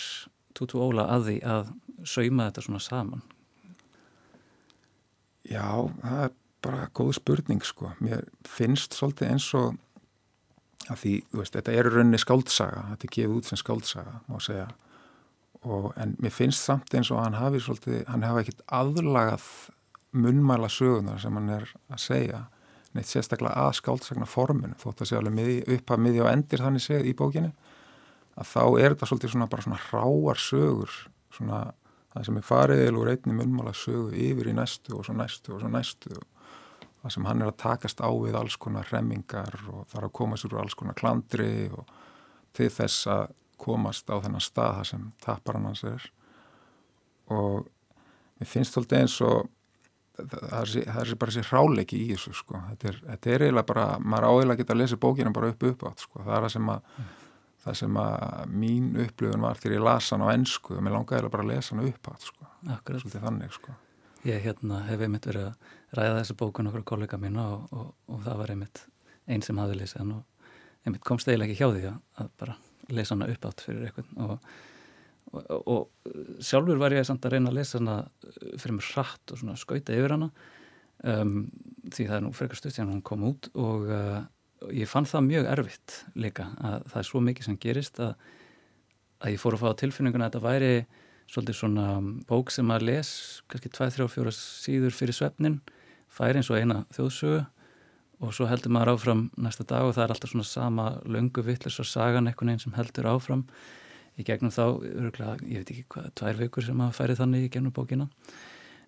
Tutu 0.53 0.81
Óla 0.83 1.07
að 1.15 1.29
því 1.29 1.37
að 1.55 1.71
sauma 2.07 2.49
þetta 2.49 2.65
svona 2.65 2.83
saman? 2.83 3.23
Já, 5.47 5.89
það 6.03 6.23
er 6.25 6.35
bara 6.63 6.87
góð 6.95 7.11
spurning 7.19 7.63
sko. 7.65 7.91
Mér 8.03 8.23
finnst 8.47 8.95
svolítið 8.95 9.33
eins 9.33 9.49
og 9.59 9.75
að 10.91 10.99
því, 10.99 11.13
þú 11.31 11.39
veist, 11.39 11.55
þetta 11.57 11.75
er 11.79 11.89
rauninni 11.89 12.19
skáldsaga, 12.19 12.87
þetta 12.91 13.07
er 13.07 13.13
gefið 13.15 13.35
út 13.37 13.49
sem 13.49 13.59
skáldsaga, 13.59 14.15
má 14.27 14.39
segja. 14.43 14.67
Og, 15.63 15.93
en 15.99 16.17
mér 16.19 16.33
finnst 16.35 16.65
samt 16.67 16.91
eins 16.95 17.11
og 17.13 17.21
hann 17.23 17.37
hafi 17.39 17.61
svolítið, 17.63 18.01
hann 18.09 18.25
hafa 18.27 18.43
ekkit 18.43 18.65
aðlagað 18.67 19.45
munnmæla 20.13 20.69
sögunar 20.69 21.21
sem 21.23 21.39
hann 21.39 21.53
er 21.55 21.69
að 21.87 22.01
segja 22.03 22.41
neitt 22.93 23.09
sérstaklega 23.09 23.63
að 23.63 23.77
skáldsagna 23.79 24.27
forminu 24.29 24.75
þótt 24.81 25.01
að 25.01 25.09
sé 25.09 25.17
alveg 25.17 25.71
upp 25.77 25.93
að 25.93 26.03
miðja 26.05 26.25
og 26.25 26.29
endir 26.29 26.61
þannig 26.61 26.83
segið 26.83 27.09
í 27.09 27.15
bókinu 27.17 27.49
að 28.33 28.49
þá 28.49 28.63
er 28.81 28.93
þetta 28.93 29.09
svolítið 29.09 29.33
svona 29.33 29.49
bara 29.51 29.65
svona 29.65 29.81
ráar 29.91 30.41
sögur 30.41 30.93
svona 31.33 31.63
það 32.13 32.27
sem 32.27 32.37
er 32.37 32.45
fariðil 32.45 32.99
úr 33.01 33.11
einni 33.13 33.35
munmála 33.37 33.73
sögu 33.77 34.13
yfir 34.13 34.51
í 34.51 34.55
næstu 34.57 34.97
og 34.97 35.07
svo 35.07 35.15
næstu 35.17 35.55
og 35.55 35.63
svo 35.63 35.71
næstu 35.73 36.13
og 36.13 36.27
það 37.03 37.15
sem 37.15 37.29
hann 37.29 37.43
er 37.43 37.51
að 37.51 37.61
takast 37.63 38.03
á 38.05 38.09
við 38.09 38.37
alls 38.39 38.57
konar 38.61 38.89
remmingar 38.93 39.57
og 39.71 39.87
þarf 39.91 40.09
að 40.09 40.15
koma 40.19 40.37
sér 40.39 40.53
úr 40.53 40.61
alls 40.63 40.77
konar 40.79 40.97
klandri 40.97 41.69
og 41.73 41.89
til 42.55 42.69
þess 42.73 43.09
að 43.11 43.33
komast 43.63 44.09
á 44.13 44.15
þennan 44.21 44.43
stað 44.43 44.77
það 44.77 44.87
sem 44.91 45.09
tapar 45.23 45.57
hann 45.57 45.67
hans 45.69 45.83
er. 45.87 46.05
Og 47.33 47.65
mér 48.39 48.49
finnst 48.49 48.75
svolítið 48.75 48.99
eins 48.99 49.17
og 49.25 49.49
það 50.13 50.77
er, 50.93 51.13
bara 51.17 51.33
sér 51.33 51.49
ráleiki 51.49 51.97
í 51.97 52.09
þessu 52.11 52.35
sko, 52.37 52.59
þetta 52.69 52.89
er, 52.91 53.01
þetta 53.09 53.33
er 53.33 53.45
eiginlega 53.47 53.69
bara 53.71 53.85
maður 53.99 54.29
áhegilega 54.29 54.61
geta 54.61 54.75
að 54.75 54.81
lesa 54.83 54.99
bókina 55.01 55.33
bara 55.33 55.49
upp 55.49 55.67
upp 55.71 55.85
átt 55.89 56.05
sko, 56.05 56.21
það 56.21 56.35
er 56.37 56.45
það 56.45 56.55
sem 56.55 56.73
að 56.75 56.81
mm 56.93 57.11
það 57.63 57.77
sem 57.79 57.99
að 58.01 58.51
mín 58.51 58.89
upplöfun 59.05 59.45
var 59.45 59.61
þegar 59.61 59.77
ég 59.77 59.85
lasa 59.87 60.15
hann 60.15 60.25
á 60.27 60.33
ennsku 60.33 60.77
og 60.77 60.83
mér 60.83 60.97
langaði 60.97 61.31
bara 61.31 61.45
að 61.45 61.53
lesa 61.53 61.75
hann 61.75 61.87
upp 61.87 62.09
átt 62.11 62.27
sko. 62.27 62.49
svolítið 62.65 63.23
þannig 63.27 63.55
sko. 63.55 63.77
Ég 64.23 64.43
hérna, 64.43 64.83
hef 64.87 65.01
einmitt 65.03 65.27
verið 65.27 65.49
að 65.49 65.71
ræða 65.99 66.19
þessu 66.19 66.35
bókun 66.39 66.69
okkur 66.71 66.85
kollega 66.93 67.19
mín 67.19 67.39
og, 67.43 67.65
og, 67.75 67.89
og 68.07 68.21
það 68.23 68.37
var 68.41 68.53
einmitt 68.53 68.83
einn 69.27 69.43
sem 69.43 69.59
hafði 69.59 69.79
lesið 69.79 70.03
hann 70.03 70.13
og 70.17 70.53
einmitt 70.83 71.07
komst 71.07 71.27
eiginlega 71.27 71.51
ekki 71.51 71.63
hjá 71.63 71.73
því 71.73 71.89
að, 71.91 72.29
bara 72.39 72.55
lesa 72.93 73.15
hann 73.15 73.27
upp 73.27 73.49
átt 73.49 73.63
fyrir 73.63 73.87
eitthvað 73.87 74.07
og, 74.23 74.53
og 75.33 76.43
sjálfur 76.43 76.81
var 76.81 76.95
ég 76.95 77.07
samt 77.07 77.25
að 77.25 77.37
reyna 77.37 77.51
að 77.51 77.59
lesa 77.59 77.79
hann 77.79 77.91
fyrir 78.59 78.77
mér 78.77 78.89
hratt 78.91 79.35
og 79.35 79.43
skauta 79.59 79.95
yfir 79.95 80.15
hann 80.15 80.27
um, 80.29 81.35
því 81.91 82.07
það 82.09 82.17
er 82.17 82.25
nú 82.25 82.33
frekar 82.35 82.59
stutt 82.59 82.75
sem 82.75 82.89
hann 82.89 83.03
kom 83.05 83.25
út 83.27 83.49
og 83.59 83.87
uh, 83.91 84.23
ég 84.71 84.89
fann 84.89 85.07
það 85.09 85.27
mjög 85.27 85.49
erfitt 85.57 85.99
líka 86.15 86.49
að 86.63 86.87
það 86.91 86.99
er 87.01 87.09
svo 87.09 87.23
mikið 87.27 87.49
sem 87.49 87.59
gerist 87.61 87.99
að, 88.03 88.13
að 89.23 89.35
ég 89.35 89.41
fór 89.41 89.57
að 89.57 89.63
fá 89.63 89.79
tilfinninguna 89.83 90.29
að 90.29 90.35
þetta 90.35 90.47
væri 90.47 90.73
svolítið 91.31 91.57
svona 91.57 91.87
bók 92.29 92.51
sem 92.53 92.71
að 92.71 92.87
les 92.89 93.09
kannski 93.49 93.71
2-3-4 93.73 94.35
síður 94.37 94.95
fyrir 94.95 95.17
svefnin 95.17 95.59
fær 96.13 96.37
eins 96.37 96.51
og 96.51 96.59
eina 96.59 96.83
þjóðsögu 96.93 97.43
og 98.23 98.33
svo 98.35 98.47
heldur 98.47 98.71
maður 98.73 98.93
áfram 98.93 99.23
næsta 99.41 99.65
dag 99.67 99.87
og 99.87 99.95
það 99.97 100.05
er 100.05 100.13
alltaf 100.15 100.31
svona 100.31 100.47
sama 100.47 100.85
löngu 101.03 101.43
vittlis 101.43 101.79
og 101.81 101.89
sagan 101.89 102.29
eitthvað 102.29 102.53
einn 102.53 102.61
sem 102.61 102.75
heldur 102.77 103.09
áfram. 103.11 103.43
Í 104.13 104.23
gegnum 104.27 104.53
þá, 104.53 104.65
ég 104.85 105.63
veit 105.63 105.71
ekki 105.73 105.85
hvað, 105.89 106.11
tvær 106.19 106.39
vikur 106.39 106.65
sem 106.67 106.83
að 106.85 106.93
færi 106.99 107.17
þannig 107.17 107.47
í 107.47 107.51
gegnum 107.55 107.73
bókina. 107.73 108.07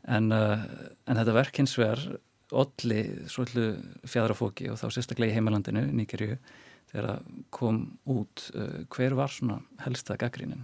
En, 0.06 0.30
uh, 0.32 0.62
en 1.10 1.18
þetta 1.18 1.36
verk 1.36 1.60
hins 1.60 1.74
vegar 1.80 2.04
olli 2.54 3.02
svolítið 3.32 3.80
fjadrafóki 4.10 4.70
og 4.70 4.80
þá 4.82 4.88
sérstaklega 4.94 5.34
í 5.34 5.38
heimalandinu, 5.38 5.86
Nýgerju 5.96 6.38
þegar 6.92 7.22
kom 7.54 7.82
út 8.12 8.48
uh, 8.56 8.82
hver 8.94 9.16
var 9.18 9.34
svona 9.34 9.60
helsta 9.84 10.18
gaggrínin? 10.20 10.64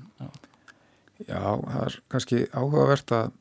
Já, 1.27 1.57
það 1.57 1.85
er 1.85 1.97
kannski 2.11 2.43
áhugavert 2.53 3.13
að, 3.17 3.31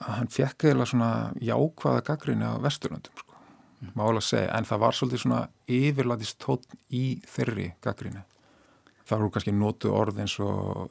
að 0.00 0.12
hann 0.18 0.30
fekk 0.32 0.68
eða 0.72 0.88
svona 0.90 1.10
jákvæða 1.42 2.04
gaggríni 2.08 2.48
á 2.48 2.54
Vesturlundum 2.62 3.18
sko, 3.20 3.40
mm. 3.80 3.92
mála 3.98 4.22
að 4.22 4.28
segja, 4.30 4.52
en 4.56 4.70
það 4.70 4.84
var 4.86 4.98
svolítið 4.98 5.24
svona 5.24 5.42
yfirlætist 5.80 6.40
tótt 6.42 6.78
í 6.90 7.04
þeirri 7.28 7.72
gaggríni. 7.84 8.24
Það 9.04 9.20
voru 9.20 9.32
kannski 9.34 9.52
nótu 9.52 9.90
orð 9.92 10.22
eins 10.24 10.38
og 10.40 10.88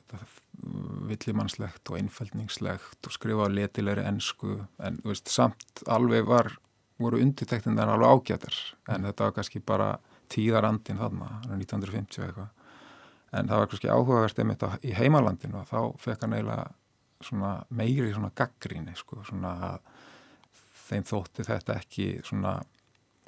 villimannslegt 1.09 1.89
og 1.89 1.97
einfældningslegt 1.97 3.07
og 3.07 3.15
skrifaði 3.15 3.57
letilegri 3.57 4.03
ennsku 4.05 4.59
en 4.85 4.99
veist, 5.03 5.31
samt 5.33 5.81
alveg 5.89 6.27
var 6.29 6.53
voru 7.01 7.21
undirtektin 7.23 7.77
þar 7.77 7.95
alveg 7.95 8.13
ágættar 8.13 8.59
en 8.93 9.07
þetta 9.07 9.27
var 9.27 9.35
kannski 9.37 9.61
bara 9.65 9.89
tíðarandin 10.33 11.01
þarna, 11.01 11.29
1950 11.49 12.27
eitthvað 12.27 12.51
en 13.33 13.49
það 13.49 13.61
var 13.61 13.71
kannski 13.71 13.89
áhugavert 13.89 14.39
einmitt 14.39 14.65
í 14.85 14.93
heimalandinu 14.97 15.59
og 15.61 15.69
þá 15.69 15.79
fekk 16.01 16.25
hann 16.25 16.37
eiginlega 16.37 16.67
svona 17.23 17.53
meiri 17.73 18.11
svona 18.13 18.31
gaggríni 18.35 18.93
sko, 18.99 19.23
svona 19.25 19.53
þeim 20.87 21.05
þótti 21.07 21.45
þetta 21.47 21.77
ekki 21.79 22.07
svona 22.27 22.57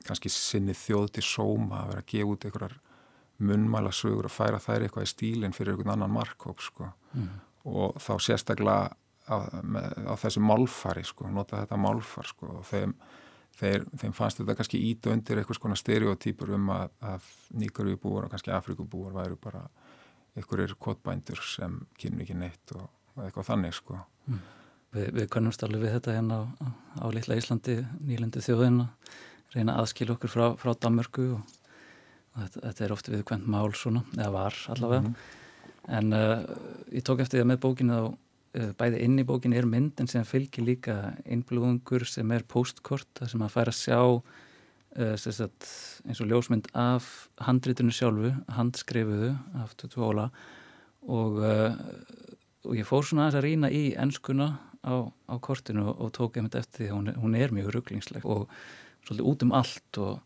kannski 0.05 0.29
sinni 0.29 0.75
þjóð 0.77 1.07
til 1.15 1.25
sóma 1.25 1.81
að 1.81 1.93
vera 1.93 2.03
að 2.03 2.11
gefa 2.11 2.33
út 2.33 2.45
einhverjar 2.45 2.75
munnmæla 3.45 3.91
sögur 3.95 4.29
og 4.29 4.33
færa 4.33 4.61
þær 4.63 4.85
eitthvað 4.85 5.07
í 5.07 5.11
stílinn 5.11 5.55
fyrir 5.55 5.73
einhvern 5.73 5.95
annan 5.95 6.13
markkóp 6.13 6.61
sko. 6.63 6.91
mm. 7.13 7.33
og 7.67 7.97
þá 7.99 8.13
sérstaklega 8.21 8.93
á, 9.27 9.35
með, 9.63 9.97
á 10.07 10.13
þessu 10.21 10.43
málfari 10.45 11.03
sko, 11.07 11.27
nota 11.31 11.63
þetta 11.63 11.79
málfar 11.81 12.29
sko 12.29 12.51
og 12.59 12.67
þeim, 12.69 12.93
þeir, 13.59 13.85
þeim 14.01 14.15
fannst 14.15 14.41
þetta 14.41 14.55
kannski 14.59 14.81
ít 14.89 15.07
undir 15.11 15.39
eitthvað 15.41 15.59
svona 15.59 15.79
stereotýpur 15.79 16.55
um 16.57 16.71
að, 16.75 16.89
að 17.13 17.29
nýgarvíbúar 17.61 18.27
og 18.27 18.33
kannski 18.33 18.53
afrikubúar 18.55 19.15
væru 19.15 19.39
bara 19.41 19.65
einhverjir 20.35 20.75
kvotbændur 20.79 21.41
sem 21.47 21.79
kynnu 21.99 22.25
ekki 22.25 22.35
neitt 22.37 22.75
og, 22.75 22.89
og 23.15 23.23
eitthvað 23.27 23.49
þannig 23.53 23.77
sko 23.77 23.99
mm. 24.27 24.43
Við, 24.95 25.07
við 25.11 25.29
kannumst 25.33 25.63
alveg 25.65 25.83
við 25.83 25.95
þetta 25.97 26.13
hérna 26.15 26.37
á, 26.39 26.67
á 27.03 27.05
litla 27.11 27.35
Íslandi, 27.35 27.81
nýlandi 28.07 28.43
þjóðin 28.43 28.85
að 28.85 29.15
reyna 29.55 29.77
aðskil 29.81 30.11
okkur 30.13 30.31
frá, 30.31 30.45
frá 30.59 30.71
Danmörku 30.71 31.25
og, 31.35 31.55
og 32.31 32.45
þetta, 32.45 32.61
þetta 32.67 32.85
er 32.85 32.93
oft 32.95 33.09
viðkvæmt 33.11 33.49
mál 33.51 33.73
svona, 33.75 34.05
eða 34.15 34.29
var 34.35 34.59
allavega. 34.71 35.01
Mm 35.01 35.15
-hmm. 35.15 35.41
En 35.97 36.13
uh, 36.13 36.39
ég 36.95 37.03
tók 37.05 37.19
eftir 37.21 37.37
því 37.37 37.43
að 37.43 37.51
með 37.51 37.59
bókinu 37.65 37.97
þá, 37.99 38.17
bæði 38.79 39.01
inn 39.03 39.19
í 39.19 39.25
bókinu 39.27 39.57
er 39.59 39.67
myndin 39.69 40.09
sem 40.09 40.25
fylgir 40.27 40.65
líka 40.67 40.97
innblúðungur 41.27 42.05
sem 42.07 42.31
er 42.31 42.45
postkort, 42.47 43.23
sem 43.27 43.43
að 43.43 43.55
færa 43.55 43.73
að 43.73 43.79
sjá 43.81 43.99
uh, 44.01 45.15
sagt, 45.19 45.67
eins 46.07 46.21
og 46.23 46.29
ljósmynd 46.31 46.69
af 46.77 47.09
handritunum 47.43 47.93
sjálfu, 47.95 48.31
handskrifuðu 48.55 49.33
af 49.61 49.75
Tutu 49.79 50.05
Óla. 50.07 50.29
Og, 51.05 51.35
og 51.37 52.71
ég 52.73 52.87
fór 52.89 53.03
svona 53.05 53.27
að 53.29 53.43
rýna 53.45 53.69
í 53.69 53.91
ennskuna 53.93 54.47
á, 54.85 54.95
á 55.09 55.35
kortinu 55.41 55.89
og 55.89 56.13
tók 56.13 56.37
einmitt 56.37 56.57
eftir 56.57 56.85
því 56.85 56.89
að 56.89 56.95
hún, 56.95 57.11
hún 57.23 57.37
er 57.37 57.53
mjög 57.53 57.73
rugglingsleg 57.75 58.25
og 58.25 58.47
svolítið 59.05 59.29
út 59.31 59.45
um 59.45 59.53
allt 59.57 59.99
og, 60.01 60.19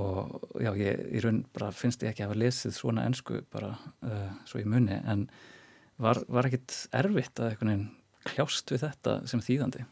og 0.00 0.60
já, 0.60 0.70
ég 0.80 1.02
í 1.16 1.22
raun 1.24 1.42
bara 1.56 1.72
finnst 1.72 2.04
ég 2.04 2.12
ekki 2.12 2.24
að 2.24 2.32
hafa 2.32 2.40
lesið 2.44 2.76
svona 2.76 3.06
ennsku 3.08 3.42
bara 3.52 3.74
uh, 4.04 4.32
svo 4.48 4.62
í 4.62 4.68
munni 4.68 5.00
en 5.04 5.26
var, 6.02 6.22
var 6.28 6.48
ekkit 6.48 6.74
erfitt 6.96 7.40
að 7.40 7.52
einhvern 7.52 7.72
veginn 7.72 7.86
kljást 8.26 8.72
við 8.72 8.82
þetta 8.86 9.16
sem 9.30 9.42
þýðandi? 9.44 9.86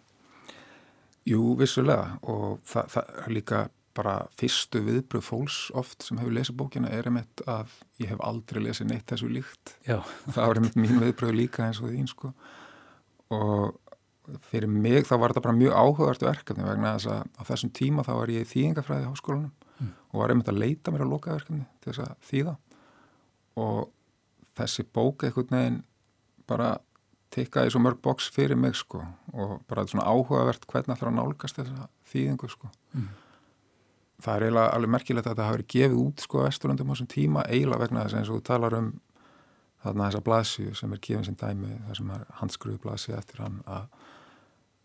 Jú, 1.31 1.55
vissulega 1.57 2.19
og 2.29 2.61
það, 2.69 2.91
það 2.93 3.15
er 3.23 3.35
líka 3.39 3.63
bara 3.95 4.15
fyrstu 4.35 4.83
viðbröð 4.85 5.23
fólks 5.23 5.59
oft 5.79 6.03
sem 6.03 6.19
hefur 6.19 6.35
lesið 6.35 6.59
bókina 6.59 6.91
er 6.91 7.07
einmitt 7.09 7.45
að 7.47 7.71
ég 8.03 8.11
hef 8.11 8.23
aldrei 8.27 8.65
lesið 8.65 8.91
neitt 8.91 9.07
þessu 9.13 9.31
líkt. 9.31 9.77
Já. 9.87 10.01
Það 10.27 10.49
var 10.51 10.61
einmitt 10.61 10.79
mín 10.83 10.99
viðbröð 10.99 11.37
líka 11.39 11.69
eins 11.69 11.81
og 11.81 11.95
þín 11.95 12.11
sko 12.11 12.33
og 13.35 13.79
fyrir 14.49 14.71
mig 14.71 15.07
þá 15.07 15.17
var 15.21 15.33
þetta 15.33 15.45
bara 15.47 15.57
mjög 15.59 15.75
áhugavert 15.77 16.25
verkefni 16.25 16.67
vegna 16.67 16.95
þess 16.97 17.11
að 17.13 17.25
á 17.37 17.43
þessum 17.51 17.73
tíma 17.77 18.05
þá 18.07 18.13
var 18.17 18.33
ég 18.33 18.45
í 18.45 18.51
þýðingafræði 18.51 19.09
á 19.09 19.11
háskólanum 19.13 19.51
mm. 19.79 19.91
og 20.11 20.21
var 20.23 20.33
einmitt 20.33 20.51
að 20.53 20.61
leita 20.63 20.95
mér 20.95 21.05
að 21.05 21.13
lokaverkefni 21.13 21.67
til 21.81 21.91
þess 21.93 22.05
að 22.07 22.15
þýða 22.31 22.55
og 23.65 23.83
þessi 24.59 24.87
bók 24.97 25.27
eitthvað 25.27 25.53
neginn 25.55 25.83
bara 26.51 26.75
tikkaði 27.35 27.73
svo 27.75 27.83
mörg 27.83 28.01
bóks 28.03 28.29
fyrir 28.35 28.59
mig 28.59 28.77
sko 28.79 29.03
og 29.35 29.59
bara 29.71 29.87
svona 29.91 30.07
áhugavert 30.07 30.67
hvernig 30.71 30.99
það 31.01 31.11
að 31.11 31.17
nálgast 31.19 31.59
þessa 31.59 31.89
þýðingu 32.13 32.51
sko 32.53 32.71
mm. 32.95 33.09
það 34.23 34.37
er 34.37 34.47
eiginlega 34.47 34.77
alveg 34.77 34.95
merkilegt 34.95 35.27
að 35.27 35.35
þetta 35.35 35.49
hafi 35.49 35.59
verið 35.59 35.73
gefið 35.75 35.99
út 36.05 36.27
sko 36.27 36.45
vesturlundum 36.45 36.91
á 36.91 36.95
þessum 36.95 37.11
tíma 37.15 37.47
eiginlega 37.49 37.85
vegna 37.85 38.05
þess 38.05 38.17
að 38.17 38.23
eins 38.23 38.31
og 38.31 38.39
þú 38.41 38.47
talar 38.51 38.79
um 38.79 38.93
þarna 39.85 40.09
þessa 40.09 40.25
blaðsíu 40.29 40.77
sem 40.79 40.95
er 40.95 41.03
gefin 41.09 41.27
sem 41.29 41.41
dæmi 41.41 41.73
þar 41.89 42.01
sem 42.01 42.15
er 42.15 42.29
handskruðu 42.41 42.83
blaðsíu 42.85 43.17
eftir 43.19 43.43
hann 43.45 43.59
að, 43.67 43.89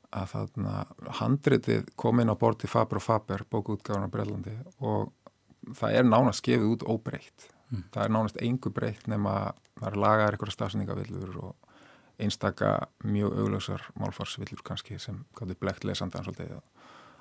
að 0.09 0.33
þarna 0.33 0.73
handritið 1.21 1.93
kom 1.99 2.23
inn 2.23 2.33
á 2.33 2.35
borti 2.39 2.71
Faber 2.71 2.99
og 2.99 3.05
Faber 3.05 3.45
bókuútgáðan 3.51 4.09
á 4.09 4.13
Brellandi 4.13 4.57
og 4.79 5.13
það 5.77 6.01
er 6.01 6.09
nánast 6.09 6.43
gefið 6.45 6.73
út 6.73 6.87
óbreytt 6.89 7.49
mm. 7.69 7.87
það 7.93 8.03
er 8.03 8.13
nánast 8.15 8.39
engu 8.43 8.73
breytt 8.73 9.07
nema 9.11 9.53
það 9.79 9.89
er 9.91 9.99
lagaðar 10.03 10.37
eitthvað 10.37 10.55
stafsendingavillur 10.57 11.41
og 11.43 11.55
einstaka 12.19 12.73
mjög 13.07 13.37
auglösar 13.39 13.85
málfarsvillur 13.99 14.63
kannski 14.65 14.99
sem 14.99 15.23
gæti 15.39 15.55
blekt 15.59 15.87
lesandan 15.87 16.25
svolítið 16.27 16.57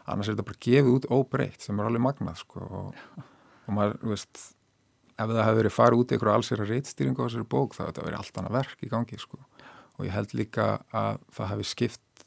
annars 0.08 0.28
er 0.28 0.34
þetta 0.36 0.48
bara 0.48 0.62
gefið 0.66 0.94
út 0.96 1.10
óbreytt 1.12 1.64
sem 1.64 1.78
er 1.78 1.88
alveg 1.88 2.02
magnað 2.02 2.40
sko 2.42 2.64
og, 2.64 3.02
og 3.68 3.76
maður, 3.76 4.00
veist 4.14 4.42
ef 5.18 5.30
það 5.30 5.44
hefði 5.44 5.60
verið 5.60 5.74
farið 5.74 6.02
út 6.02 6.10
í 6.10 6.16
einhverju 6.16 6.34
allsera 6.34 6.66
reittstýringu 6.68 7.22
á 7.22 7.26
þessari 7.26 7.50
bók 7.54 7.74
þá 7.74 7.80
hefði 7.82 7.92
þetta 7.92 8.06
verið 8.08 8.20
allt 8.20 8.40
annað 8.40 8.58
verk 8.58 8.84
í 8.84 8.90
gangi 8.92 9.18
sko. 9.18 9.40
og 9.98 10.06
ég 10.06 10.14
held 10.14 10.34
líka 10.38 10.66
að 10.94 11.24
það 11.34 11.50
hefði 11.52 11.68
skipt 11.72 12.26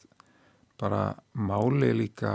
bara 0.82 1.04
máli 1.34 1.92
líka 1.96 2.34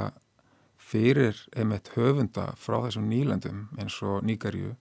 fyrir 0.87 1.39
einmitt 1.57 1.91
höfunda 1.97 2.53
frá 2.61 2.79
þessum 2.87 3.09
nýlendum 3.11 3.67
eins 3.81 3.97
og 4.07 4.23
nýgarju 4.25 4.75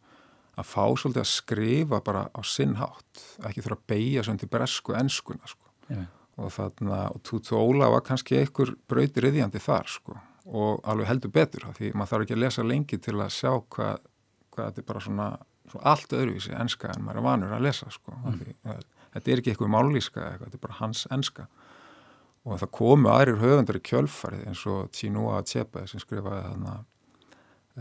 að 0.55 0.69
fá 0.69 0.83
svolítið 0.95 1.23
að 1.23 1.31
skrifa 1.31 2.01
bara 2.05 2.27
á 2.31 2.41
sinnhátt, 2.47 3.23
ekki 3.47 3.63
þurfa 3.65 3.79
að 3.79 3.89
beigja 3.91 4.23
svona 4.25 4.41
til 4.41 4.51
bresku 4.51 4.95
ennskuna 4.95 5.51
sko. 5.51 5.71
yeah. 5.89 6.07
og 6.39 6.51
þarna, 6.55 7.01
og 7.15 7.21
Tutu 7.23 7.57
Óla 7.59 7.89
var 7.93 8.05
kannski 8.07 8.39
einhver 8.39 8.73
brautir 8.89 9.29
yðjandi 9.29 9.61
þar 9.63 9.91
sko 9.91 10.17
og 10.45 10.81
alveg 10.85 11.09
heldur 11.09 11.33
betur 11.33 11.65
því 11.73 11.91
maður 11.97 12.11
þarf 12.11 12.25
ekki 12.25 12.35
að 12.35 12.43
lesa 12.43 12.65
lengi 12.65 12.99
til 13.01 13.15
að 13.17 13.31
sjá 13.33 13.51
hvað, 13.73 14.01
hvað 14.53 14.67
þetta 14.67 14.81
er 14.81 14.89
bara 14.91 15.05
svona 15.05 15.29
allt 15.81 16.13
öðruvísi 16.13 16.53
enska 16.53 16.91
en 16.93 17.05
maður 17.05 17.21
er 17.21 17.25
vanur 17.25 17.55
að 17.55 17.65
lesa 17.65 17.89
sko. 17.89 18.13
mm. 18.13 18.83
þetta 19.15 19.31
er 19.31 19.41
ekki 19.41 19.53
eitthvað 19.53 19.73
málíska 19.73 20.21
eitthvað, 20.21 20.51
þetta 20.51 20.59
er 20.59 20.65
bara 20.67 20.79
hans 20.79 21.05
enska 21.11 21.47
og 22.45 22.59
það 22.61 22.73
komu 22.77 23.09
aðrir 23.09 23.41
höfundar 23.41 23.79
í 23.79 23.85
kjölfarið 23.89 24.43
eins 24.51 24.65
og 24.69 24.91
Chinua 24.93 25.39
Achebe 25.39 25.87
sem 25.89 26.01
skrifaði 26.03 26.43
þarna 26.45 26.75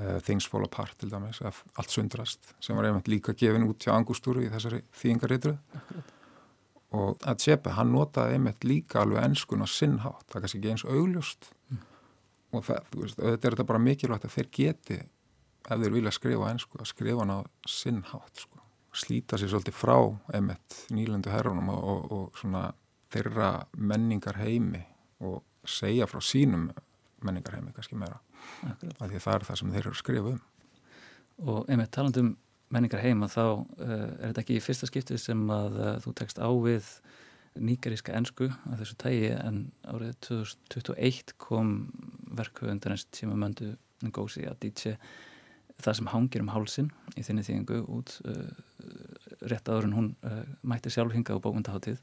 uh, 0.01 0.18
Things 0.24 0.49
Fall 0.51 0.66
Apart 0.66 0.99
til 0.99 1.12
dæmis, 1.12 1.40
allt 1.42 1.92
sundrast 1.92 2.55
sem 2.62 2.76
var 2.76 2.88
einmitt 2.88 3.11
líka 3.11 3.34
gefin 3.38 3.66
út 3.68 3.84
hjá 3.84 3.95
Angustúru 3.95 4.45
í 4.45 4.51
þessari 4.53 4.82
þýðingaritru 5.01 5.57
og 6.95 7.26
Achebe, 7.26 7.74
hann 7.74 7.92
notaði 7.95 8.38
einmitt 8.38 8.64
líka 8.66 9.03
alveg 9.03 9.24
enskun 9.24 9.64
á 9.64 9.68
sinnhátt, 9.70 10.26
það 10.28 10.38
er 10.38 10.45
kannski 10.45 10.61
ekki 10.61 10.72
eins 10.74 10.86
augljóst 10.86 11.51
mm. 11.72 11.82
og 12.55 12.66
það, 12.68 12.90
veist, 13.01 13.18
þetta 13.18 13.49
er 13.49 13.57
þetta 13.57 13.68
bara 13.72 13.84
mikilvægt 13.88 14.28
að 14.28 14.36
þeir 14.38 14.51
geti 14.61 15.01
ef 15.64 15.80
þeir 15.80 15.97
vilja 15.97 16.12
skrifa 16.14 16.51
einsku 16.53 16.80
að 16.80 16.90
skrifa 16.90 17.24
hann 17.24 17.34
á 17.34 17.40
sinnhátt 17.68 18.45
sko. 18.45 18.62
slíta 18.95 19.38
sér 19.40 19.51
svolítið 19.51 19.78
frá 19.78 19.97
emitt 20.38 20.84
nýlendu 20.95 21.32
herrunum 21.32 21.72
og, 21.74 21.84
og, 21.84 22.12
og 22.12 22.38
svona 22.38 22.68
þeirra 23.14 23.51
menningar 23.78 24.38
heimi 24.42 24.82
og 25.24 25.42
segja 25.66 26.07
frá 26.11 26.20
sínum 26.22 26.68
menningar 27.24 27.57
heimi 27.57 27.72
kannski 27.74 27.99
meira 27.99 28.20
af 28.70 29.07
því 29.11 29.20
það 29.20 29.34
er 29.34 29.47
það 29.49 29.61
sem 29.61 29.74
þeir 29.74 29.82
eru 29.84 29.95
að 29.95 30.01
skrifa 30.01 30.32
um. 30.34 30.40
Og 31.45 31.70
emitt 31.72 31.92
talandum 31.95 32.34
menningar 32.74 33.03
heima 33.05 33.28
þá 33.30 33.45
uh, 33.45 33.66
er 33.84 34.30
þetta 34.30 34.42
ekki 34.45 34.59
í 34.59 34.64
fyrsta 34.64 34.88
skiptið 34.90 35.20
sem 35.22 35.45
að 35.53 35.78
uh, 35.78 35.92
þú 36.05 36.14
tekst 36.20 36.40
á 36.40 36.49
við 36.49 36.90
nýgaríska 37.55 38.14
ennsku 38.18 38.49
af 38.51 38.80
þessu 38.80 38.97
tægi 38.99 39.30
en 39.36 39.61
árið 39.86 40.16
2021 40.26 41.36
kom 41.38 41.74
verkuðundarins 42.34 43.07
tíma 43.14 43.36
möndu 43.38 43.76
Ngozi 44.05 44.42
Adichie 44.51 44.97
það 45.82 45.99
sem 46.01 46.11
hangir 46.11 46.42
um 46.42 46.51
hálsin 46.51 46.90
í 47.14 47.22
þinni 47.26 47.45
þýðingu 47.47 47.78
út 47.95 48.16
uh, 48.26 48.51
rétt 49.47 49.70
áður 49.70 49.88
en 49.88 49.97
hún 49.99 50.11
mætti 50.66 50.90
sjálf 50.92 51.14
hinga 51.14 51.36
á 51.38 51.45
bókmyndaháttíð 51.45 52.03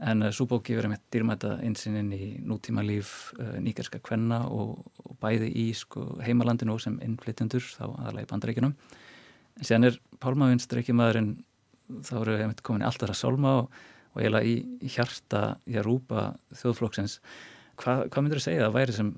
en 0.00 0.24
uh, 0.24 0.32
svo 0.32 0.48
bók 0.50 0.66
gefur 0.66 0.88
einmitt 0.88 1.04
dýrmæta 1.12 1.58
einsinn 1.62 2.12
í 2.14 2.34
nútíma 2.40 2.84
líf 2.86 3.32
uh, 3.38 3.58
nýgerska 3.60 4.00
kvenna 4.04 4.44
og, 4.48 4.78
og 5.04 5.16
bæði 5.22 5.52
í 5.62 5.70
sko, 5.76 6.16
heimalandinu 6.24 6.78
sem 6.82 6.98
innflytjendur 7.04 7.64
þá 7.64 7.84
aðalega 7.90 8.26
í 8.26 8.30
bandaríkinum 8.32 8.76
en 9.58 9.68
séðan 9.68 9.90
er 9.90 9.98
pálmavinstreikimaðurinn 10.22 11.32
þá 12.06 12.14
eru 12.22 12.36
einmitt 12.38 12.62
komin 12.64 12.84
í 12.84 12.88
alltaf 12.88 13.12
að 13.12 13.18
sálma 13.20 13.56
og, 13.62 13.82
og 14.14 14.22
eiginlega 14.22 14.48
í, 14.48 14.88
hjarta 14.94 15.42
í 15.68 15.76
að 15.76 15.86
rúpa 15.88 16.30
þjóðflokksins. 16.60 17.18
Hva, 17.80 18.02
hvað 18.06 18.24
myndur 18.24 18.40
þú 18.40 18.46
segja 18.46 18.68
að 18.68 18.76
væri 18.78 18.96
sem 18.96 19.12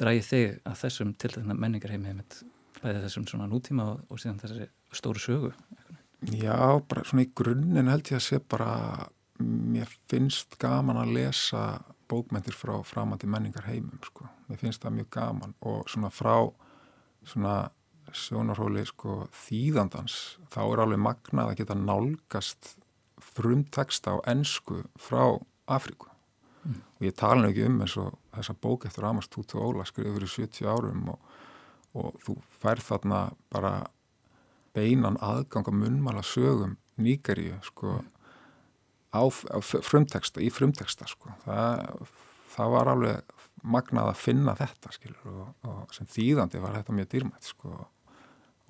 dræði 0.00 0.26
þig 0.26 0.58
að 0.70 0.80
þessum 0.84 1.14
tiltegna 1.20 1.56
menningarheimi 1.58 2.12
einmitt 2.12 2.40
bæði 2.80 3.04
þessum 3.04 3.28
svona 3.28 3.48
nútíma 3.50 3.86
og, 3.92 4.04
og 4.08 4.22
síðan 4.22 4.40
þessari 4.42 4.68
stóru 4.96 5.22
sögu? 5.22 5.52
Já, 6.36 6.56
bara 6.88 7.04
svona 7.06 7.24
í 7.24 7.32
grunninn 7.36 7.90
held 7.90 8.10
ég 8.12 8.20
að 8.20 8.26
sé 8.26 8.40
bara 8.40 8.70
mér 9.40 9.90
finnst 10.10 10.56
gaman 10.60 11.00
að 11.00 11.14
lesa 11.16 11.64
bókmentir 12.10 12.56
frá 12.56 12.74
framandi 12.86 13.28
menningar 13.30 13.68
heimum 13.68 14.00
sko, 14.04 14.26
mér 14.48 14.60
finnst 14.62 14.82
það 14.82 14.96
mjög 14.98 15.10
gaman 15.16 15.54
og 15.60 15.90
svona 15.90 16.10
frá 16.14 16.36
svona 17.26 17.56
sjónarhóli 18.16 18.82
sko 18.88 19.26
þýðandans, 19.44 20.38
þá 20.50 20.60
er 20.64 20.84
alveg 20.84 21.02
magnað 21.04 21.52
að 21.52 21.58
geta 21.60 21.76
nálgast 21.78 22.74
frumteksta 23.20 24.16
á 24.16 24.24
ennsku 24.32 24.82
frá 24.98 25.36
Afríku. 25.70 26.08
Mm. 26.60 26.80
og 26.98 27.04
ég 27.06 27.14
tala 27.16 27.40
nú 27.40 27.48
ekki 27.48 27.62
um 27.64 27.78
eins 27.80 27.94
og 27.96 28.16
þessa 28.34 28.52
bók 28.60 28.82
eftir 28.84 29.06
Amast 29.08 29.30
Tutu 29.32 29.56
Óla 29.62 29.86
skrifið 29.88 30.18
fyrir 30.18 30.32
70 30.34 30.66
árum 30.68 31.06
og 31.14 31.30
og 31.96 32.18
þú 32.24 32.36
færð 32.62 32.86
þarna 32.86 33.20
bara 33.50 33.72
beinan 34.76 35.18
aðganga 35.22 35.72
munnmala 35.74 36.22
sögum 36.26 36.76
nýgaríu 37.00 37.58
sko 37.66 38.00
á, 39.14 39.22
á 39.26 39.58
frumteksta, 39.60 40.42
í 40.42 40.50
frumteksta 40.54 41.08
sko. 41.10 41.32
Það, 41.44 42.12
það 42.54 42.74
var 42.76 42.92
alveg 42.94 43.36
magnað 43.60 44.12
að 44.12 44.20
finna 44.22 44.54
þetta 44.56 44.94
skilur 44.94 45.32
og, 45.34 45.48
og 45.68 45.94
sem 45.94 46.08
þýðandi 46.08 46.62
var 46.62 46.78
þetta 46.78 46.96
mjög 46.96 47.10
dýrmætt 47.12 47.50
sko 47.50 47.74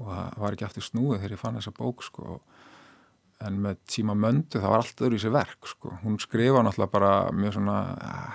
og 0.01 0.09
það 0.09 0.41
var 0.43 0.57
ekki 0.57 0.66
aftur 0.66 0.86
snúið 0.86 1.20
þegar 1.20 1.36
ég 1.36 1.43
fann 1.43 1.61
þessa 1.61 1.76
bók 1.76 2.03
sko. 2.07 2.41
En 3.45 3.57
með 3.62 3.78
tíma 3.88 4.16
möndu 4.16 4.61
það 4.61 4.72
var 4.72 4.82
allt 4.82 5.03
öðru 5.05 5.16
í 5.16 5.22
sér 5.22 5.32
verk 5.32 5.68
sko. 5.68 5.95
hún 6.03 6.18
skrifa 6.20 6.64
náttúrulega 6.64 6.93
bara 6.93 7.12
mjög 7.32 7.57
svona 7.57 7.76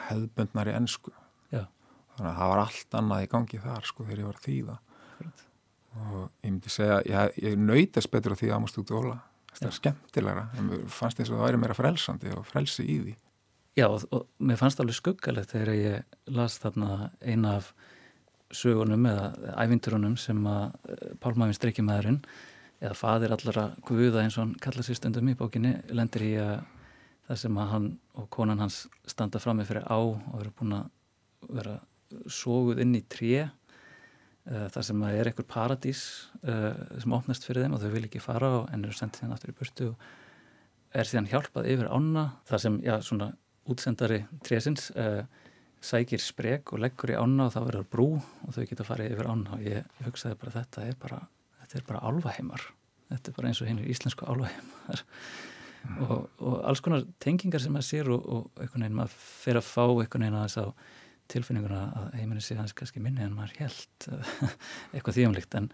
hefðbundnar 0.07 0.71
í 0.71 0.75
ennsku 0.79 1.13
þannig 2.15 2.31
að 2.31 2.39
það 2.39 2.51
var 2.51 2.61
allt 2.63 2.97
annað 2.99 3.23
í 3.25 3.29
gangi 3.31 3.61
þar 3.61 3.87
sko 3.89 4.05
þegar 4.05 4.21
ég 4.21 4.29
var 4.29 4.39
að 4.39 4.45
þýða. 4.45 4.75
Right. 5.15 5.43
og 5.95 6.15
ég 6.43 6.49
myndi 6.49 6.71
segja 6.73 6.97
ég, 7.07 7.37
ég 7.39 7.53
nöytast 7.59 8.11
betur 8.11 8.35
á 8.35 8.39
því 8.39 8.49
að 8.49 8.57
ámast 8.57 8.79
út 8.81 8.91
óla 8.95 9.19
það 9.59 9.69
er 9.69 9.77
skemmtilegra, 9.79 10.47
en 10.59 10.71
fannst 10.91 11.19
þess 11.19 11.31
að 11.31 11.37
það 11.37 11.45
væri 11.47 11.61
meira 11.61 11.77
frelsandi 11.77 12.33
og 12.35 12.45
frelsi 12.49 12.85
í 12.85 12.97
því. 13.03 13.15
Já 13.75 13.89
og, 13.89 14.05
og 14.15 14.27
mér 14.39 14.59
fannst 14.59 14.79
alveg 14.79 14.95
skuggalegt 14.95 15.51
þegar 15.51 15.73
ég 15.75 16.17
las 16.35 16.59
þarna 16.63 17.09
eina 17.19 17.57
af 17.59 17.73
sögunum 18.55 19.07
eða 19.09 19.55
ævinturunum 19.65 20.15
sem 20.19 20.39
að 20.47 20.75
eh, 20.91 21.15
Pálmæfinn 21.19 21.57
streykjumæðurinn 21.57 22.21
eða 22.83 22.95
fadir 22.95 23.33
allara 23.35 23.65
guða 23.87 24.21
eins 24.21 24.37
og 24.37 24.45
hann 24.45 24.55
kalla 24.61 24.85
sér 24.85 24.99
stundum 24.99 25.31
í 25.31 25.35
bókinni 25.39 25.73
lendir 25.95 26.23
í 26.27 26.31
að 26.39 26.55
það 27.25 27.41
sem 27.41 27.59
að 27.59 27.71
hann 27.73 27.87
og 28.21 28.29
konan 28.33 28.61
hans 28.61 28.83
standa 29.09 29.41
fram 29.41 29.59
með 29.59 29.71
fyrir 29.71 29.87
á 29.89 29.97
og 29.97 30.39
eru 30.39 30.53
búin 30.59 30.77
að 30.77 31.55
vera 31.57 31.77
sóguð 32.31 32.81
inn 32.83 32.95
í 32.95 33.03
tré 33.11 33.47
þar 34.45 34.87
sem 34.89 35.05
að 35.07 35.17
er 35.19 35.29
einhver 35.31 35.47
paradís 35.49 36.03
uh, 36.43 36.75
sem 37.01 37.15
opnast 37.17 37.47
fyrir 37.47 37.65
þeim 37.65 37.77
og 37.77 37.81
þau 37.83 37.89
vil 37.95 38.05
ekki 38.07 38.23
fara 38.23 38.51
og 38.59 38.69
en 38.73 38.85
eru 38.85 38.97
sendið 38.97 39.25
hérna 39.25 39.39
aftur 39.39 39.53
í 39.53 39.57
burtu 39.57 39.89
og 39.91 40.05
er 40.95 41.09
síðan 41.09 41.31
hjálpað 41.31 41.71
yfir 41.73 41.89
ána. 41.91 42.27
Þar 42.47 42.63
sem, 42.63 42.79
já, 42.85 42.95
svona 43.03 43.31
útsendari 43.69 44.21
trésins 44.45 44.91
uh, 44.95 45.23
sækir 45.85 46.21
sprek 46.21 46.73
og 46.73 46.81
leggur 46.85 47.13
í 47.13 47.17
ána 47.19 47.49
og 47.49 47.55
það 47.55 47.69
verður 47.71 47.89
brú 47.91 48.09
og 48.19 48.55
þau 48.55 48.65
geta 48.69 48.87
farið 48.87 49.15
yfir 49.15 49.31
ána. 49.31 49.57
Og 49.57 49.65
ég 49.65 50.05
hugsaði 50.05 50.39
bara 50.41 50.57
þetta 50.59 50.85
er 50.89 50.99
bara 51.01 51.23
þetta 51.65 51.79
er 51.79 51.87
bara 51.89 52.03
álvaheimar 52.05 52.65
þetta 53.09 53.31
er 53.31 53.37
bara 53.37 53.51
eins 53.51 53.61
og 53.61 53.69
hinn 53.69 53.81
er 53.81 53.89
íslensku 53.91 54.27
álvaheimar 54.27 55.01
mm. 55.01 55.97
og, 56.05 56.29
og 56.39 56.59
alls 56.69 56.81
konar 56.85 57.05
tengingar 57.23 57.63
sem 57.63 57.73
maður 57.73 57.89
sér 57.89 58.11
og, 58.13 58.25
og 58.25 58.61
einhvern 58.61 58.85
veginn 58.85 58.99
maður 58.99 59.17
fer 59.17 59.59
að 59.59 59.67
fá 59.69 59.83
einhvern 59.85 60.25
veginn 60.25 60.39
að 60.39 60.47
þess 60.47 60.61
að 60.63 60.71
tilfinninguna 61.31 61.81
að 61.99 62.17
heiminni 62.19 62.43
sé 62.43 62.57
hans 62.59 62.73
kannski 62.77 63.01
minni 63.03 63.23
en 63.25 63.35
maður 63.37 63.55
held 63.63 64.07
eitthvað 64.93 65.19
þýjumlikt 65.19 65.57
en, 65.59 65.69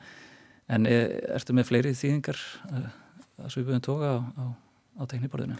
en 0.71 0.89
er, 0.89 1.15
ertu 1.35 1.55
með 1.57 1.69
fleiri 1.71 1.93
þýðingar 1.97 2.41
uh, 2.71 2.89
að 3.41 3.55
svipuðum 3.55 3.85
toga 3.85 4.11
á, 4.15 4.19
á, 4.37 4.45
á 4.99 5.03
tekniborðinu? 5.11 5.59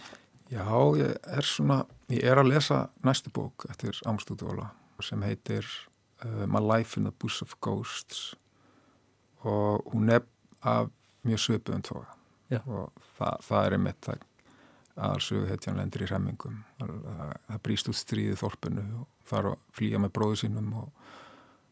Já, 0.52 0.68
ég 1.00 1.16
er 1.32 1.48
svona 1.48 1.84
ég 2.12 2.28
er 2.28 2.42
að 2.42 2.52
lesa 2.52 2.84
næstu 3.08 3.32
bók 3.34 3.66
eftir 3.72 4.00
Amstúdóla 4.10 4.72
sem 5.02 5.22
heitir 5.24 5.66
uh, 6.26 6.46
My 6.46 6.60
Life 6.60 7.00
in 7.00 7.08
the 7.08 7.14
Bush 7.16 7.42
of 7.42 7.56
Ghosts. 7.64 8.36
Og 9.42 9.88
hún 9.94 10.12
er 10.14 10.22
af 10.62 10.92
mjög 11.26 11.40
söpuðum 11.40 11.82
tóa 11.86 12.06
og 12.60 12.92
það, 13.18 13.38
það 13.48 13.66
er 13.66 13.76
einmitt 13.78 14.00
það 14.06 14.26
aðalsögu 14.96 15.48
heitjan 15.50 15.80
lendir 15.80 16.06
í 16.06 16.10
remmingum 16.10 16.62
það, 16.80 17.58
brýst 17.64 17.90
út 17.92 17.98
stríðið 18.00 18.42
þorpinu 18.42 18.86
og 19.02 19.36
er 19.38 19.50
að 19.54 19.58
flýja 19.78 20.02
með 20.02 20.14
bróðu 20.18 20.40
sínum 20.44 20.70
og 20.82 21.10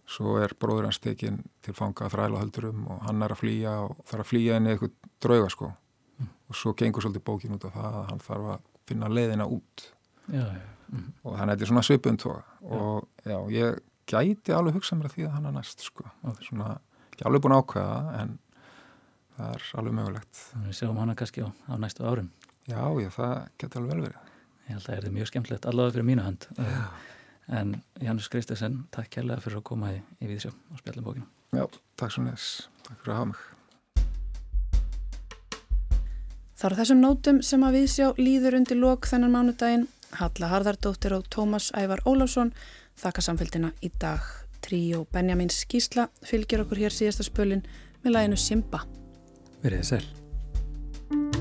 svo 0.09 0.38
er 0.41 0.55
bróður 0.59 0.89
hans 0.89 1.01
tekinn 1.03 1.41
til 1.65 1.76
fangað 1.78 2.15
þrælahöldurum 2.15 2.88
og 2.89 3.03
hann 3.05 3.26
er 3.26 3.36
að 3.36 3.41
flýja 3.43 3.76
og 3.86 3.99
þarf 4.09 4.26
að 4.26 4.32
flýja 4.32 4.57
inn 4.57 4.70
í 4.70 4.74
eitthvað 4.74 4.95
drauga 5.22 5.51
sko 5.53 5.70
mm. 5.70 6.32
og 6.49 6.59
svo 6.61 6.74
gengur 6.80 7.05
svolítið 7.05 7.26
bókin 7.30 7.55
út 7.57 7.67
af 7.70 7.78
það 7.78 7.99
að 7.99 8.09
hann 8.09 8.26
þarf 8.26 8.51
að 8.55 8.67
finna 8.89 9.11
leiðina 9.11 9.45
út 9.45 9.86
já, 10.32 10.41
já. 10.41 10.65
Mm. 10.89 11.07
og 11.24 11.38
þannig 11.38 11.53
að 11.53 11.53
þetta 11.53 11.67
er 11.67 11.72
svona 11.74 12.17
tóa 12.24 12.39
og 12.80 13.30
já, 13.30 13.38
ég 13.53 13.82
gæti 14.09 14.55
alveg 14.55 14.80
hugsað 14.80 15.01
mér 15.01 15.11
að 15.11 15.17
því 15.17 15.28
að 15.28 15.34
hann 15.36 15.49
er 15.49 15.57
næst 15.59 15.86
sko 15.86 16.07
okay. 16.24 16.47
svona 16.47 16.70
ekki 17.11 17.28
alveg 17.28 17.43
búin 17.45 17.57
að 17.57 17.63
ákveða 17.65 17.99
en 18.24 18.38
það 19.38 19.53
er 19.53 19.70
alveg 19.82 19.97
mögulegt 19.99 20.43
Við 20.65 20.78
sjáum 20.80 21.01
hana 21.03 21.17
kannski 21.20 21.45
á, 21.45 21.49
á 21.70 21.74
næstu 21.78 22.07
árum 22.07 22.32
Já, 22.68 22.82
ég, 22.99 23.14
það 23.16 23.38
getur 23.62 23.82
alveg 23.82 23.93
vel 23.95 24.03
verið. 24.07 24.34
Ég 24.66 24.76
held 24.76 24.84
að 24.84 24.89
það 24.89 25.07
er 25.07 25.16
mjög 25.16 25.32
skemmtilegt, 25.32 25.70
allavega 25.70 25.95
fyrir 25.95 26.10
mínu 26.10 26.26
hönd. 26.28 26.49
Já. 26.57 26.84
en 27.49 27.84
Janus 28.01 28.30
Kristesson 28.30 28.84
takk 28.93 29.10
kærlega 29.16 29.41
fyrir 29.43 29.60
að 29.60 29.68
koma 29.72 29.93
í, 29.93 30.01
í 30.22 30.30
Víðsjó 30.30 30.51
og 30.53 30.82
spjallum 30.82 31.07
bókinu 31.07 31.26
Já, 31.57 31.66
takk 31.97 32.14
svo 32.14 32.26
nes, 32.28 32.49
takk 32.86 32.99
fyrir 33.01 33.16
að 33.16 33.20
hafa 33.20 33.30
mig. 33.32 33.47
Það 36.60 36.68
eru 36.68 36.78
þessum 36.82 37.01
nótum 37.01 37.39
sem 37.47 37.64
að 37.66 37.78
Víðsjó 37.78 38.12
líður 38.20 38.60
undir 38.60 38.78
lok 38.82 39.07
þennan 39.10 39.34
mánudaginn. 39.34 39.88
Halla 40.20 40.49
Harðardóttir 40.51 41.16
og 41.16 41.28
Tómas 41.32 41.70
Ævar 41.78 42.03
Ólafsson 42.10 42.51
þakka 42.99 43.24
samfélgina 43.24 43.72
í 43.82 43.91
dag. 44.01 44.26
Tríó 44.60 45.05
Benjamin 45.14 45.49
Skísla 45.53 46.10
fylgjur 46.26 46.66
okkur 46.66 46.84
hér 46.84 46.93
síðasta 46.93 47.26
spölin 47.26 47.64
með 48.03 48.18
læginu 48.18 48.41
Simba. 48.43 48.84
Verðið 49.64 49.93
sæl. 49.93 51.38